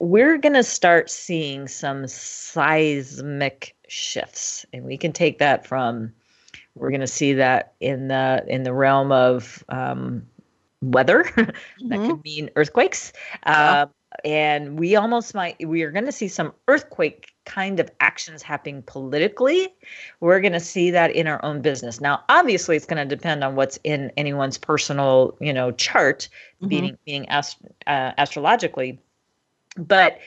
we're 0.00 0.38
going 0.38 0.54
to 0.54 0.64
start 0.64 1.10
seeing 1.10 1.68
some 1.68 2.06
seismic 2.08 3.76
shifts 3.90 4.64
and 4.72 4.84
we 4.84 4.96
can 4.96 5.12
take 5.12 5.38
that 5.38 5.66
from 5.66 6.12
we're 6.76 6.90
going 6.90 7.00
to 7.00 7.06
see 7.06 7.32
that 7.32 7.74
in 7.80 8.08
the 8.08 8.44
in 8.46 8.62
the 8.62 8.72
realm 8.72 9.10
of 9.10 9.64
um, 9.68 10.26
weather 10.80 11.24
mm-hmm. 11.24 11.88
that 11.88 11.98
could 11.98 12.22
mean 12.24 12.50
earthquakes 12.56 13.12
yeah. 13.46 13.82
uh, 13.82 13.86
and 14.24 14.78
we 14.78 14.94
almost 14.94 15.34
might 15.34 15.56
we 15.66 15.82
are 15.82 15.90
going 15.90 16.04
to 16.04 16.12
see 16.12 16.28
some 16.28 16.52
earthquake 16.68 17.32
kind 17.44 17.80
of 17.80 17.90
actions 17.98 18.42
happening 18.42 18.80
politically 18.82 19.68
we're 20.20 20.40
going 20.40 20.52
to 20.52 20.60
see 20.60 20.92
that 20.92 21.10
in 21.10 21.26
our 21.26 21.44
own 21.44 21.60
business 21.60 22.00
now 22.00 22.22
obviously 22.28 22.76
it's 22.76 22.86
going 22.86 23.08
to 23.08 23.16
depend 23.16 23.42
on 23.42 23.56
what's 23.56 23.78
in 23.82 24.12
anyone's 24.16 24.56
personal 24.56 25.36
you 25.40 25.52
know 25.52 25.72
chart 25.72 26.28
mm-hmm. 26.56 26.68
being 26.68 26.98
being 27.04 27.28
ast- 27.28 27.58
uh, 27.88 28.12
astrologically 28.18 29.00
but 29.76 30.18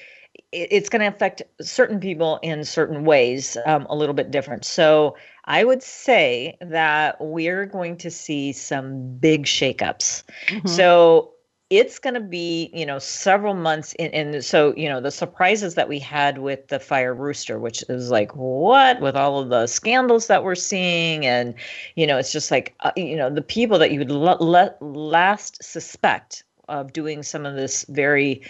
it's 0.53 0.87
going 0.87 1.01
to 1.01 1.07
affect 1.07 1.41
certain 1.61 1.99
people 1.99 2.39
in 2.43 2.63
certain 2.63 3.05
ways 3.05 3.57
um, 3.65 3.87
a 3.89 3.95
little 3.95 4.15
bit 4.15 4.31
different. 4.31 4.63
So 4.63 5.17
I 5.45 5.63
would 5.63 5.83
say 5.83 6.55
that 6.61 7.17
we're 7.19 7.65
going 7.65 7.97
to 7.97 8.11
see 8.11 8.53
some 8.53 9.17
big 9.17 9.45
shakeups. 9.45 10.23
Mm-hmm. 10.47 10.67
So 10.67 11.31
it's 11.69 11.97
going 11.97 12.13
to 12.13 12.19
be, 12.19 12.69
you 12.71 12.85
know, 12.85 12.99
several 12.99 13.55
months 13.55 13.93
in. 13.93 14.11
And 14.11 14.45
so, 14.45 14.75
you 14.77 14.87
know, 14.87 15.01
the 15.01 15.09
surprises 15.09 15.73
that 15.73 15.89
we 15.89 15.97
had 15.97 16.37
with 16.37 16.67
the 16.67 16.79
Fire 16.79 17.15
Rooster, 17.15 17.57
which 17.57 17.83
is 17.89 18.11
like, 18.11 18.31
what 18.35 19.01
with 19.01 19.15
all 19.15 19.39
of 19.39 19.49
the 19.49 19.65
scandals 19.65 20.27
that 20.27 20.43
we're 20.43 20.53
seeing. 20.53 21.25
And, 21.25 21.55
you 21.95 22.05
know, 22.05 22.17
it's 22.19 22.31
just 22.31 22.51
like, 22.51 22.75
uh, 22.81 22.91
you 22.95 23.15
know, 23.15 23.29
the 23.29 23.41
people 23.41 23.79
that 23.79 23.91
you 23.91 23.99
would 23.99 24.11
l- 24.11 24.77
last 24.81 25.63
suspect 25.63 26.43
of 26.69 26.93
doing 26.93 27.23
some 27.23 27.45
of 27.45 27.55
this 27.55 27.85
very 27.89 28.41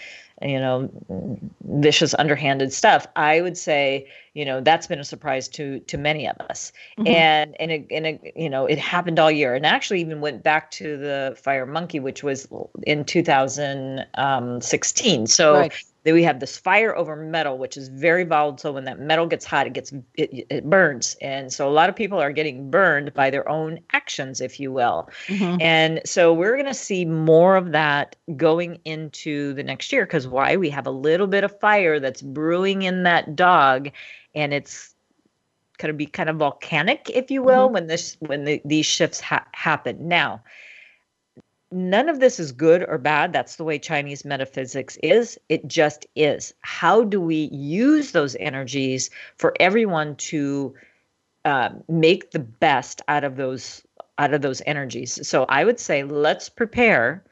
you 0.44 0.60
know 0.60 0.90
vicious 1.66 2.14
underhanded 2.16 2.74
stuff 2.74 3.08
i 3.16 3.40
would 3.42 3.58
say 3.58 4.08
you 4.34 4.44
know 4.46 4.62
that's 4.62 4.88
been 4.88 5.00
a 5.00 5.04
surprise 5.04 5.48
to 5.48 5.80
to 5.82 5.98
many 5.98 6.28
of 6.28 6.36
us 6.50 6.72
mm-hmm. 6.98 7.08
and 7.08 7.56
and 7.60 7.72
it, 7.72 7.86
and 7.92 8.06
it, 8.06 8.34
you 8.36 8.50
know 8.50 8.66
it 8.66 8.78
happened 8.78 9.20
all 9.20 9.32
year 9.32 9.56
and 9.56 9.66
actually 9.66 10.02
even 10.02 10.20
went 10.22 10.44
back 10.44 10.70
to 10.72 10.98
the 10.98 11.38
fire 11.42 11.66
monkey 11.66 12.00
which 12.00 12.24
was 12.24 12.48
in 12.86 13.04
2016 13.06 15.28
so 15.28 15.54
right. 15.54 15.84
Then 16.04 16.14
we 16.14 16.24
have 16.24 16.40
this 16.40 16.58
fire 16.58 16.96
over 16.96 17.16
metal, 17.16 17.58
which 17.58 17.78
is 17.78 17.88
very 17.88 18.24
volatile. 18.26 18.74
When 18.74 18.84
that 18.86 19.00
metal 19.00 19.26
gets 19.26 19.46
hot, 19.46 19.68
it 19.68 19.74
gets 19.74 19.94
it, 20.16 20.46
it 20.50 20.70
burns, 20.70 21.16
and 21.22 21.52
so 21.52 21.68
a 21.68 21.72
lot 21.72 21.90
of 21.90 21.96
people 21.96 22.20
are 22.20 22.32
getting 22.32 22.70
burned 22.70 23.14
by 23.14 23.30
their 23.30 23.48
own 23.48 23.80
actions, 23.92 24.42
if 24.42 24.60
you 24.60 24.72
will. 24.72 25.10
Mm-hmm. 25.28 25.62
And 25.62 26.02
so 26.06 26.34
we're 26.34 26.56
going 26.56 26.66
to 26.66 26.74
see 26.74 27.06
more 27.06 27.56
of 27.56 27.72
that 27.72 28.16
going 28.36 28.80
into 28.84 29.54
the 29.54 29.64
next 29.64 29.92
year 29.92 30.06
because 30.06 30.28
why? 30.28 30.58
We 30.58 30.70
have 30.70 30.88
a 30.88 30.92
little 30.92 31.28
bit 31.28 31.44
of 31.44 31.58
fire 31.60 32.00
that's 32.00 32.22
brewing 32.22 32.82
in 32.82 33.04
that 33.04 33.36
dog, 33.36 33.90
and 34.36 34.54
it's 34.54 34.94
going 35.78 35.90
to 35.90 35.98
be 35.98 36.06
kind 36.06 36.30
of 36.30 36.38
volcanic, 36.38 37.10
if 37.14 37.32
you 37.32 37.42
will, 37.42 37.66
mm-hmm. 37.66 37.74
when 37.74 37.88
this 37.88 38.18
when 38.20 38.44
the, 38.44 38.62
these 38.66 38.86
shifts 38.86 39.22
ha- 39.22 39.48
happen. 39.54 40.08
Now 40.08 40.42
none 41.74 42.08
of 42.08 42.20
this 42.20 42.40
is 42.40 42.52
good 42.52 42.86
or 42.88 42.98
bad. 42.98 43.34
That's 43.34 43.56
the 43.56 43.64
way 43.64 43.80
Chinese 43.80 44.24
metaphysics 44.24 44.98
is. 45.04 45.38
It 45.50 45.68
just 45.68 46.06
is. 46.16 46.54
How 46.62 47.04
do 47.04 47.20
we 47.20 47.50
use 47.52 48.12
those 48.12 48.36
energies 48.40 49.10
for 49.38 49.54
everyone 49.60 50.16
to 50.18 50.76
uh, 51.46 51.70
make 51.90 52.32
the 52.32 52.40
best 52.40 53.02
out 53.08 53.24
of 53.24 53.36
those 53.36 53.84
out 54.18 54.34
of 54.34 54.42
those 54.42 54.62
energies? 54.66 55.28
So 55.28 55.46
I 55.50 55.66
would 55.66 55.80
say 55.80 56.04
let's 56.04 56.48
prepare 56.50 57.24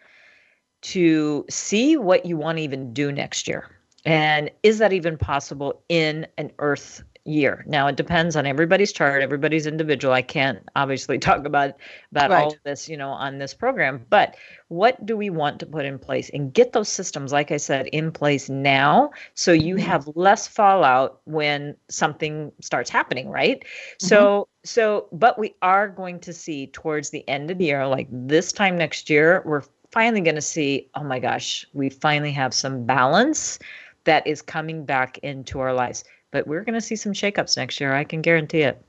to 0.81 1.45
see 1.49 1.95
what 1.95 2.25
you 2.25 2.37
want 2.37 2.57
to 2.57 2.63
even 2.63 2.93
do 2.93 3.11
next 3.11 3.47
year. 3.47 3.69
And 4.03 4.49
is 4.63 4.79
that 4.79 4.93
even 4.93 5.15
possible 5.17 5.83
in 5.89 6.25
an 6.37 6.51
Earth 6.57 7.03
year. 7.25 7.63
Now 7.67 7.87
it 7.87 7.95
depends 7.95 8.35
on 8.35 8.45
everybody's 8.45 8.91
chart, 8.91 9.21
everybody's 9.21 9.67
individual. 9.67 10.13
I 10.13 10.21
can't 10.21 10.59
obviously 10.75 11.19
talk 11.19 11.45
about 11.45 11.75
about 12.11 12.31
right. 12.31 12.43
all 12.43 12.53
of 12.53 12.59
this, 12.63 12.89
you 12.89 12.97
know, 12.97 13.09
on 13.09 13.37
this 13.37 13.53
program, 13.53 14.05
but 14.09 14.35
what 14.69 15.05
do 15.05 15.17
we 15.17 15.29
want 15.29 15.59
to 15.59 15.65
put 15.65 15.85
in 15.85 15.99
place 15.99 16.29
and 16.33 16.53
get 16.53 16.73
those 16.73 16.89
systems 16.89 17.31
like 17.31 17.51
I 17.51 17.57
said 17.57 17.87
in 17.87 18.11
place 18.11 18.49
now 18.49 19.11
so 19.33 19.51
you 19.51 19.75
mm-hmm. 19.75 19.85
have 19.85 20.09
less 20.15 20.47
fallout 20.47 21.21
when 21.25 21.75
something 21.89 22.51
starts 22.61 22.89
happening, 22.89 23.29
right? 23.29 23.59
Mm-hmm. 23.59 24.07
So 24.07 24.47
so 24.63 25.07
but 25.11 25.37
we 25.37 25.55
are 25.61 25.87
going 25.87 26.19
to 26.21 26.33
see 26.33 26.67
towards 26.67 27.09
the 27.09 27.27
end 27.27 27.51
of 27.51 27.57
the 27.57 27.65
year 27.65 27.85
like 27.87 28.07
this 28.11 28.51
time 28.51 28.77
next 28.77 29.09
year 29.09 29.41
we're 29.45 29.63
finally 29.91 30.21
going 30.21 30.35
to 30.35 30.41
see 30.41 30.89
oh 30.95 31.03
my 31.03 31.19
gosh, 31.19 31.65
we 31.73 31.89
finally 31.89 32.31
have 32.31 32.53
some 32.53 32.85
balance 32.85 33.59
that 34.05 34.25
is 34.25 34.41
coming 34.41 34.85
back 34.85 35.17
into 35.19 35.59
our 35.59 35.73
lives 35.73 36.03
but 36.31 36.47
we're 36.47 36.63
going 36.63 36.73
to 36.73 36.81
see 36.81 36.95
some 36.95 37.13
shakeups 37.13 37.57
next 37.57 37.79
year. 37.79 37.93
I 37.93 38.03
can 38.03 38.21
guarantee 38.21 38.61
it. 38.61 38.83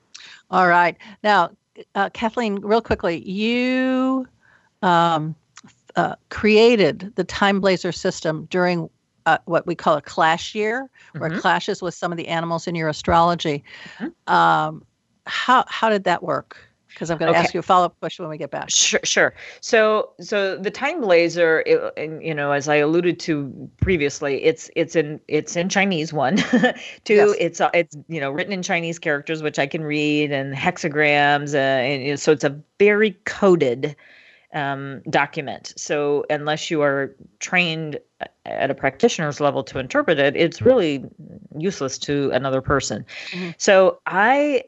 All 0.51 0.68
right. 0.68 0.97
Now, 1.22 1.51
uh, 1.95 2.11
Kathleen, 2.11 2.57
real 2.57 2.80
quickly, 2.80 3.18
you 3.28 4.26
um, 4.82 5.34
uh, 5.97 6.16
created 6.30 7.12
the 7.16 7.24
TimeBlazr 7.24 7.95
system 7.95 8.47
during 8.51 8.88
uh, 9.26 9.38
what 9.45 9.66
we 9.66 9.74
call 9.74 9.97
a 9.97 10.03
clash 10.03 10.55
year, 10.55 10.90
where 11.16 11.30
Mhm. 11.30 11.36
it 11.36 11.40
clashes 11.40 11.80
with 11.80 11.95
some 11.95 12.11
of 12.11 12.18
the 12.18 12.26
animals 12.26 12.66
in 12.66 12.74
your 12.74 12.88
astrology. 12.88 13.62
Mhm. 13.99 14.32
Um, 14.32 14.84
how 15.26 15.64
how 15.68 15.88
did 15.88 16.05
that 16.05 16.22
work? 16.22 16.57
Because 16.93 17.11
I'm 17.11 17.18
going 17.18 17.32
to 17.32 17.38
ask 17.38 17.55
you 17.55 17.61
a 17.61 17.62
follow 17.62 17.86
up 17.86 17.99
question 18.01 18.24
when 18.24 18.30
we 18.30 18.38
get 18.38 18.51
back. 18.51 18.70
Sure, 18.70 19.01
sure. 19.03 19.34
So, 19.61 20.11
so 20.20 20.57
the 20.57 20.70
TimeBlazr, 20.70 21.62
it, 21.66 21.93
and 21.97 22.22
you 22.22 22.34
know, 22.34 22.53
as 22.53 22.68
I 22.68 22.76
alluded 22.76 23.18
to 23.20 23.70
previously, 23.80 24.43
it's 24.45 24.70
it's 24.76 24.95
in 24.95 25.20
it's 25.28 25.57
in 25.57 25.68
Chinese. 25.68 26.12
One, 26.12 26.36
two, 27.05 27.14
Yes. 27.14 27.34
it's 27.38 27.61
uh, 27.61 27.70
it's 27.74 27.97
you 28.09 28.20
know 28.20 28.30
written 28.30 28.53
in 28.53 28.62
Chinese 28.62 28.99
characters, 28.99 29.43
which 29.43 29.59
I 29.59 29.66
can 29.66 29.82
read, 29.82 30.32
and 30.32 30.55
hexagrams, 30.55 31.55
uh, 31.55 31.59
and 31.59 32.03
you 32.03 32.11
know, 32.11 32.16
so 32.16 32.32
it's 32.32 32.45
a 32.45 32.61
very 32.78 33.12
coded 33.24 33.97
um, 34.55 35.03
document. 35.09 35.72
So, 35.76 36.24
unless 36.30 36.70
you 36.70 36.82
are 36.82 37.14
trained 37.40 37.99
at 38.45 38.70
a 38.70 38.74
practitioner's 38.74 39.40
level 39.40 39.64
to 39.64 39.78
interpret 39.78 40.18
it, 40.18 40.36
it's 40.36 40.61
really 40.62 41.05
useless 41.57 41.99
to 41.99 42.30
another 42.32 42.61
person. 42.61 43.05
Mhm. 43.30 43.55
So, 43.59 44.01
I 44.07 44.64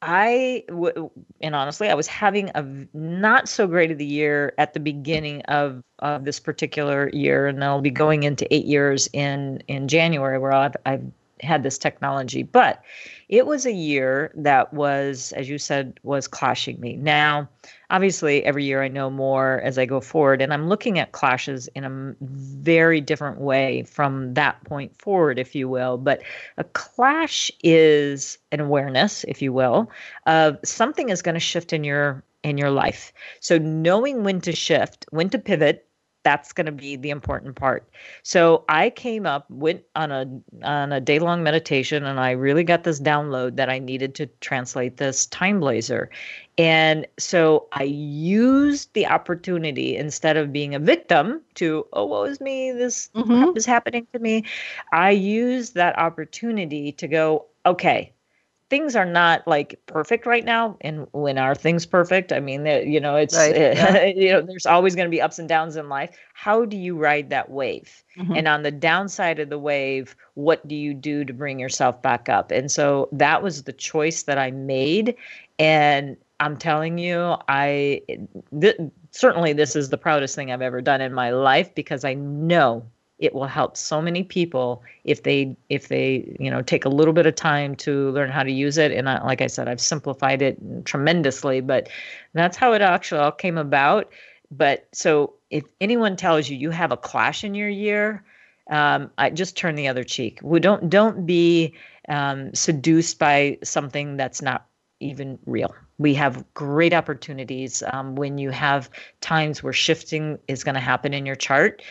I 0.00 0.64
w- 0.68 1.10
and 1.40 1.54
honestly, 1.56 1.88
I 1.88 1.94
was 1.94 2.06
having 2.06 2.50
a 2.54 2.64
not 2.94 3.48
so 3.48 3.66
great 3.66 3.90
of 3.90 3.98
the 3.98 4.04
year 4.06 4.54
at 4.56 4.72
the 4.74 4.80
beginning 4.80 5.42
of 5.42 5.82
of 5.98 6.24
this 6.24 6.38
particular 6.38 7.10
year, 7.12 7.48
and 7.48 7.62
I'll 7.64 7.80
be 7.80 7.90
going 7.90 8.22
into 8.22 8.52
eight 8.54 8.66
years 8.66 9.08
in 9.12 9.62
in 9.66 9.88
January, 9.88 10.38
where 10.38 10.52
I've 10.52 10.76
I've 10.86 11.04
had 11.40 11.62
this 11.64 11.78
technology. 11.78 12.44
But 12.44 12.82
it 13.28 13.46
was 13.46 13.66
a 13.66 13.72
year 13.72 14.30
that 14.36 14.72
was, 14.72 15.32
as 15.32 15.48
you 15.48 15.58
said, 15.58 15.98
was 16.04 16.28
clashing 16.28 16.78
me. 16.80 16.96
Now, 16.96 17.48
obviously, 17.90 18.44
every 18.44 18.64
year 18.64 18.82
I 18.82 18.88
know 18.88 19.10
more 19.10 19.60
as 19.60 19.78
I 19.78 19.86
go 19.86 20.00
forward, 20.00 20.42
and 20.42 20.52
I'm 20.52 20.68
looking 20.68 20.98
at 20.98 21.12
clashes 21.12 21.68
in 21.74 21.84
a 21.84 22.14
very 22.20 23.00
different 23.00 23.40
way 23.40 23.84
from 23.84 24.34
that 24.34 24.62
point 24.64 24.96
forward, 25.00 25.38
if 25.38 25.54
you 25.54 25.68
will. 25.68 25.96
But 25.98 26.22
a 26.56 26.64
clash 26.64 27.50
is 27.62 28.38
an 28.52 28.60
awareness, 28.60 29.24
if 29.24 29.42
you 29.42 29.52
will, 29.52 29.90
of 30.26 30.58
something 30.64 31.08
is 31.08 31.22
going 31.22 31.34
to 31.34 31.40
shift 31.40 31.72
in 31.72 31.84
your 31.84 32.22
in 32.44 32.56
your 32.56 32.70
life. 32.70 33.12
So 33.40 33.58
knowing 33.58 34.22
when 34.22 34.40
to 34.42 34.52
shift, 34.52 35.06
when 35.10 35.28
to 35.30 35.38
pivot, 35.38 35.87
that's 36.24 36.52
going 36.52 36.66
to 36.66 36.72
be 36.72 36.96
the 36.96 37.10
important 37.10 37.56
part. 37.56 37.88
So 38.22 38.64
I 38.68 38.90
came 38.90 39.26
up 39.26 39.48
went 39.50 39.82
on 39.94 40.10
a 40.12 40.66
on 40.66 40.92
a 40.92 41.00
day 41.00 41.18
long 41.18 41.42
meditation 41.42 42.04
and 42.04 42.20
I 42.20 42.32
really 42.32 42.64
got 42.64 42.84
this 42.84 43.00
download 43.00 43.56
that 43.56 43.70
I 43.70 43.78
needed 43.78 44.14
to 44.16 44.26
translate 44.40 44.96
this 44.96 45.26
TimeBlazr. 45.28 46.08
And 46.58 47.06
so 47.18 47.68
I 47.72 47.84
used 47.84 48.92
the 48.94 49.06
opportunity 49.06 49.96
instead 49.96 50.36
of 50.36 50.52
being 50.52 50.74
a 50.74 50.78
victim 50.80 51.40
to, 51.54 51.86
oh, 51.92 52.06
woe 52.06 52.24
is 52.24 52.40
me, 52.40 52.72
this 52.72 53.10
Mhm. 53.14 53.56
is 53.56 53.64
happening 53.64 54.06
to 54.12 54.18
me. 54.18 54.44
I 54.92 55.10
used 55.10 55.74
that 55.74 55.98
opportunity 55.98 56.92
to 56.92 57.08
go, 57.08 57.46
okay, 57.64 58.12
things 58.70 58.94
are 58.94 59.04
not 59.06 59.46
like 59.46 59.80
perfect 59.86 60.26
right 60.26 60.44
now. 60.44 60.76
And 60.82 61.06
when 61.12 61.38
are 61.38 61.54
things 61.54 61.86
perfect? 61.86 62.32
I 62.32 62.40
mean, 62.40 62.66
you 62.66 63.00
know, 63.00 63.16
it's, 63.16 63.36
Right, 63.36 63.56
yeah. 63.56 64.04
you 64.16 64.32
know, 64.32 64.42
there's 64.42 64.66
always 64.66 64.94
going 64.94 65.06
to 65.06 65.10
be 65.10 65.22
ups 65.22 65.38
and 65.38 65.48
downs 65.48 65.76
in 65.76 65.88
life. 65.88 66.16
How 66.34 66.64
do 66.64 66.76
you 66.76 66.96
ride 66.96 67.30
that 67.30 67.50
wave? 67.50 68.04
Mhm. 68.18 68.36
And 68.38 68.48
on 68.48 68.62
the 68.62 68.70
downside 68.70 69.38
of 69.38 69.48
the 69.48 69.58
wave, 69.58 70.14
what 70.34 70.66
do 70.68 70.74
you 70.74 70.92
do 70.92 71.24
to 71.24 71.32
bring 71.32 71.58
yourself 71.58 72.02
back 72.02 72.28
up? 72.28 72.50
And 72.50 72.70
so 72.70 73.08
that 73.12 73.42
was 73.42 73.62
the 73.62 73.72
choice 73.72 74.24
that 74.24 74.38
I 74.38 74.50
made. 74.50 75.16
And 75.58 76.16
I'm 76.40 76.56
telling 76.56 76.98
you, 76.98 77.36
I 77.48 78.02
th- 78.60 78.76
certainly 79.10 79.52
this 79.54 79.74
is 79.74 79.88
the 79.88 79.98
proudest 79.98 80.34
thing 80.36 80.52
I've 80.52 80.62
ever 80.62 80.80
done 80.80 81.00
in 81.00 81.12
my 81.12 81.30
life 81.30 81.74
because 81.74 82.04
I 82.04 82.14
know 82.14 82.84
it 83.18 83.34
will 83.34 83.46
help 83.46 83.76
so 83.76 84.00
many 84.00 84.22
people 84.22 84.82
if 85.04 85.22
they 85.22 85.56
if 85.68 85.88
they 85.88 86.36
you 86.38 86.50
know 86.50 86.62
take 86.62 86.84
a 86.84 86.88
little 86.88 87.12
bit 87.12 87.26
of 87.26 87.34
time 87.34 87.74
to 87.76 88.10
learn 88.10 88.30
how 88.30 88.42
to 88.42 88.52
use 88.52 88.78
it 88.78 88.92
and 88.92 89.08
I, 89.08 89.22
like 89.24 89.40
i 89.40 89.46
said 89.46 89.68
i've 89.68 89.80
simplified 89.80 90.42
it 90.42 90.58
tremendously 90.84 91.60
but 91.60 91.88
that's 92.34 92.56
how 92.56 92.72
it 92.72 92.82
actually 92.82 93.20
all 93.20 93.32
came 93.32 93.58
about 93.58 94.10
but 94.50 94.86
so 94.92 95.34
if 95.50 95.64
anyone 95.80 96.16
tells 96.16 96.48
you 96.48 96.56
you 96.56 96.70
have 96.70 96.92
a 96.92 96.96
clash 96.96 97.44
in 97.44 97.54
your 97.54 97.68
year 97.68 98.24
um, 98.70 99.10
I 99.18 99.30
just 99.30 99.56
turn 99.56 99.74
the 99.74 99.88
other 99.88 100.04
cheek. 100.04 100.40
We 100.42 100.60
don't 100.60 100.90
don't 100.90 101.26
be 101.26 101.74
um, 102.08 102.54
seduced 102.54 103.18
by 103.18 103.58
something 103.62 104.16
that's 104.16 104.42
not 104.42 104.66
even 105.00 105.38
real. 105.46 105.74
We 105.98 106.14
have 106.14 106.44
great 106.54 106.92
opportunities 106.92 107.82
um, 107.92 108.14
when 108.14 108.38
you 108.38 108.50
have 108.50 108.90
times 109.20 109.62
where 109.62 109.72
shifting 109.72 110.38
is 110.48 110.64
going 110.64 110.74
to 110.74 110.80
happen 110.80 111.14
in 111.14 111.24
your 111.24 111.36
chart, 111.36 111.82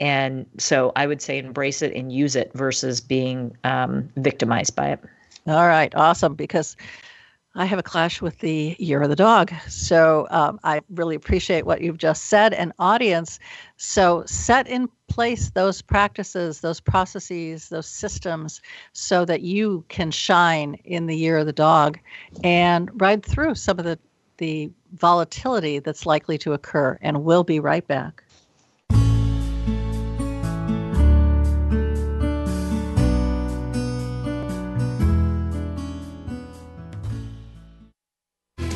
and 0.00 0.46
so 0.58 0.92
I 0.96 1.06
would 1.06 1.22
say 1.22 1.38
embrace 1.38 1.82
it 1.82 1.94
and 1.94 2.12
use 2.12 2.36
it 2.36 2.50
versus 2.54 3.00
being 3.00 3.56
um, 3.64 4.08
victimized 4.16 4.76
by 4.76 4.90
it. 4.90 5.00
All 5.46 5.66
right, 5.66 5.94
awesome. 5.94 6.34
Because 6.34 6.76
I 7.58 7.64
have 7.64 7.78
a 7.78 7.82
clash 7.82 8.20
with 8.20 8.40
the 8.40 8.76
year 8.78 9.00
of 9.00 9.08
the 9.08 9.16
dog. 9.16 9.50
So 9.66 10.26
um, 10.30 10.60
I 10.62 10.82
really 10.90 11.14
appreciate 11.14 11.64
what 11.64 11.80
you've 11.80 11.96
just 11.96 12.24
said. 12.24 12.52
And 12.52 12.72
audience, 12.78 13.38
so 13.78 14.24
set 14.26 14.68
in 14.68 14.90
place 15.08 15.50
those 15.50 15.80
practices, 15.80 16.60
those 16.60 16.80
processes, 16.80 17.70
those 17.70 17.86
systems 17.86 18.60
so 18.92 19.24
that 19.24 19.40
you 19.40 19.86
can 19.88 20.10
shine 20.10 20.74
in 20.84 21.06
the 21.06 21.16
year 21.16 21.38
of 21.38 21.46
the 21.46 21.52
dog 21.52 21.98
and 22.44 22.90
ride 23.00 23.24
through 23.24 23.54
some 23.54 23.78
of 23.78 23.86
the, 23.86 23.98
the 24.36 24.70
volatility 24.92 25.78
that's 25.78 26.04
likely 26.04 26.36
to 26.36 26.52
occur. 26.52 26.98
And 27.00 27.24
we'll 27.24 27.44
be 27.44 27.58
right 27.58 27.86
back. 27.86 28.22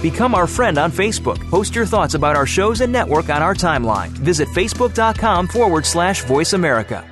Become 0.00 0.34
our 0.34 0.46
friend 0.46 0.78
on 0.78 0.90
Facebook. 0.90 1.38
Post 1.50 1.74
your 1.74 1.84
thoughts 1.84 2.14
about 2.14 2.34
our 2.34 2.46
shows 2.46 2.80
and 2.80 2.90
network 2.90 3.28
on 3.28 3.42
our 3.42 3.54
timeline. 3.54 4.08
Visit 4.08 4.48
facebook.com 4.48 5.48
forward 5.48 5.84
slash 5.84 6.22
voice 6.24 6.54
America. 6.54 7.06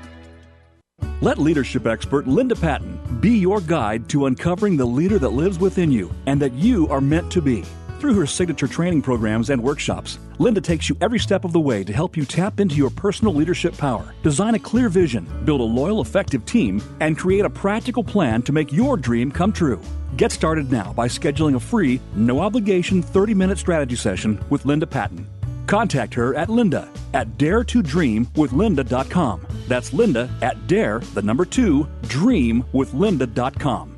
Let 1.21 1.39
leadership 1.39 1.87
expert 1.87 2.27
Linda 2.27 2.55
Patten 2.55 2.99
be 3.21 3.37
your 3.37 3.61
guide 3.61 4.09
to 4.11 4.27
uncovering 4.27 4.77
the 4.77 4.87
leader 4.87 5.19
that 5.19 5.31
lives 5.31 5.59
within 5.59 5.91
you 5.91 6.15
and 6.27 6.41
that 6.41 6.53
you 6.55 6.89
are 6.89 7.01
meant 7.01 7.31
to 7.33 7.43
be. 7.43 7.65
Through 7.99 8.15
her 8.15 8.27
signature 8.27 8.69
training 8.69 9.03
programs 9.03 9.51
and 9.51 9.61
workshops, 9.61 10.21
Linda 10.39 10.61
takes 10.61 10.89
you 10.89 10.97
every 11.01 11.19
step 11.19 11.45
of 11.45 11.53
the 11.53 11.59
way 11.59 11.83
to 11.83 11.93
help 11.93 12.17
you 12.17 12.25
tap 12.25 12.61
into 12.61 12.77
your 12.77 12.91
personal 12.91 13.35
leadership 13.35 13.77
power, 13.77 14.15
design 14.23 14.55
a 14.55 14.59
clear 14.61 14.89
vision, 14.89 15.27
build 15.45 15.61
a 15.61 15.65
loyal, 15.65 16.01
effective 16.01 16.47
team, 16.47 16.81
and 17.01 17.19
create 17.19 17.45
a 17.45 17.51
practical 17.51 18.05
plan 18.05 18.41
to 18.43 18.53
make 18.53 18.73
your 18.73 18.97
dream 18.97 19.33
come 19.33 19.53
true. 19.53 19.81
Get 20.17 20.31
started 20.31 20.71
now 20.71 20.93
by 20.93 21.09
scheduling 21.09 21.57
a 21.57 21.61
free, 21.61 22.01
no 22.15 22.39
obligation 22.39 23.03
30 23.03 23.35
minute 23.35 23.59
strategy 23.59 23.97
session 23.97 24.39
with 24.49 24.65
Linda 24.65 24.87
Patten. 24.87 25.27
Contact 25.67 26.15
her 26.15 26.37
at 26.37 26.49
linda 26.49 26.89
at 27.15 27.37
daretodreamwithlinda.com. 27.37 29.47
That's 29.67 29.93
linda 29.93 30.31
at 30.41 30.69
dare, 30.69 31.01
the 31.15 31.23
number 31.23 31.45
two, 31.45 31.89
dreamwithlinda.com. 32.03 33.98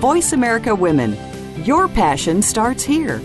Voice 0.00 0.32
America 0.32 0.74
Women. 0.74 1.14
Your 1.62 1.86
passion 1.86 2.40
starts 2.40 2.82
here. 2.82 3.20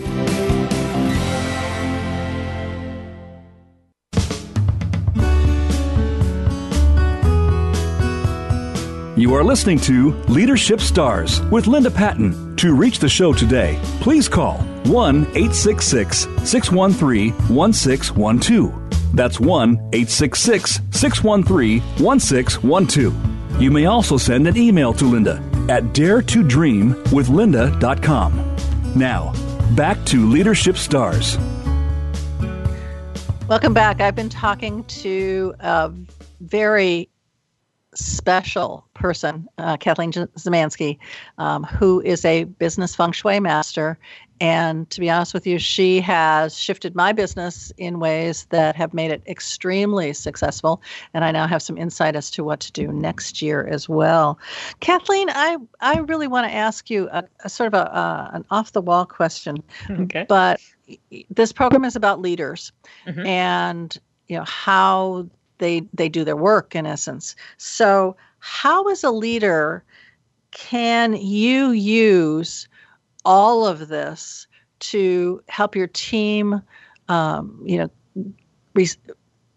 You 9.15 9.34
are 9.34 9.43
listening 9.45 9.80
to 9.80 10.11
Leadership 10.28 10.82
Stars 10.82 11.39
with 11.43 11.67
Linda 11.67 11.89
Patten. 11.89 12.57
To 12.57 12.76
reach 12.76 12.99
the 12.99 13.07
show 13.07 13.32
today, 13.32 13.80
please 14.01 14.28
call 14.28 14.57
1 14.84 15.15
866 15.28 16.28
613 16.43 17.32
1612. 17.55 19.15
That's 19.15 19.39
1 19.39 19.76
866 19.93 20.82
613 20.91 21.80
1612. 22.03 23.61
You 23.61 23.71
may 23.71 23.86
also 23.86 24.17
send 24.17 24.45
an 24.45 24.57
email 24.57 24.93
to 24.95 25.05
Linda 25.05 25.54
at 25.70 25.84
daretodreamwithlinda.com. 25.93 28.55
Now, 28.95 29.34
back 29.76 30.03
to 30.05 30.30
Leadership 30.30 30.78
Stars. 30.78 31.38
Welcome 33.47 33.74
back. 33.74 34.01
I've 34.01 34.16
been 34.16 34.30
talking 34.30 34.84
to 34.86 35.53
a 35.59 35.91
very 36.41 37.09
special 37.93 38.88
person, 38.93 39.47
uh, 39.57 39.78
Kathleen 39.78 40.11
Zemansky, 40.11 40.97
um, 41.38 41.63
who 41.63 42.01
is 42.01 42.26
a 42.26 42.45
business 42.45 42.95
feng 42.95 43.11
shui 43.11 43.39
master. 43.39 43.99
And 44.41 44.89
to 44.89 44.99
be 44.99 45.09
honest 45.09 45.33
with 45.33 45.47
you, 45.47 45.57
she 45.59 46.01
has 46.01 46.57
shifted 46.59 46.93
my 46.95 47.13
business 47.13 47.71
in 47.77 47.99
ways 47.99 48.45
that 48.49 48.75
have 48.75 48.93
made 48.93 49.11
it 49.11 49.23
extremely 49.27 50.11
successful. 50.13 50.81
And 51.13 51.23
I 51.23 51.31
now 51.31 51.47
have 51.47 51.61
some 51.61 51.77
insight 51.77 52.15
as 52.15 52.29
to 52.31 52.43
what 52.43 52.59
to 52.61 52.71
do 52.71 52.88
next 52.91 53.41
year 53.41 53.65
as 53.65 53.88
well. 53.88 54.38
Kathleen, 54.81 55.29
I, 55.29 55.57
I 55.79 55.99
really 55.99 56.27
want 56.27 56.47
to 56.47 56.53
ask 56.53 56.89
you 56.89 57.07
a, 57.11 57.23
a 57.45 57.49
sort 57.49 57.73
of 57.73 57.73
a, 57.75 57.95
uh, 57.95 58.29
an 58.33 58.45
off 58.51 58.73
the 58.73 58.81
wall 58.81 59.05
question. 59.05 59.63
Okay. 59.89 60.25
But 60.27 60.59
this 61.31 61.51
program 61.51 61.83
is 61.83 61.95
about 61.95 62.21
leaders 62.21 62.71
Mhm. 63.07 63.25
and 63.25 63.97
you 64.27 64.38
know 64.38 64.43
how 64.43 65.27
they 65.57 65.81
they 65.93 66.09
do 66.09 66.23
their 66.23 66.36
work 66.36 66.75
in 66.75 66.86
essence. 66.86 67.36
So, 67.57 68.15
how 68.39 68.83
as 68.89 69.03
a 69.03 69.09
leader 69.11 69.83
can 70.51 71.13
you 71.15 71.71
use 71.71 72.67
all 73.26 73.67
of 73.67 73.88
this 73.88 74.47
to 74.80 75.41
help 75.49 75.76
your 75.76 75.88
team, 75.88 76.61
um, 77.09 77.61
you 77.65 77.78
know, 77.78 77.89
re- 78.73 78.88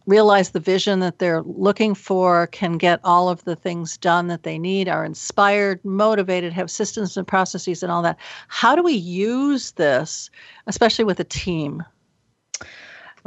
realize 0.07 0.51
the 0.51 0.61
vision 0.61 1.01
that 1.01 1.19
they're 1.19 1.43
looking 1.43 1.95
for, 1.95 2.47
can 2.47 2.79
get 2.79 2.99
all 3.05 3.29
of 3.29 3.45
the 3.45 3.55
things 3.55 3.99
done 3.99 4.29
that 4.29 4.43
they 4.43 4.59
need, 4.59 4.89
are 4.89 5.05
inspired, 5.05 5.85
motivated, 5.85 6.53
have 6.53 6.71
systems 6.71 7.17
and 7.17 7.27
processes 7.27 7.83
and 7.83 7.93
all 7.93 8.03
that. 8.03 8.19
How 8.49 8.75
do 8.75 8.83
we 8.83 8.95
use 8.95 9.73
this, 9.73 10.31
especially 10.67 11.05
with 11.05 11.21
a 11.21 11.25
team? 11.25 11.85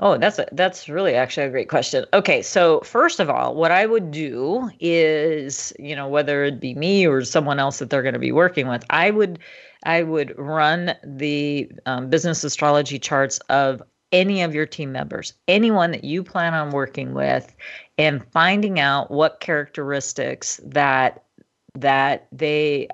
Oh, 0.03 0.17
that's 0.17 0.39
a, 0.39 0.47
that's 0.51 0.89
really 0.89 1.13
actually 1.13 1.45
a 1.45 1.51
great 1.51 1.69
question. 1.69 2.05
Okay, 2.11 2.41
so 2.41 2.79
first 2.81 3.19
of 3.19 3.29
all, 3.29 3.53
what 3.53 3.71
I 3.71 3.85
would 3.85 4.09
do 4.09 4.71
is, 4.79 5.71
you 5.77 5.95
know, 5.95 6.07
whether 6.07 6.43
it 6.43 6.59
be 6.59 6.73
me 6.73 7.05
or 7.05 7.23
someone 7.23 7.59
else 7.59 7.77
that 7.79 7.91
they're 7.91 8.01
going 8.01 8.15
to 8.15 8.19
be 8.19 8.31
working 8.31 8.67
with, 8.67 8.83
I 8.89 9.11
would 9.11 9.37
I 9.83 10.01
would 10.01 10.37
run 10.37 10.95
the 11.03 11.71
um, 11.85 12.09
business 12.09 12.43
astrology 12.43 12.97
charts 12.97 13.37
of 13.49 13.81
any 14.11 14.41
of 14.41 14.55
your 14.55 14.65
team 14.65 14.91
members, 14.91 15.33
anyone 15.47 15.91
that 15.91 16.03
you 16.03 16.23
plan 16.23 16.55
on 16.55 16.71
working 16.71 17.13
with, 17.13 17.55
and 17.99 18.25
finding 18.31 18.79
out 18.79 19.11
what 19.11 19.39
characteristics 19.39 20.59
that 20.63 21.23
that 21.75 22.27
they 22.31 22.87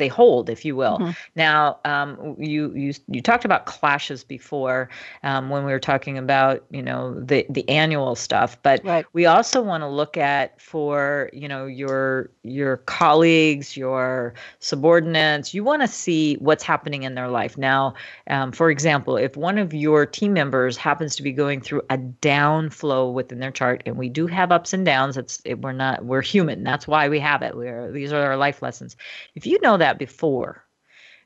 they 0.00 0.08
hold, 0.08 0.50
if 0.50 0.64
you 0.64 0.74
will. 0.74 0.98
Mhm. 0.98 1.16
Now, 1.36 1.78
um, 1.84 2.34
you 2.38 2.72
you 2.74 2.92
you 3.08 3.22
talked 3.22 3.44
about 3.44 3.66
clashes 3.66 4.24
before 4.24 4.90
um, 5.22 5.50
when 5.50 5.64
we 5.64 5.72
were 5.72 5.78
talking 5.80 6.18
about 6.18 6.64
you 6.72 6.82
know 6.82 7.14
the 7.20 7.46
the 7.48 7.68
annual 7.68 8.16
stuff, 8.16 8.58
but 8.62 8.82
Right. 8.84 9.06
we 9.12 9.26
also 9.26 9.62
want 9.62 9.82
to 9.82 9.88
look 9.88 10.16
at 10.16 10.60
for 10.60 11.30
you 11.32 11.48
know 11.48 11.66
your 11.66 12.30
your 12.42 12.78
colleagues, 12.78 13.76
your 13.76 14.34
subordinates. 14.58 15.54
You 15.54 15.62
want 15.64 15.82
to 15.82 15.88
see 15.88 16.34
what's 16.36 16.62
happening 16.64 17.02
in 17.02 17.14
their 17.14 17.28
life. 17.28 17.56
Now, 17.58 17.94
um, 18.28 18.52
for 18.52 18.70
example, 18.70 19.16
if 19.16 19.36
one 19.36 19.58
of 19.58 19.72
your 19.74 20.06
team 20.06 20.32
members 20.32 20.76
happens 20.76 21.16
to 21.16 21.22
be 21.22 21.32
going 21.32 21.60
through 21.60 21.82
a 21.90 21.98
downflow 21.98 23.10
within 23.12 23.38
their 23.40 23.50
chart, 23.50 23.82
and 23.86 23.96
we 23.96 24.08
do 24.08 24.26
have 24.26 24.52
ups 24.52 24.72
and 24.72 24.84
downs. 24.84 25.16
It's 25.16 25.40
it, 25.44 25.60
we're 25.60 25.72
not 25.72 26.04
we're 26.04 26.22
human. 26.22 26.62
That's 26.62 26.86
why 26.86 27.08
we 27.08 27.18
have 27.18 27.42
it. 27.42 27.56
We're 27.56 27.90
these 27.90 28.12
are 28.12 28.22
our 28.24 28.36
life 28.36 28.62
lessons. 28.62 28.96
If 29.34 29.46
you 29.46 29.58
know 29.62 29.76
that 29.76 29.89
before 29.98 30.64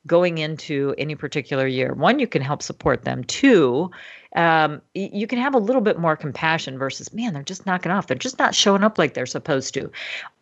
going 0.07 0.39
into 0.39 0.95
any 0.99 1.15
particular 1.15 1.67
year, 1.67 1.95
one, 1.95 2.19
you 2.19 2.27
can 2.27 2.43
help 2.43 2.63
support 2.63 3.05
them. 3.05 3.25
Two, 3.25 3.91
um, 4.37 4.83
you 4.95 5.27
can 5.27 5.39
have 5.39 5.55
a 5.55 5.59
little 5.59 5.81
bit 5.81 5.99
more 5.99 6.17
compassion 6.17 6.77
versus, 6.77 7.13
man, 7.15 7.33
they're 7.33 7.43
just 7.43 7.65
knocking 7.67 7.93
off. 7.93 8.07
They're 8.07 8.17
just 8.17 8.39
not 8.39 8.55
showing 8.55 8.83
up 8.83 8.99
like 8.99 9.15
they're 9.15 9.27
supposed 9.27 9.73
to. 9.75 9.91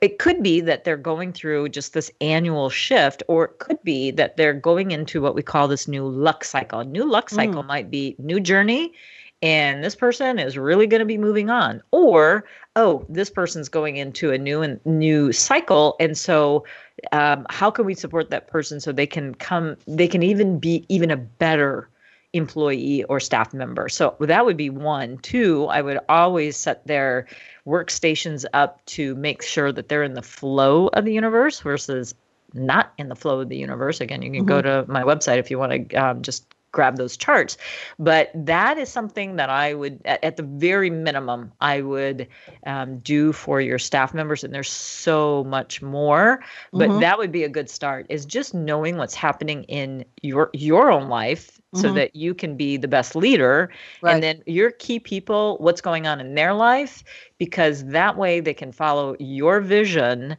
It 0.00 0.18
could 0.18 0.42
be 0.42 0.60
that 0.62 0.84
they're 0.84 0.96
going 0.96 1.32
through 1.32 1.68
just 1.68 1.92
this 1.92 2.10
annual 2.20 2.70
shift, 2.70 3.22
or 3.28 3.44
it 3.44 3.58
could 3.58 3.82
be 3.84 4.10
that 4.12 4.36
they're 4.36 4.54
going 4.54 4.90
into 4.90 5.20
what 5.20 5.34
we 5.34 5.42
call 5.42 5.68
this 5.68 5.86
new 5.86 6.08
luck 6.08 6.42
cycle. 6.42 6.80
A 6.80 6.84
new 6.84 7.08
luck 7.08 7.30
cycle 7.30 7.62
might 7.62 7.90
be 7.90 8.16
new 8.18 8.40
journey. 8.40 8.94
And 9.42 9.82
this 9.82 9.96
person 9.96 10.38
is 10.38 10.56
really 10.56 10.86
going 10.86 11.00
to 11.00 11.06
be 11.06 11.18
moving 11.18 11.50
on, 11.50 11.82
or 11.90 12.44
oh, 12.76 13.04
this 13.08 13.28
person's 13.28 13.68
going 13.68 13.96
into 13.96 14.30
a 14.30 14.38
new 14.38 14.62
and 14.62 14.80
new 14.86 15.32
cycle, 15.32 15.96
and 15.98 16.16
so 16.16 16.64
um, 17.10 17.44
how 17.50 17.68
can 17.70 17.84
we 17.84 17.94
support 17.94 18.30
that 18.30 18.46
person 18.46 18.80
so 18.80 18.92
they 18.92 19.06
can 19.06 19.34
come 19.34 19.76
they 19.88 20.06
can 20.06 20.22
even 20.22 20.60
be 20.60 20.86
even 20.88 21.10
a 21.10 21.16
better 21.16 21.88
employee 22.32 23.02
or 23.04 23.18
staff 23.18 23.52
member? 23.52 23.88
So 23.88 24.14
that 24.20 24.46
would 24.46 24.56
be 24.56 24.70
one. 24.70 25.18
Two 25.18 25.66
i 25.66 25.82
would 25.82 25.98
always 26.08 26.56
set 26.56 26.86
their 26.86 27.26
workstations 27.66 28.44
up 28.52 28.84
to 28.86 29.16
make 29.16 29.42
sure 29.42 29.72
that 29.72 29.88
they're 29.88 30.04
in 30.04 30.14
the 30.14 30.22
flow 30.22 30.86
of 30.88 31.04
the 31.04 31.12
universe 31.12 31.60
versus 31.60 32.14
not 32.54 32.92
in 32.96 33.08
the 33.08 33.16
flow 33.16 33.40
of 33.40 33.48
the 33.48 33.56
universe. 33.56 34.00
Again 34.00 34.22
you 34.22 34.30
can 34.30 34.46
go 34.46 34.62
to 34.62 34.84
my 34.86 35.02
website 35.02 35.38
if 35.38 35.50
you 35.50 35.58
want 35.58 35.90
to 35.90 35.96
um, 35.96 36.22
just 36.22 36.51
grab 36.72 36.96
those 36.96 37.16
charts 37.16 37.56
but 37.98 38.30
that 38.34 38.78
is 38.78 38.88
something 38.88 39.36
that 39.36 39.48
i 39.50 39.74
would 39.74 40.00
at, 40.04 40.22
at 40.24 40.36
the 40.36 40.42
very 40.42 40.90
minimum 40.90 41.52
i 41.60 41.80
would 41.80 42.26
um, 42.66 42.98
do 43.00 43.32
for 43.32 43.60
your 43.60 43.78
staff 43.78 44.14
members 44.14 44.42
and 44.44 44.54
there's 44.54 44.70
so 44.70 45.44
much 45.44 45.82
more 45.82 46.42
but 46.74 46.90
Mhm. 46.90 47.00
that 47.00 47.18
would 47.18 47.32
be 47.32 47.44
a 47.44 47.48
good 47.48 47.68
start 47.70 48.06
is 48.08 48.24
just 48.24 48.54
knowing 48.54 48.96
what's 48.96 49.14
happening 49.14 49.64
in 49.64 50.04
your 50.22 50.50
your 50.52 50.90
own 50.90 51.08
life 51.08 51.60
so 51.74 51.88
Mhm. 51.88 51.94
that 51.94 52.14
you 52.16 52.34
can 52.34 52.56
be 52.56 52.76
the 52.76 52.88
best 52.88 53.14
leader 53.16 53.70
Right. 54.00 54.12
and 54.12 54.22
then 54.22 54.42
your 54.46 54.70
key 54.70 54.98
people 54.98 55.56
what's 55.60 55.80
going 55.80 56.06
on 56.06 56.20
in 56.20 56.34
their 56.34 56.54
life 56.54 57.02
because 57.38 57.84
that 57.86 58.16
way 58.16 58.40
they 58.40 58.54
can 58.54 58.72
follow 58.72 59.16
your 59.18 59.60
vision 59.60 60.36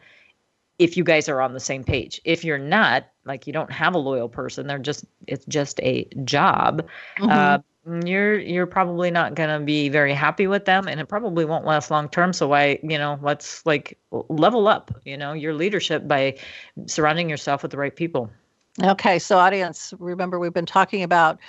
if 0.80 0.98
you 0.98 1.04
guys 1.04 1.30
are 1.30 1.42
on 1.42 1.54
the 1.54 1.60
same 1.60 1.84
page 1.84 2.22
if 2.26 2.44
you're 2.44 2.58
not 2.58 3.06
like 3.26 3.48
you 3.48 3.54
don't 3.54 3.72
have 3.72 3.96
a 3.96 3.98
loyal 3.98 4.30
person. 4.30 4.68
They're 4.68 4.80
just 4.80 5.06
it's 5.28 5.46
just 5.46 5.80
a 5.82 6.06
job. 6.24 6.88
Mhm. 7.20 7.30
uh, 7.32 7.60
you're 8.06 8.40
you're 8.40 8.66
probably 8.66 9.12
not 9.12 9.36
going 9.36 9.50
to 9.50 9.60
be 9.64 9.90
very 9.90 10.14
happy 10.14 10.48
with 10.48 10.64
them 10.64 10.88
and 10.88 11.02
it 11.02 11.08
probably 11.08 11.44
won't 11.44 11.66
last 11.66 11.92
long 11.92 12.08
term. 12.08 12.32
So 12.32 12.48
why 12.48 12.80
you 12.82 12.98
know 12.98 13.20
let's 13.22 13.66
like 13.66 13.98
level 14.12 14.68
up 14.68 14.92
you 15.04 15.18
know 15.18 15.34
your 15.34 15.54
leadership 15.54 16.08
by 16.08 16.38
surrounding 16.86 17.30
yourself 17.30 17.62
with 17.62 17.72
the 17.72 17.78
right 17.78 17.96
people. 17.96 18.30
Okay, 18.82 19.20
so 19.20 19.38
audience, 19.38 19.94
remember 20.00 20.40
we've 20.40 20.54
been 20.54 20.66
talking 20.66 21.04
about 21.04 21.40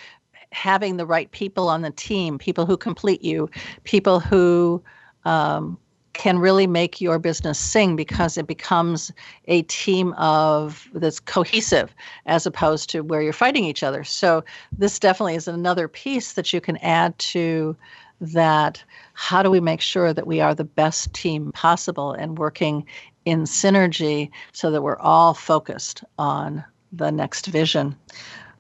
having 0.53 0.97
the 0.99 1.07
right 1.07 1.31
people 1.31 1.69
on 1.69 1.83
the 1.83 1.91
team, 1.91 2.39
people 2.39 2.67
who 2.67 2.77
complete 2.77 3.23
you, 3.23 3.49
people 3.85 4.21
who 4.21 4.83
um, 5.25 5.79
can 6.15 6.39
really 6.39 6.67
make 6.67 7.01
your 7.01 7.19
business 7.19 7.59
sing 7.59 7.97
because 7.97 8.39
it 8.39 8.47
becomes 8.47 9.13
a 9.47 9.63
team 9.63 10.13
of 10.15 10.89
that's 10.95 11.21
cohesive 11.21 11.95
as 12.27 12.47
opposed 12.47 12.89
to 12.91 13.03
where 13.03 13.21
you're 13.21 13.33
fighting 13.33 13.65
each 13.65 13.83
other. 13.83 14.05
So 14.05 14.45
this 14.77 14.99
definitely 14.99 15.35
is 15.35 15.49
another 15.49 15.89
piece 15.89 16.33
that 16.33 16.53
you 16.53 16.61
can 16.61 16.77
add 16.79 17.19
to 17.19 17.77
that. 18.21 18.83
How 19.15 19.43
do 19.43 19.51
we 19.51 19.61
make 19.61 19.81
sure 19.81 20.13
that 20.13 20.27
we 20.27 20.41
are 20.41 20.55
the 20.55 20.65
best 20.65 21.13
team 21.13 21.53
possible 21.53 22.13
and 22.13 22.39
working 22.39 22.87
in 23.25 23.43
synergy 23.43 24.31
so 24.53 24.71
that 24.71 24.83
we're 24.83 24.99
all 24.99 25.35
focused 25.35 26.05
on 26.19 26.65
the 26.93 27.11
next 27.11 27.47
vision. 27.47 27.97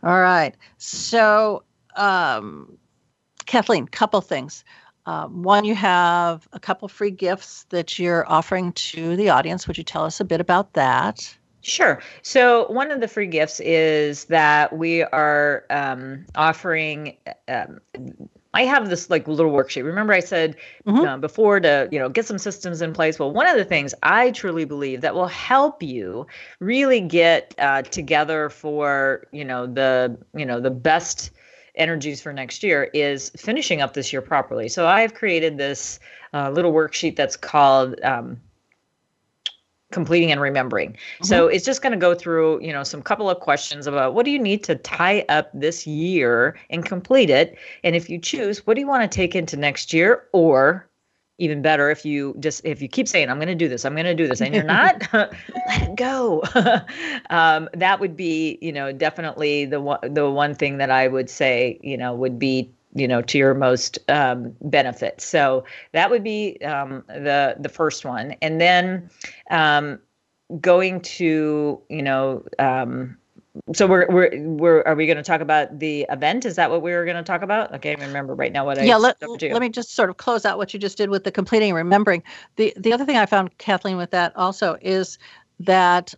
All 0.02 0.20
right. 0.20 0.55
So, 0.78 1.62
um, 1.96 2.76
Kathleen, 3.46 3.86
couple 3.86 4.20
things. 4.20 4.64
Um, 5.07 5.42
one, 5.42 5.64
you 5.64 5.74
have 5.74 6.48
a 6.52 6.61
couple 6.61 6.88
free 6.88 7.11
gifts 7.11 7.64
that 7.70 7.98
you're 7.98 8.28
offering 8.30 8.72
to 8.72 9.16
the 9.16 9.28
audience. 9.30 9.66
Would 9.66 9.76
you 9.78 9.84
tell 9.84 10.05
us 10.05 10.20
a 10.20 10.24
bit 10.24 10.40
about 10.40 10.72
that? 10.74 11.36
Sure. 11.61 12.00
So 12.22 12.70
one 12.70 12.90
of 12.90 13.00
the 13.00 13.09
free 13.09 13.26
gifts 13.26 13.59
is 13.61 14.26
that 14.26 14.76
we 14.76 15.02
are 15.02 15.64
um, 15.70 16.26
offering. 16.34 17.16
Um, 17.48 17.80
I 18.52 18.64
have 18.64 18.88
this 18.90 19.09
like 19.11 19.26
little 19.26 19.50
worksheet. 19.50 19.84
Remember, 19.84 20.12
I 20.12 20.20
said 20.20 20.57
Mhm. 20.86 21.07
uh, 21.07 21.16
before 21.16 21.61
to 21.61 21.88
you 21.90 21.98
know 21.98 22.09
get 22.11 22.26
some 22.26 22.38
systems 22.38 22.82
in 22.82 22.92
place. 22.92 23.18
Well, 23.18 23.32
one 23.32 23.46
of 23.48 23.57
the 23.57 23.64
things 23.64 23.94
I 24.02 24.30
truly 24.30 24.66
believe 24.66 25.00
that 25.00 25.14
will 25.14 25.26
help 25.26 25.82
you 25.82 26.26
really 26.61 27.00
get 27.00 27.55
uh, 27.59 27.80
together 27.82 28.50
for 28.50 29.26
you 29.32 29.44
know 29.44 29.66
the 29.66 30.18
you 30.34 30.44
know 30.44 30.61
the 30.61 30.70
best 30.70 31.30
energies 31.77 32.20
for 32.20 32.33
next 32.33 32.62
year 32.62 32.91
is 32.95 33.31
finishing 33.31 33.81
up 33.81 33.95
this 33.95 34.12
year 34.12 34.22
properly. 34.22 34.68
So 34.68 34.87
I've 34.87 35.14
created 35.14 35.59
this 35.59 35.99
uh, 36.33 36.51
little 36.51 36.72
worksheet 36.72 37.16
that's 37.16 37.37
called. 37.37 38.01
Um, 38.03 38.41
completing 39.93 40.33
and 40.33 40.41
remembering. 40.41 40.97
So 41.22 41.47
it's 41.47 41.64
just 41.64 41.81
going 41.81 41.93
to 41.93 41.99
go 41.99 42.16
through, 42.16 42.61
you 42.61 42.72
know, 42.72 42.83
some 42.83 43.01
couple 43.01 43.31
of 43.31 43.39
questions 43.39 43.87
about 43.87 44.12
what 44.12 44.25
do 44.25 44.33
you 44.33 44.41
need 44.41 44.64
to 44.64 44.75
tie 44.75 45.25
up 45.29 45.51
this 45.55 45.87
year 45.87 46.57
and 46.68 46.85
complete 46.85 47.31
it, 47.31 47.57
and 47.85 47.95
if 47.95 48.11
you 48.11 48.18
choose, 48.18 48.66
what 48.66 48.75
do 48.75 48.81
you 48.81 48.89
want 48.89 49.09
to 49.09 49.14
take 49.14 49.37
into 49.37 49.57
next 49.57 49.93
year, 49.93 50.25
or 50.33 50.89
even 51.39 51.62
better, 51.62 51.91
if 51.91 52.05
you 52.05 52.35
just 52.39 52.64
if 52.64 52.80
you 52.80 52.89
keep 52.89 53.09
saying 53.09 53.28
I'm 53.28 53.39
going 53.39 53.49
to 53.49 53.55
do 53.55 53.68
this, 53.68 53.85
I'm 53.85 53.95
going 53.95 54.07
to 54.07 54.14
do 54.14 54.28
this, 54.28 54.41
and 54.41 54.55
you're 54.55 54.64
not, 54.64 55.03
let 55.12 55.32
it 55.82 55.97
go. 55.97 56.43
um, 57.30 57.68
that 57.74 58.01
would 58.01 58.16
be, 58.16 58.59
you 58.61 58.72
know, 58.72 58.93
definitely 58.93 59.64
the 59.64 59.80
one 59.80 59.99
the 60.14 60.30
one 60.30 60.55
thing 60.55 60.78
that 60.78 60.91
I 60.91 61.09
would 61.09 61.28
say, 61.28 61.78
you 61.82 61.97
know, 61.97 62.14
would 62.14 62.39
be 62.39 62.70
you 62.95 63.09
know 63.09 63.20
to 63.22 63.39
your 63.39 63.55
most 63.55 63.99
um, 64.09 64.55
benefit. 64.62 65.20
So 65.20 65.64
that 65.93 66.11
would 66.11 66.22
be 66.22 66.59
um, 66.62 67.03
the 67.09 67.57
the 67.59 67.68
first 67.68 68.05
one, 68.05 68.37
and 68.41 68.61
then 68.61 69.11
um, 69.51 69.99
going 70.61 71.01
to 71.01 71.80
you 71.89 72.03
know. 72.03 72.45
Um, 72.59 73.18
so 73.72 73.86
we're 73.86 74.07
we're 74.09 74.30
we're 74.42 74.82
are 74.82 74.94
we 74.94 75.07
going 75.07 75.16
to 75.16 75.22
talk 75.22 75.40
about 75.40 75.78
the 75.78 76.07
event? 76.11 76.44
Is 76.44 76.57
that 76.57 76.70
what 76.70 76.82
we 76.82 76.92
were 76.92 77.05
going 77.05 77.16
to 77.16 77.22
talk 77.22 77.42
about? 77.42 77.72
I 77.72 77.78
can't 77.78 78.00
remember 78.00 78.34
right 78.34 78.52
now 78.52 78.64
what 78.64 78.78
I 78.78 78.82
yeah. 78.82 78.96
Let, 78.96 79.16
let 79.22 79.61
me 79.61 79.68
just 79.68 79.94
sort 79.94 80.11
of 80.11 80.16
close 80.16 80.44
out 80.44 80.59
what 80.59 80.74
you 80.74 80.80
just 80.80 80.96
did 80.96 81.11
with 81.11 81.24
the 81.24 81.30
completing 81.30 81.70
and 81.70 81.76
remembering. 81.76 82.22
The 82.57 82.74
the 82.76 82.92
other 82.92 83.05
thing 83.05 83.16
I 83.16 83.26
found 83.26 83.57
Kathleen 83.59 83.96
with 83.96 84.11
that 84.11 84.36
also 84.36 84.76
is 84.80 85.18
that 85.61 86.14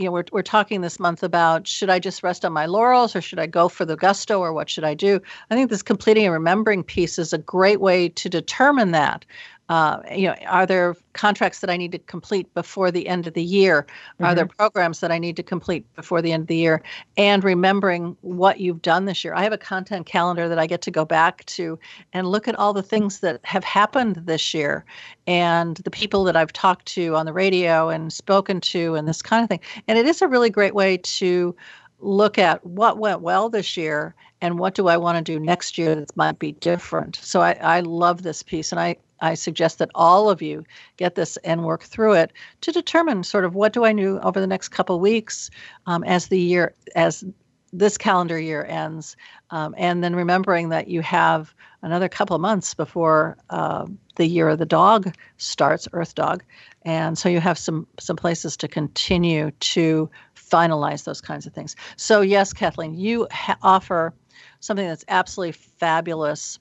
you 0.00 0.06
know, 0.06 0.12
we're, 0.12 0.24
we're 0.32 0.42
talking 0.42 0.80
this 0.80 0.98
month 0.98 1.22
about 1.22 1.66
should 1.66 1.90
I 1.90 1.98
just 1.98 2.22
rest 2.22 2.42
on 2.46 2.54
my 2.54 2.64
laurels 2.64 3.14
or 3.14 3.20
should 3.20 3.38
I 3.38 3.46
go 3.46 3.68
for 3.68 3.84
the 3.84 3.96
gusto 3.96 4.40
or 4.40 4.54
what 4.54 4.70
should 4.70 4.84
I 4.84 4.94
do? 4.94 5.20
I 5.50 5.54
think 5.54 5.68
this 5.68 5.82
completing 5.82 6.24
and 6.24 6.32
remembering 6.32 6.82
piece 6.82 7.18
is 7.18 7.34
a 7.34 7.38
great 7.38 7.82
way 7.82 8.08
to 8.08 8.28
determine 8.30 8.92
that 8.92 9.26
uh, 9.70 10.02
you 10.10 10.26
know, 10.26 10.34
are 10.48 10.66
there 10.66 10.96
contracts 11.12 11.60
that 11.60 11.70
I 11.70 11.76
need 11.76 11.92
to 11.92 11.98
complete 12.00 12.52
before 12.54 12.90
the 12.90 13.06
end 13.06 13.28
of 13.28 13.34
the 13.34 13.42
year? 13.42 13.86
Mm-hmm. 14.14 14.24
Are 14.24 14.34
there 14.34 14.44
mm-hmm. 14.44 14.56
programs 14.56 14.98
that 14.98 15.12
I 15.12 15.18
need 15.18 15.36
to 15.36 15.44
complete 15.44 15.86
before 15.94 16.20
the 16.20 16.32
end 16.32 16.42
of 16.42 16.46
the 16.48 16.56
year? 16.56 16.82
And 17.16 17.44
remembering 17.44 18.16
what 18.22 18.58
you've 18.58 18.82
done 18.82 19.04
this 19.04 19.22
year. 19.22 19.32
I 19.32 19.44
have 19.44 19.52
a 19.52 19.58
content 19.58 20.06
calendar 20.06 20.48
that 20.48 20.58
I 20.58 20.66
get 20.66 20.82
to 20.82 20.90
go 20.90 21.04
back 21.04 21.44
to 21.46 21.78
and 22.12 22.26
look 22.26 22.48
at 22.48 22.56
all 22.56 22.72
the 22.72 22.82
things 22.82 23.20
that 23.20 23.40
have 23.44 23.62
happened 23.62 24.16
this 24.16 24.52
year 24.52 24.84
and 25.28 25.76
the 25.76 25.90
people 25.90 26.24
that 26.24 26.34
I've 26.34 26.52
talked 26.52 26.86
to 26.86 27.14
on 27.14 27.24
the 27.24 27.32
radio 27.32 27.90
and 27.90 28.12
spoken 28.12 28.60
to 28.62 28.96
and 28.96 29.06
this 29.06 29.22
kind 29.22 29.44
of 29.44 29.48
thing. 29.48 29.60
And 29.86 29.96
it 29.96 30.06
is 30.06 30.20
a 30.20 30.26
really 30.26 30.50
great 30.50 30.74
way 30.74 30.96
to 30.96 31.54
look 32.00 32.38
at 32.38 32.64
what 32.66 32.98
went 32.98 33.20
well 33.20 33.48
this 33.48 33.76
year 33.76 34.16
and 34.40 34.58
what 34.58 34.74
do 34.74 34.88
I 34.88 34.96
want 34.96 35.24
to 35.24 35.32
do 35.32 35.38
next 35.38 35.78
year 35.78 35.94
that 35.94 36.16
might 36.16 36.38
be 36.38 36.52
different. 36.52 37.16
So 37.16 37.40
I, 37.40 37.52
I 37.60 37.80
love 37.80 38.22
this 38.22 38.42
piece 38.42 38.72
and 38.72 38.80
I, 38.80 38.96
I 39.20 39.34
suggest 39.34 39.78
that 39.78 39.90
all 39.94 40.30
of 40.30 40.42
you 40.42 40.64
get 40.96 41.14
this 41.14 41.36
and 41.38 41.64
work 41.64 41.82
through 41.82 42.14
it 42.14 42.32
to 42.62 42.72
determine 42.72 43.24
sort 43.24 43.44
of 43.44 43.54
what 43.54 43.72
do 43.72 43.84
I 43.84 43.92
do 43.92 44.18
over 44.20 44.40
the 44.40 44.46
next 44.46 44.68
couple 44.68 44.98
weeks 45.00 45.50
um, 45.86 46.04
as 46.04 46.28
the 46.28 46.38
year 46.38 46.74
as 46.94 47.24
this 47.72 47.96
calendar 47.96 48.38
year 48.38 48.64
ends, 48.64 49.16
um, 49.50 49.74
and 49.78 50.02
then 50.02 50.16
remembering 50.16 50.70
that 50.70 50.88
you 50.88 51.02
have 51.02 51.54
another 51.82 52.08
couple 52.08 52.34
of 52.34 52.42
months 52.42 52.74
before 52.74 53.36
uh, 53.50 53.86
the 54.16 54.26
year 54.26 54.48
of 54.48 54.58
the 54.58 54.66
dog 54.66 55.14
starts, 55.36 55.86
Earth 55.92 56.14
Dog, 56.14 56.42
and 56.82 57.16
so 57.16 57.28
you 57.28 57.40
have 57.40 57.58
some 57.58 57.86
some 57.98 58.16
places 58.16 58.56
to 58.56 58.68
continue 58.68 59.50
to 59.60 60.10
finalize 60.34 61.04
those 61.04 61.20
kinds 61.20 61.46
of 61.46 61.52
things. 61.52 61.76
So 61.96 62.22
yes, 62.22 62.52
Kathleen, 62.52 62.94
you 62.94 63.28
ha- 63.30 63.58
offer 63.62 64.14
something 64.60 64.86
that's 64.86 65.04
absolutely 65.08 65.52
fabulous 65.52 66.58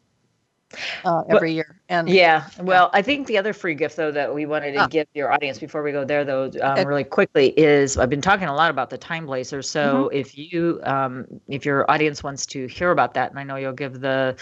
uh, 1.04 1.24
every 1.30 1.54
year. 1.54 1.79
And 1.90 2.08
yeah, 2.08 2.48
well, 2.60 2.92
I 2.94 3.02
think 3.02 3.26
the 3.26 3.40
other 3.40 3.52
free 3.52 3.74
gift 3.74 3.96
though 3.96 4.12
that 4.12 4.34
we 4.34 4.46
wanted 4.46 4.74
to 4.74 4.82
ah. 4.82 4.88
give 4.88 5.08
your 5.16 5.32
audience 5.34 5.58
before 5.58 5.82
we 5.82 5.92
go 5.92 6.06
there 6.06 6.24
though, 6.24 6.52
um, 6.62 6.88
really 6.88 7.04
quickly 7.04 7.48
is 7.58 7.98
I've 7.98 8.12
been 8.12 8.22
talking 8.22 8.48
a 8.48 8.54
lot 8.54 8.70
about 8.70 8.92
the 8.92 8.98
TimeBlazr. 8.98 9.66
So 9.66 10.06
mm-hmm. 10.06 10.16
if 10.16 10.38
you, 10.38 10.80
um, 10.84 11.26
if 11.48 11.66
your 11.66 11.90
audience 11.90 12.24
wants 12.24 12.46
to 12.48 12.68
hear 12.68 12.92
about 12.92 13.16
that, 13.16 13.32
and 13.32 13.40
I 13.40 13.44
know 13.44 13.56
you'll 13.56 13.74
give 13.74 14.02
the 14.02 14.36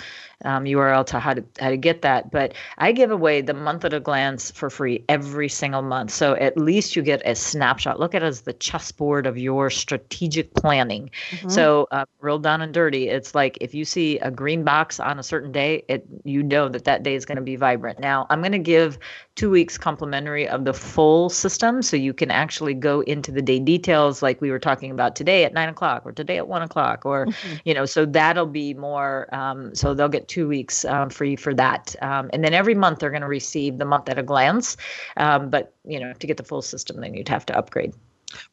um, 0.43 0.65
URL 0.65 1.05
to 1.05 1.19
how 1.19 1.33
to 1.33 1.43
how 1.59 1.69
to 1.69 1.77
get 1.77 2.01
that, 2.01 2.31
but 2.31 2.53
I 2.79 2.91
give 2.91 3.11
away 3.11 3.41
the 3.41 3.53
month 3.53 3.85
at 3.85 3.93
a 3.93 3.99
glance 3.99 4.51
for 4.51 4.69
free 4.69 5.05
every 5.07 5.47
single 5.49 5.81
month. 5.81 6.11
So 6.11 6.35
at 6.35 6.57
least 6.57 6.97
you 6.97 7.01
get 7.01 7.21
a 7.25 7.33
snapshot. 7.33 7.97
Look 7.97 8.13
at 8.13 8.23
it 8.23 8.25
as 8.25 8.41
the 8.41 8.53
chessboard 8.53 9.25
of 9.25 9.37
your 9.37 9.69
strategic 9.69 10.53
planning. 10.53 11.09
Mm-hmm. 11.31 11.49
So 11.49 11.87
uh, 11.91 12.05
real 12.19 12.39
down 12.39 12.61
and 12.61 12.73
dirty, 12.73 13.07
it's 13.07 13.33
like 13.33 13.57
if 13.61 13.73
you 13.73 13.85
see 13.85 14.19
a 14.19 14.29
green 14.29 14.63
box 14.63 14.99
on 14.99 15.17
a 15.17 15.23
certain 15.23 15.51
day, 15.51 15.83
it 15.87 16.05
you 16.25 16.43
know 16.43 16.67
that 16.67 16.83
that 16.83 17.03
day 17.03 17.15
is 17.15 17.25
going 17.25 17.36
to 17.37 17.45
be 17.45 17.55
vibrant. 17.55 17.99
Now, 17.99 18.27
I'm 18.29 18.41
going 18.41 18.51
to 18.51 18.59
give 18.59 18.99
two 19.35 19.49
weeks 19.49 19.77
complimentary 19.77 20.47
of 20.47 20.65
the 20.65 20.73
full 20.73 21.29
system 21.29 21.81
so 21.81 21.95
you 21.95 22.13
can 22.13 22.31
actually 22.31 22.73
go 22.73 23.01
into 23.01 23.31
the 23.31 23.41
day 23.41 23.59
details 23.59 24.21
like 24.21 24.41
we 24.41 24.51
were 24.51 24.59
talking 24.59 24.91
about 24.91 25.15
today 25.15 25.43
at 25.43 25.53
nine 25.53 25.69
o'clock 25.69 26.01
or 26.05 26.11
today 26.11 26.37
at 26.37 26.47
one 26.47 26.61
o'clock 26.61 27.05
or, 27.05 27.27
mm-hmm. 27.27 27.55
you 27.65 27.73
know, 27.73 27.85
so 27.85 28.05
that'll 28.05 28.45
be 28.45 28.73
more. 28.73 29.33
Um, 29.33 29.73
so 29.75 29.93
they'll 29.93 30.09
get 30.09 30.27
two 30.27 30.47
weeks 30.47 30.85
um, 30.85 31.09
free 31.09 31.35
for 31.35 31.53
that. 31.53 31.95
Um, 32.01 32.29
and 32.33 32.43
then 32.43 32.53
every 32.53 32.75
month 32.75 32.99
they're 32.99 33.11
going 33.11 33.21
to 33.21 33.27
receive 33.27 33.77
the 33.77 33.85
month 33.85 34.09
at 34.09 34.17
a 34.17 34.23
glance. 34.23 34.77
Um, 35.17 35.49
but, 35.49 35.73
you 35.85 35.99
know, 35.99 36.13
to 36.13 36.27
get 36.27 36.37
the 36.37 36.43
full 36.43 36.61
system, 36.61 37.01
then 37.01 37.13
you'd 37.13 37.29
have 37.29 37.45
to 37.47 37.57
upgrade. 37.57 37.93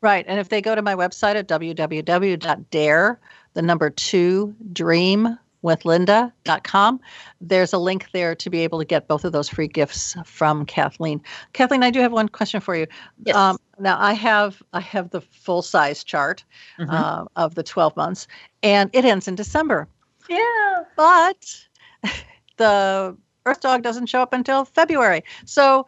Right. 0.00 0.24
And 0.28 0.38
if 0.38 0.48
they 0.50 0.60
go 0.60 0.74
to 0.74 0.82
my 0.82 0.94
website 0.94 1.34
at 1.34 1.48
www.dare, 1.48 3.20
the 3.54 3.62
number 3.62 3.90
two 3.90 4.54
dream 4.72 5.38
with 5.64 5.86
linda.com. 5.86 7.00
There's 7.40 7.72
a 7.72 7.78
link 7.78 8.10
there 8.12 8.34
to 8.34 8.50
be 8.50 8.60
able 8.60 8.78
to 8.78 8.84
get 8.84 9.08
both 9.08 9.24
of 9.24 9.32
those 9.32 9.48
free 9.48 9.66
gifts 9.66 10.14
from 10.26 10.66
Kathleen. 10.66 11.22
Kathleen, 11.54 11.82
I 11.82 11.90
do 11.90 12.00
have 12.00 12.12
one 12.12 12.28
question 12.28 12.60
for 12.60 12.76
you. 12.76 12.86
Yes. 13.24 13.34
Um, 13.34 13.56
now 13.78 13.96
I 13.98 14.12
have 14.12 14.62
I 14.74 14.80
have 14.80 15.08
the 15.08 15.22
full 15.22 15.62
size 15.62 16.04
chart 16.04 16.44
mm-hmm. 16.78 16.90
uh, 16.90 17.24
of 17.36 17.54
the 17.54 17.62
12 17.62 17.96
months, 17.96 18.28
and 18.62 18.90
it 18.92 19.06
ends 19.06 19.26
in 19.26 19.36
December. 19.36 19.88
Yeah. 20.28 20.84
But 20.96 21.66
the 22.58 23.16
Earth 23.46 23.60
Dog 23.60 23.82
doesn't 23.82 24.06
show 24.06 24.20
up 24.20 24.34
until 24.34 24.66
February. 24.66 25.24
So 25.46 25.86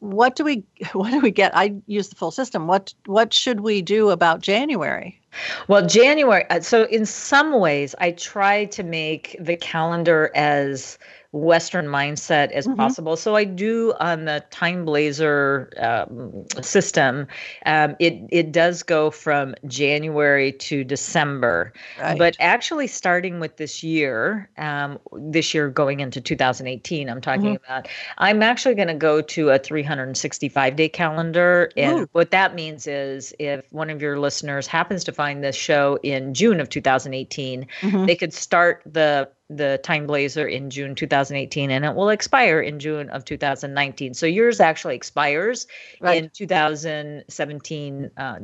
what 0.00 0.36
do 0.36 0.44
we 0.44 0.64
what 0.92 1.10
do 1.10 1.20
we 1.20 1.30
get? 1.30 1.56
I 1.56 1.74
use 1.86 2.08
the 2.08 2.16
full 2.16 2.30
system. 2.30 2.66
What 2.66 2.94
what 3.06 3.32
should 3.32 3.60
we 3.60 3.82
do 3.82 4.10
about 4.10 4.40
january? 4.40 5.20
Well 5.68 5.86
january 5.86 6.44
uh, 6.50 6.60
so 6.60 6.84
in 6.84 7.06
some 7.06 7.58
ways 7.58 7.94
i 7.98 8.10
try 8.10 8.66
to 8.66 8.82
make 8.82 9.34
the 9.40 9.56
calendar 9.56 10.30
as 10.34 10.98
Western 11.32 11.86
mindset 11.86 12.50
as 12.50 12.66
mm-hmm. 12.66 12.76
possible. 12.76 13.16
So 13.16 13.34
I 13.34 13.44
do 13.44 13.94
on 14.00 14.26
the 14.26 14.44
TimeBlazr 14.50 15.82
um, 15.82 16.62
system. 16.62 17.26
Um, 17.64 17.96
it 17.98 18.22
it 18.30 18.52
does 18.52 18.82
go 18.82 19.10
from 19.10 19.54
January 19.66 20.52
to 20.52 20.84
December, 20.84 21.72
right. 21.98 22.18
but 22.18 22.36
actually 22.38 22.86
starting 22.86 23.40
with 23.40 23.56
this 23.56 23.82
year, 23.82 24.50
um, 24.58 24.98
this 25.12 25.54
year 25.54 25.70
going 25.70 26.00
into 26.00 26.20
2018, 26.20 27.08
I'm 27.08 27.22
talking 27.22 27.54
mm-hmm. 27.54 27.64
about. 27.64 27.88
I'm 28.18 28.42
actually 28.42 28.74
going 28.74 28.88
to 28.88 28.94
go 28.94 29.22
to 29.22 29.50
a 29.50 29.58
365 29.58 30.76
day 30.76 30.88
calendar, 30.90 31.70
and 31.78 32.00
Ooh. 32.00 32.08
what 32.12 32.30
that 32.32 32.54
means 32.54 32.86
is 32.86 33.34
if 33.38 33.72
one 33.72 33.88
of 33.88 34.02
your 34.02 34.18
listeners 34.18 34.66
happens 34.66 35.02
to 35.04 35.12
find 35.12 35.42
this 35.42 35.56
show 35.56 35.98
in 36.02 36.34
June 36.34 36.60
of 36.60 36.68
2018, 36.68 37.66
mm-hmm. 37.80 38.04
they 38.04 38.16
could 38.16 38.34
start 38.34 38.82
the 38.84 39.30
the 39.56 39.80
TimeBlazr 39.82 40.50
in 40.50 40.70
June 40.70 40.94
2018 40.94 41.70
and 41.70 41.84
it 41.84 41.94
will 41.94 42.10
expire 42.10 42.60
in 42.60 42.78
June 42.78 43.10
of 43.10 43.24
2019. 43.24 44.14
So 44.14 44.26
yours 44.26 44.60
actually 44.60 44.96
expires 44.96 45.66
right. 46.00 46.22
in 46.24 46.30
2017 46.30 48.10
uh, 48.16 48.38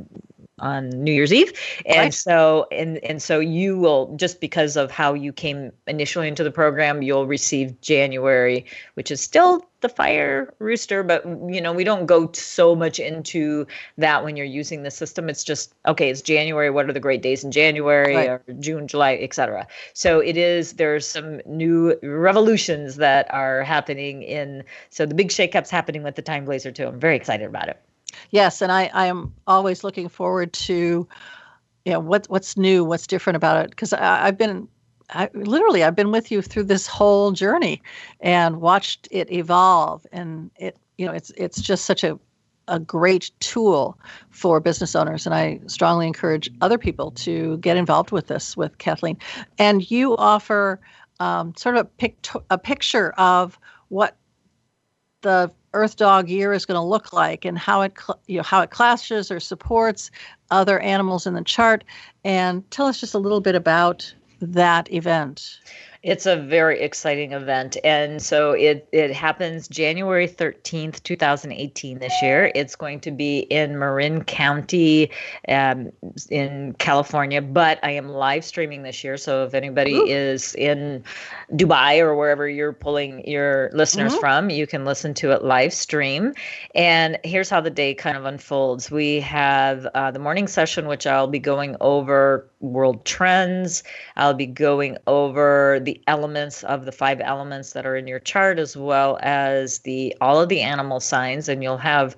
on 0.61 0.90
New 0.90 1.12
Year's 1.12 1.32
Eve. 1.32 1.52
And 1.86 1.98
right. 1.98 2.14
so 2.14 2.66
and 2.72 2.98
and 2.98 3.22
so 3.22 3.40
you 3.40 3.78
will 3.78 4.14
just 4.16 4.40
because 4.40 4.76
of 4.76 4.90
how 4.90 5.14
you 5.14 5.32
came 5.32 5.72
initially 5.86 6.28
into 6.28 6.44
the 6.44 6.50
program, 6.50 7.02
you'll 7.02 7.26
receive 7.26 7.80
January, 7.80 8.64
which 8.94 9.11
is 9.11 9.20
still 9.20 9.68
the 9.80 9.88
fire 9.88 10.52
rooster, 10.59 11.02
but 11.02 11.24
you 11.24 11.61
know, 11.61 11.72
we 11.72 11.84
don't 11.84 12.06
go 12.06 12.30
so 12.32 12.74
much 12.74 12.98
into 12.98 13.66
that 13.96 14.24
when 14.24 14.36
you're 14.36 14.46
using 14.46 14.82
the 14.82 14.90
system. 14.90 15.28
It's 15.28 15.44
just 15.44 15.74
okay, 15.86 16.11
it's 16.11 16.20
January, 16.20 16.70
what 16.70 16.88
are 16.88 16.92
the 16.92 17.00
great 17.00 17.22
days 17.22 17.44
in 17.44 17.52
January 17.52 18.16
right. 18.16 18.28
or 18.28 18.42
June, 18.59 18.88
July, 18.88 19.14
etc. 19.20 19.66
So 19.94 20.18
it 20.18 20.36
is 20.36 20.74
there's 20.74 21.06
some 21.06 21.40
new 21.46 21.96
revolutions 22.02 22.96
that 22.96 23.32
are 23.32 23.62
happening 23.62 24.22
in 24.22 24.64
so 24.90 25.06
the 25.06 25.14
big 25.14 25.28
shakeup's 25.28 25.70
happening 25.70 26.02
with 26.02 26.16
the 26.16 26.22
TimeBlazr 26.22 26.74
too. 26.74 26.88
I'm 26.88 27.00
very 27.00 27.16
excited 27.16 27.46
about 27.46 27.68
it. 27.68 27.80
Yes, 28.30 28.62
and 28.62 28.72
I, 28.72 28.90
I 28.94 29.06
am 29.06 29.34
always 29.46 29.84
looking 29.84 30.08
forward 30.08 30.52
to, 30.54 31.06
you 31.84 31.92
know, 31.92 32.00
what 32.00 32.26
what's 32.28 32.56
new, 32.56 32.84
what's 32.84 33.06
different 33.06 33.36
about 33.36 33.64
it, 33.64 33.70
because 33.70 33.92
I've 33.92 34.36
been, 34.38 34.68
I, 35.10 35.30
literally, 35.34 35.84
I've 35.84 35.96
been 35.96 36.10
with 36.12 36.30
you 36.30 36.42
through 36.42 36.64
this 36.64 36.86
whole 36.86 37.32
journey, 37.32 37.82
and 38.20 38.60
watched 38.60 39.08
it 39.10 39.30
evolve, 39.32 40.06
and 40.12 40.50
it, 40.56 40.76
you 40.98 41.06
know, 41.06 41.12
it's 41.12 41.30
it's 41.36 41.60
just 41.60 41.84
such 41.84 42.04
a 42.04 42.18
a 42.70 42.78
great 42.78 43.30
tool 43.40 43.98
for 44.28 44.60
business 44.60 44.94
owners, 44.94 45.24
and 45.24 45.34
I 45.34 45.60
strongly 45.66 46.06
encourage 46.06 46.50
other 46.60 46.76
people 46.76 47.10
to 47.12 47.56
get 47.58 47.78
involved 47.78 48.10
with 48.12 48.26
this 48.26 48.56
with 48.58 48.76
Kathleen. 48.76 49.16
And 49.58 49.90
you 49.90 50.16
offer 50.18 50.78
um, 51.18 51.54
sort 51.56 51.76
of 51.76 51.86
a, 51.86 51.88
pict- 51.88 52.36
a 52.50 52.58
picture 52.58 53.12
of 53.16 53.58
what 53.88 54.16
the 55.22 55.50
Earth 55.74 55.96
Dog 55.96 56.28
year 56.28 56.52
is 56.52 56.64
going 56.64 56.76
to 56.76 56.82
look 56.82 57.12
like 57.12 57.44
and 57.44 57.58
how 57.58 57.82
it 57.82 57.92
you 58.26 58.38
know 58.38 58.42
how 58.42 58.60
it 58.62 58.70
clashes 58.70 59.30
or 59.30 59.40
supports 59.40 60.10
other 60.50 60.80
animals 60.80 61.26
in 61.26 61.34
the 61.34 61.44
chart 61.44 61.84
and 62.24 62.68
tell 62.70 62.86
us 62.86 63.00
just 63.00 63.14
a 63.14 63.18
little 63.18 63.40
bit 63.40 63.54
about 63.54 64.12
that 64.40 64.92
event. 64.92 65.58
It's 66.03 66.26
a 66.26 66.36
very 66.36 66.80
exciting 66.80 67.32
event. 67.32 67.76
And 67.82 68.22
so 68.22 68.53
it, 68.53 68.88
it 68.92 69.12
happens 69.12 69.66
January 69.66 70.28
13th, 70.28 71.03
2018 71.03 71.99
this 71.99 72.12
year. 72.22 72.53
It's 72.55 72.76
going 72.76 73.01
to 73.01 73.11
be 73.11 73.40
in 73.40 73.78
Marin 73.78 74.22
County 74.24 75.11
um, 75.49 75.90
in 76.30 76.74
California, 76.78 77.42
but 77.42 77.80
I 77.82 77.90
am 77.90 78.09
live 78.09 78.44
streaming 78.44 78.82
this 78.82 79.03
year. 79.03 79.16
So 79.16 79.44
if 79.44 79.55
anybody 79.55 79.94
Ooh. 79.94 80.07
is 80.07 80.55
in 80.55 81.03
Dubai 81.53 81.99
or 81.99 82.14
wherever 82.14 82.49
you're 82.49 82.72
pulling 82.72 83.26
your 83.26 83.70
listeners 83.72 84.12
mm-hmm. 84.12 84.20
from, 84.20 84.51
you 84.51 84.66
can 84.66 84.84
listen 84.84 85.14
to 85.14 85.32
it 85.32 85.42
live 85.42 85.72
stream. 85.72 86.32
And 86.74 87.18
here's 87.24 87.51
how 87.51 87.61
the 87.61 87.70
day 87.70 87.94
kind 87.94 88.16
of 88.16 88.24
unfolds 88.24 88.90
we 88.90 89.20
have 89.20 89.86
uh, 89.94 90.11
the 90.12 90.18
morning 90.20 90.46
session, 90.46 90.86
which 90.86 91.07
I'll 91.07 91.26
be 91.26 91.40
going 91.40 91.76
over 91.80 92.49
world 92.61 93.04
trends. 93.04 93.82
I'll 94.16 94.34
be 94.34 94.46
going 94.46 94.96
over 95.06 95.80
the 95.82 96.00
elements 96.06 96.64
of 96.64 96.84
the 96.84 96.92
five 96.92 97.20
elements 97.20 97.72
that 97.72 97.86
are 97.86 97.96
in 97.96 98.06
your 98.06 98.18
chart 98.20 98.59
as 98.59 98.76
well 98.76 99.18
as 99.22 99.80
the 99.80 100.16
all 100.20 100.40
of 100.40 100.48
the 100.48 100.61
animal 100.61 101.00
signs 101.00 101.48
and 101.48 101.62
you'll 101.62 101.78
have 101.78 102.16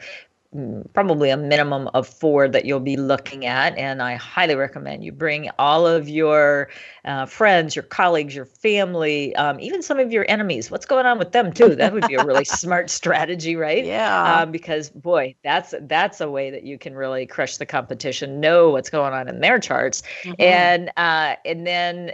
probably 0.94 1.30
a 1.30 1.36
minimum 1.36 1.88
of 1.94 2.08
four 2.08 2.48
that 2.48 2.64
you'll 2.64 2.80
be 2.80 2.96
looking 2.96 3.46
at. 3.46 3.76
And 3.78 4.02
I 4.02 4.16
highly 4.16 4.56
recommend 4.56 5.04
you 5.04 5.12
bring 5.12 5.48
all 5.60 5.86
of 5.86 6.08
your 6.08 6.68
uh, 7.04 7.26
friends, 7.26 7.76
your 7.76 7.84
colleagues, 7.84 8.34
your 8.34 8.46
family, 8.46 9.34
um, 9.36 9.60
even 9.60 9.80
some 9.80 10.00
of 10.00 10.10
your 10.10 10.26
enemies. 10.28 10.68
What's 10.68 10.86
going 10.86 11.06
on 11.06 11.20
with 11.20 11.30
them 11.30 11.52
too? 11.52 11.76
That 11.76 11.92
would 11.92 12.08
be 12.08 12.14
a 12.14 12.24
really 12.24 12.44
smart 12.60 12.90
strategy, 12.90 13.54
right? 13.54 13.84
Yeah. 13.84 14.40
Um, 14.40 14.50
because 14.50 14.90
boy, 14.90 15.36
that's 15.44 15.72
that's 15.82 16.20
a 16.20 16.28
way 16.28 16.50
that 16.50 16.64
you 16.64 16.78
can 16.78 16.94
really 16.96 17.26
crush 17.26 17.58
the 17.58 17.66
competition. 17.66 18.40
Know 18.40 18.70
what's 18.70 18.90
going 18.90 19.12
on 19.12 19.28
in 19.28 19.40
their 19.40 19.60
charts, 19.60 20.02
mm-hmm. 20.22 20.40
and 20.40 20.90
uh, 20.96 21.36
and 21.44 21.64
then 21.64 22.12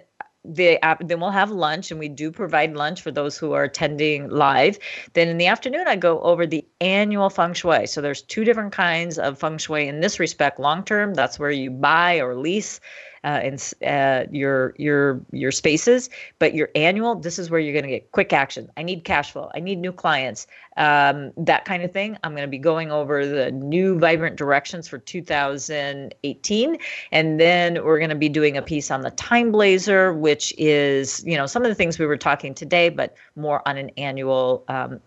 the 0.49 0.79
then 1.01 1.21
we'll 1.21 1.31
have 1.31 1.51
lunch 1.51 1.91
and 1.91 2.01
we 2.01 2.09
do 2.09 2.31
provide 2.31 2.75
lunch 2.75 3.03
for 3.03 3.11
those 3.11 3.37
who 3.37 3.53
are 3.53 3.65
attending 3.65 4.29
live. 4.31 4.79
Then 5.15 5.29
in 5.29 5.39
the 5.39 5.47
afternoon 5.47 5.89
i 5.89 5.97
go 5.97 6.21
over 6.21 6.47
the 6.47 6.65
annual 6.81 7.31
feng 7.31 7.55
shui. 7.55 7.87
So 7.87 8.01
there's 8.01 8.23
two 8.23 8.45
different 8.45 8.73
kinds 8.73 9.19
of 9.19 9.39
feng 9.39 9.59
shui 9.59 9.89
in 9.89 10.01
this 10.01 10.21
respect. 10.21 10.59
Long 10.59 10.85
term 10.85 11.15
that's 11.15 11.39
where 11.39 11.51
you 11.51 11.71
buy 11.71 12.21
or 12.21 12.35
lease 12.35 12.81
uh, 13.27 13.41
in 13.43 13.59
uh, 13.87 14.25
your 14.31 14.73
your 14.79 15.21
your 15.33 15.51
spaces. 15.51 16.09
But 16.39 16.55
your 16.55 16.71
annual, 16.77 17.17
this 17.17 17.39
is 17.39 17.51
where 17.51 17.59
you're 17.59 17.73
going 17.73 17.85
to 17.85 17.91
get 17.91 18.13
quick 18.13 18.33
action. 18.33 18.71
I 18.77 18.85
need 18.85 19.05
cash 19.05 19.33
flow. 19.33 19.51
I 19.55 19.61
need 19.61 19.79
new 19.79 19.93
clients. 19.93 20.47
Um, 20.77 21.33
that 21.37 21.65
kind 21.65 21.83
of 21.83 21.93
thing. 21.93 22.17
I'm 22.23 22.33
going 22.33 22.47
to 22.47 22.49
be 22.51 22.59
going 22.59 22.93
over 22.93 23.27
the 23.27 23.51
new 23.51 23.99
vibrant 23.99 24.37
directions 24.37 24.87
for 24.87 24.99
2018, 24.99 26.79
and 27.11 27.41
then 27.41 27.85
we're 27.85 27.99
going 27.99 28.11
to 28.11 28.15
be 28.15 28.29
doing 28.29 28.57
a 28.57 28.63
piece 28.63 28.93
on 28.93 29.01
the 29.01 29.11
TimeBlazr, 29.11 30.17
which 30.17 30.55
is 30.57 31.25
you 31.27 31.37
know 31.37 31.47
some 31.47 31.65
of 31.65 31.69
the 31.69 31.75
things 31.75 31.99
we 31.99 32.07
were 32.07 32.17
talking 32.17 32.55
today, 32.55 32.89
but 32.91 33.17
more 33.35 33.61
on 33.67 33.77
an 33.77 33.91
annual 33.97 34.65
um, 34.69 35.01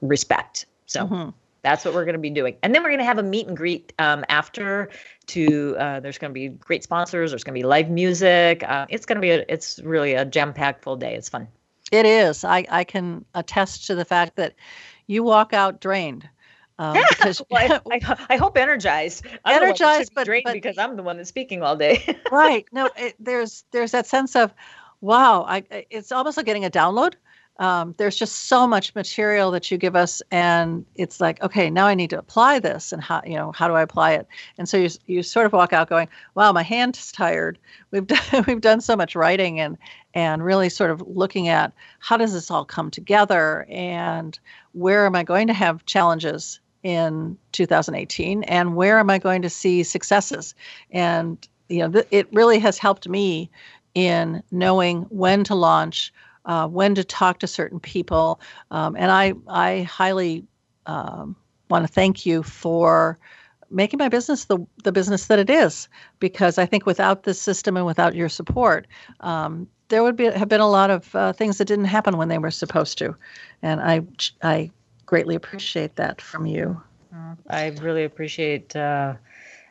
respect. 0.00 0.64
So. 0.86 1.04
Mm-hmm 1.06 1.30
that's 1.62 1.84
what 1.84 1.94
we're 1.94 2.04
going 2.04 2.14
to 2.14 2.20
be 2.20 2.30
doing 2.30 2.56
and 2.62 2.72
then 2.72 2.82
we're 2.84 2.90
going 2.90 3.00
to 3.00 3.04
have 3.04 3.18
a 3.18 3.24
meet 3.24 3.48
and 3.48 3.56
greet 3.56 3.92
um, 3.98 4.24
after 4.28 4.88
to 5.26 5.76
uh, 5.76 6.00
there's 6.00 6.18
going 6.18 6.30
to 6.30 6.34
be 6.34 6.48
great 6.48 6.82
sponsors 6.82 7.30
there's 7.30 7.44
going 7.44 7.54
to 7.54 7.58
be 7.58 7.66
live 7.66 7.90
music 7.90 8.62
uh, 8.62 8.86
it's 8.88 9.06
going 9.06 9.16
to 9.16 9.20
be 9.20 9.30
a, 9.30 9.44
it's 9.48 9.78
really 9.80 10.14
a 10.14 10.24
jam 10.24 10.52
packed 10.52 10.82
full 10.82 10.96
day 10.96 11.14
it's 11.14 11.28
fun 11.28 11.48
it 11.92 12.06
is 12.06 12.44
I, 12.44 12.66
I 12.68 12.84
can 12.84 13.24
attest 13.34 13.86
to 13.86 13.94
the 13.94 14.04
fact 14.04 14.36
that 14.36 14.54
you 15.06 15.22
walk 15.22 15.52
out 15.52 15.80
drained 15.80 16.28
um, 16.78 16.96
yeah, 16.96 17.06
because 17.08 17.42
well, 17.50 17.80
I, 17.90 17.98
I, 18.02 18.26
I, 18.30 18.36
hope 18.36 18.58
energized. 18.58 19.26
I'm 19.44 19.62
energized, 19.62 20.12
but, 20.14 20.26
drained 20.26 20.44
but, 20.44 20.54
because 20.54 20.78
I'm 20.78 20.96
the 20.96 21.02
one 21.02 21.16
that's 21.16 21.28
speaking 21.28 21.62
all 21.62 21.76
day. 21.76 22.18
right. 22.30 22.66
No, 22.72 22.90
it, 22.96 23.14
there's 23.18 23.64
there's 23.70 23.92
that 23.92 24.06
sense 24.06 24.36
of, 24.36 24.52
wow. 25.00 25.44
I 25.48 25.86
it's 25.90 26.12
almost 26.12 26.36
like 26.36 26.46
getting 26.46 26.64
a 26.64 26.70
download 26.70 27.14
um, 27.58 27.94
there's 27.96 28.16
just 28.16 28.46
so 28.46 28.66
much 28.66 28.94
material 28.94 29.50
that 29.50 29.70
you 29.70 29.78
give 29.78 29.96
us 29.96 30.22
and 30.30 30.84
it's 30.94 31.20
like 31.20 31.42
okay 31.42 31.70
now 31.70 31.86
i 31.86 31.94
need 31.94 32.10
to 32.10 32.18
apply 32.18 32.58
this 32.58 32.92
and 32.92 33.02
how 33.02 33.22
you 33.24 33.34
know 33.34 33.52
how 33.52 33.66
do 33.66 33.74
i 33.74 33.82
apply 33.82 34.12
it? 34.12 34.26
And 34.58 34.68
so 34.68 34.76
you, 34.76 34.90
you 35.06 35.22
sort 35.22 35.46
of 35.46 35.52
walk 35.52 35.72
out 35.72 35.88
going 35.88 36.08
wow 36.34 36.52
my 36.52 36.62
hand's 36.62 37.10
tired. 37.12 37.58
We've 37.90 38.06
done 38.06 38.44
we've 38.46 38.60
done 38.60 38.80
so 38.80 38.96
much 38.96 39.14
writing 39.14 39.60
and 39.60 39.78
and 40.14 40.44
really 40.44 40.68
sort 40.68 40.90
of 40.90 41.02
looking 41.06 41.48
at 41.48 41.72
how 41.98 42.16
does 42.16 42.32
this 42.32 42.50
all 42.50 42.64
come 42.64 42.90
together 42.90 43.66
and 43.70 44.38
where 44.72 45.06
am 45.06 45.14
i 45.16 45.22
going 45.22 45.46
to 45.46 45.54
have 45.54 45.84
challenges 45.86 46.60
in 46.82 47.36
2018 47.52 48.42
and 48.44 48.76
where 48.76 48.98
am 48.98 49.10
i 49.10 49.18
going 49.18 49.42
to 49.42 49.50
see 49.50 49.82
successes? 49.82 50.54
And 50.90 51.46
you 51.68 51.78
know 51.78 51.90
th- 51.90 52.08
it 52.10 52.28
really 52.32 52.58
has 52.58 52.78
helped 52.78 53.08
me 53.08 53.50
in 53.94 54.42
knowing 54.50 55.02
when 55.04 55.42
to 55.44 55.54
launch 55.54 56.12
uh, 56.46 56.66
when 56.66 56.94
to 56.94 57.04
talk 57.04 57.38
to 57.40 57.46
certain 57.46 57.78
people. 57.80 58.40
Um, 58.70 58.96
and 58.96 59.10
I, 59.10 59.34
I 59.48 59.82
highly 59.82 60.44
um, 60.86 61.36
want 61.68 61.86
to 61.86 61.92
thank 61.92 62.24
you 62.24 62.42
for 62.42 63.18
making 63.70 63.98
my 63.98 64.08
business 64.08 64.44
the, 64.44 64.58
the 64.84 64.92
business 64.92 65.26
that 65.26 65.38
it 65.38 65.50
is, 65.50 65.88
because 66.20 66.56
I 66.56 66.66
think 66.66 66.86
without 66.86 67.24
this 67.24 67.40
system 67.40 67.76
and 67.76 67.84
without 67.84 68.14
your 68.14 68.28
support, 68.28 68.86
um, 69.20 69.68
there 69.88 70.02
would 70.02 70.16
be 70.16 70.24
have 70.24 70.48
been 70.48 70.60
a 70.60 70.70
lot 70.70 70.90
of 70.90 71.14
uh, 71.14 71.32
things 71.32 71.58
that 71.58 71.66
didn't 71.66 71.84
happen 71.86 72.16
when 72.16 72.28
they 72.28 72.38
were 72.38 72.50
supposed 72.50 72.98
to, 72.98 73.16
and 73.62 73.80
I 73.80 74.02
I 74.42 74.70
greatly 75.04 75.34
appreciate 75.34 75.96
that 75.96 76.20
from 76.20 76.46
you. 76.46 76.80
I 77.48 77.68
really 77.80 78.04
appreciate 78.04 78.74
uh, 78.74 79.14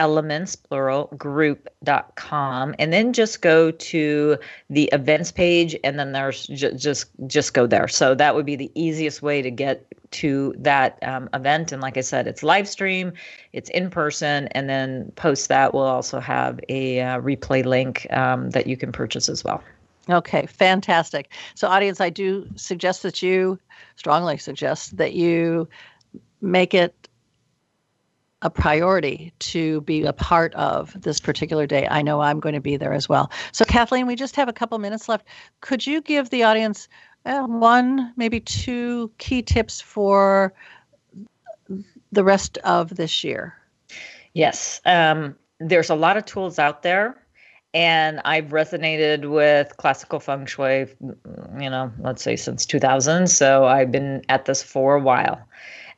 elements 0.02 0.56
plural 0.56 1.14
group.com 1.16 2.74
and 2.80 2.92
then 2.92 3.14
just 3.14 3.44
go 3.44 3.70
to 3.70 4.36
the 4.72 4.90
events 4.92 5.32
page 5.32 5.76
and 5.84 6.00
then 6.00 6.12
there's 6.12 6.48
ju- 6.48 6.74
just 6.74 7.06
just 7.28 7.54
go 7.54 7.68
there. 7.68 7.88
So 7.88 8.16
that 8.16 8.34
would 8.34 8.48
be 8.48 8.56
the 8.56 8.72
easiest 8.74 9.22
way 9.22 9.44
to 9.44 9.52
get 9.52 9.86
to 10.22 10.56
that 10.58 10.98
um, 11.04 11.30
event. 11.36 11.72
And 11.72 11.84
like 11.84 11.98
i 11.98 12.02
said 12.02 12.26
it's 12.26 12.42
live 12.42 12.68
stream 12.68 13.14
it's 13.54 13.70
in 13.70 13.92
person 13.92 14.48
and 14.56 14.68
then 14.68 15.12
post 15.16 15.50
that 15.50 15.72
we'll 15.76 15.84
also 15.84 16.20
have 16.20 16.60
a 16.68 17.00
uh, 17.00 17.22
replay 17.22 17.64
link 17.64 18.12
um, 18.12 18.50
that 18.50 18.66
you 18.66 18.76
can 18.76 18.92
purchase 18.92 19.30
as 19.30 19.44
well. 19.44 19.62
Okay, 20.10 20.48
fantastic. 20.48 21.32
So, 21.54 21.68
audience, 21.68 22.02
I 22.02 22.10
do 22.10 22.48
suggest 22.56 23.04
that 23.04 23.22
you 23.22 23.60
strongly 23.98 24.38
suggest 24.38 24.98
that 24.98 25.14
you 25.14 25.70
make 26.42 26.74
it 26.74 27.08
a 28.42 28.50
priority 28.50 29.34
to 29.40 29.82
be 29.82 30.04
a 30.04 30.14
part 30.14 30.54
of 30.56 31.00
this 31.00 31.20
particular 31.20 31.68
day. 31.68 31.88
I 31.90 32.02
know 32.02 32.22
I'm 32.22 32.40
going 32.40 32.56
to 32.56 32.62
be 32.62 32.78
there 32.78 32.94
as 32.94 33.08
well. 33.08 33.32
So, 33.52 33.66
Kathleen, 33.66 34.08
we 34.08 34.16
just 34.16 34.36
have 34.36 34.50
a 34.50 34.54
couple 34.54 34.78
minutes 34.80 35.08
left. 35.08 35.28
Could 35.62 35.86
you 35.86 36.02
give 36.02 36.30
the 36.30 36.44
audience 36.44 36.88
uh, 37.26 37.44
one, 37.44 38.14
maybe 38.18 38.40
two 38.40 39.12
key 39.20 39.42
tips 39.42 39.80
for 39.80 40.54
the 42.12 42.24
rest 42.24 42.58
of 42.60 42.96
this 42.96 43.24
year? 43.24 43.56
Yes. 44.34 44.82
Um, 44.86 45.36
there's 45.60 45.90
a 45.90 45.96
lot 45.96 46.18
of 46.18 46.26
tools 46.26 46.58
out 46.58 46.82
there. 46.82 47.18
And 47.74 48.20
I've 48.26 48.48
resonated 48.48 49.30
with 49.30 49.78
classical 49.78 50.20
feng 50.20 50.46
shui, 50.46 50.88
you 51.58 51.70
know, 51.70 51.90
let's 52.00 52.22
say 52.22 52.36
since 52.36 52.66
2000. 52.66 53.28
So 53.28 53.64
I've 53.64 53.94
been 53.94 54.24
at 54.28 54.44
this 54.44 54.62
for 54.62 54.96
a 54.96 55.00
while 55.00 55.40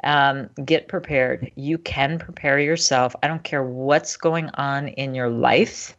um, 0.04 0.50
get 0.66 0.88
prepared. 0.88 1.52
You 1.56 1.78
can 1.78 2.20
prepare 2.20 2.60
yourself. 2.60 3.16
I 3.24 3.28
don't 3.28 3.44
care 3.44 3.64
what's 3.64 4.18
going 4.18 4.50
on 4.56 4.90
in 4.90 5.16
your 5.16 5.30
life. 5.30 5.96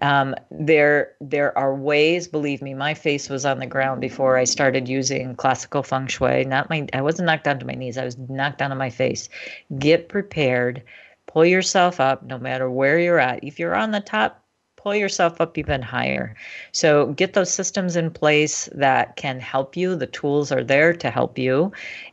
Um, 0.00 0.34
there, 0.50 1.14
there 1.20 1.56
are 1.58 1.74
ways. 1.74 2.28
Believe 2.28 2.62
me, 2.62 2.74
my 2.74 2.94
face 2.94 3.28
was 3.28 3.44
on 3.44 3.58
the 3.58 3.66
ground 3.66 4.00
before 4.00 4.36
I 4.36 4.44
started 4.44 4.88
using 4.88 5.34
classical 5.34 5.82
feng 5.82 6.06
shui. 6.06 6.44
Not 6.44 6.70
my, 6.70 6.86
I 6.92 7.02
wasn't 7.02 7.26
knocked 7.26 7.44
down 7.44 7.58
to 7.58 7.66
my 7.66 7.74
knees. 7.74 7.98
I 7.98 8.04
was 8.04 8.16
knocked 8.16 8.58
down 8.58 8.70
on 8.70 8.78
my 8.78 8.90
face. 8.90 9.28
Get 9.78 10.08
prepared. 10.08 10.82
Pull 11.26 11.44
yourself 11.44 12.00
up, 12.00 12.22
no 12.22 12.38
matter 12.38 12.70
where 12.70 12.98
you're 12.98 13.18
at. 13.18 13.42
If 13.42 13.58
you're 13.58 13.74
on 13.74 13.90
the 13.90 14.00
top 14.00 14.44
pull 14.78 14.94
yourself 14.94 15.40
up 15.40 15.58
even 15.58 15.82
higher. 15.82 16.34
So 16.72 17.08
get 17.12 17.34
those 17.34 17.52
systems 17.52 17.96
in 17.96 18.10
place 18.10 18.68
that 18.74 19.16
can 19.16 19.40
help 19.40 19.76
you. 19.76 19.96
The 19.96 20.06
tools 20.06 20.50
are 20.50 20.64
there 20.64 20.94
to 20.94 21.10
help 21.10 21.36
you. 21.36 21.72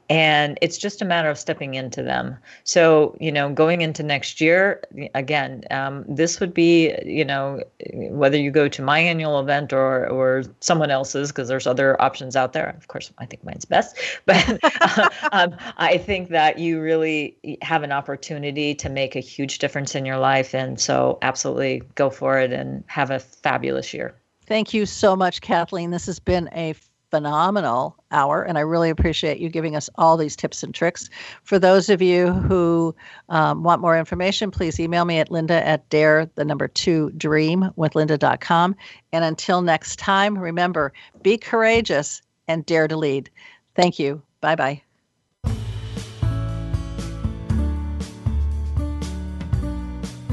And 0.09 0.57
it's 0.61 0.77
just 0.77 1.01
a 1.01 1.05
matter 1.05 1.29
of 1.29 1.37
stepping 1.37 1.73
into 1.73 2.03
them. 2.03 2.37
So, 2.63 3.17
you 3.19 3.31
know, 3.31 3.51
going 3.51 3.81
into 3.81 4.03
next 4.03 4.39
year, 4.39 4.83
again, 5.15 5.63
um, 5.71 6.05
this 6.07 6.39
would 6.39 6.53
be, 6.53 6.95
you 7.03 7.25
know, 7.25 7.63
whether 7.93 8.37
you 8.37 8.51
go 8.51 8.67
to 8.67 8.81
my 8.81 8.99
annual 8.99 9.39
event 9.39 9.73
or 9.73 10.07
or 10.07 10.43
someone 10.59 10.91
else's, 10.91 11.31
because 11.31 11.47
there's 11.47 11.65
other 11.65 11.99
options 12.01 12.35
out 12.35 12.53
there. 12.53 12.75
Of 12.77 12.87
course, 12.87 13.11
I 13.17 13.25
think 13.25 13.43
mine's 13.43 13.65
best, 13.65 13.97
but 14.25 14.45
um, 15.31 15.55
I 15.77 15.97
think 15.97 16.29
that 16.29 16.59
you 16.59 16.79
really 16.79 17.37
have 17.61 17.83
an 17.83 17.91
opportunity 17.91 18.75
to 18.75 18.89
make 18.89 19.15
a 19.15 19.21
huge 19.21 19.59
difference 19.59 19.95
in 19.95 20.05
your 20.05 20.17
life, 20.17 20.53
and 20.53 20.79
so 20.79 21.17
absolutely 21.21 21.81
go 21.95 22.09
for 22.09 22.39
it 22.39 22.53
and 22.53 22.83
have 22.87 23.09
a 23.09 23.19
fabulous 23.19 23.93
year. 23.93 24.15
Thank 24.45 24.73
you 24.73 24.85
so 24.85 25.15
much, 25.15 25.41
Kathleen. 25.41 25.89
This 25.89 26.05
has 26.05 26.19
been 26.19 26.49
a 26.53 26.75
phenomenal 27.16 27.95
hour, 28.11 28.43
and 28.43 28.57
I 28.57 28.61
really 28.61 28.89
appreciate 28.89 29.38
you 29.38 29.47
giving 29.47 29.74
us 29.74 29.89
all 29.95 30.18
these 30.18 30.36
tips 30.36 30.63
and 30.63 30.76
tricks. 30.76 31.09
For 31.43 31.57
those 31.57 31.89
of 31.89 32.01
you 32.01 32.34
who 32.34 32.93
um, 33.30 33.63
want 33.63 33.80
more 33.80 33.97
information, 33.97 34.51
please 34.51 34.82
email 34.82 35.05
me 35.05 35.20
at 35.20 35.32
linda 35.32 35.66
at 35.66 35.88
dare, 35.88 36.30
the 36.36 36.43
number 36.43 36.68
two 36.68 37.11
dream 37.11 37.72
with 37.78 37.95
linda.com. 37.95 38.76
And 39.13 39.24
until 39.24 39.61
next 39.61 39.97
time, 39.97 40.38
remember 40.38 40.91
be 41.22 41.38
courageous 41.38 42.22
and 42.49 42.66
dare 42.66 42.89
to 42.89 42.97
lead. 42.97 43.30
Thank 43.76 43.97
you. 43.97 44.22
Bye 44.41 44.57
bye. 44.57 44.82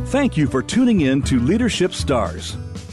Thank 0.07 0.37
you 0.37 0.49
for 0.49 0.64
tuning 0.64 1.03
in 1.03 1.22
to 1.22 1.39
Leadership 1.39 1.95
Stars. 1.95 2.57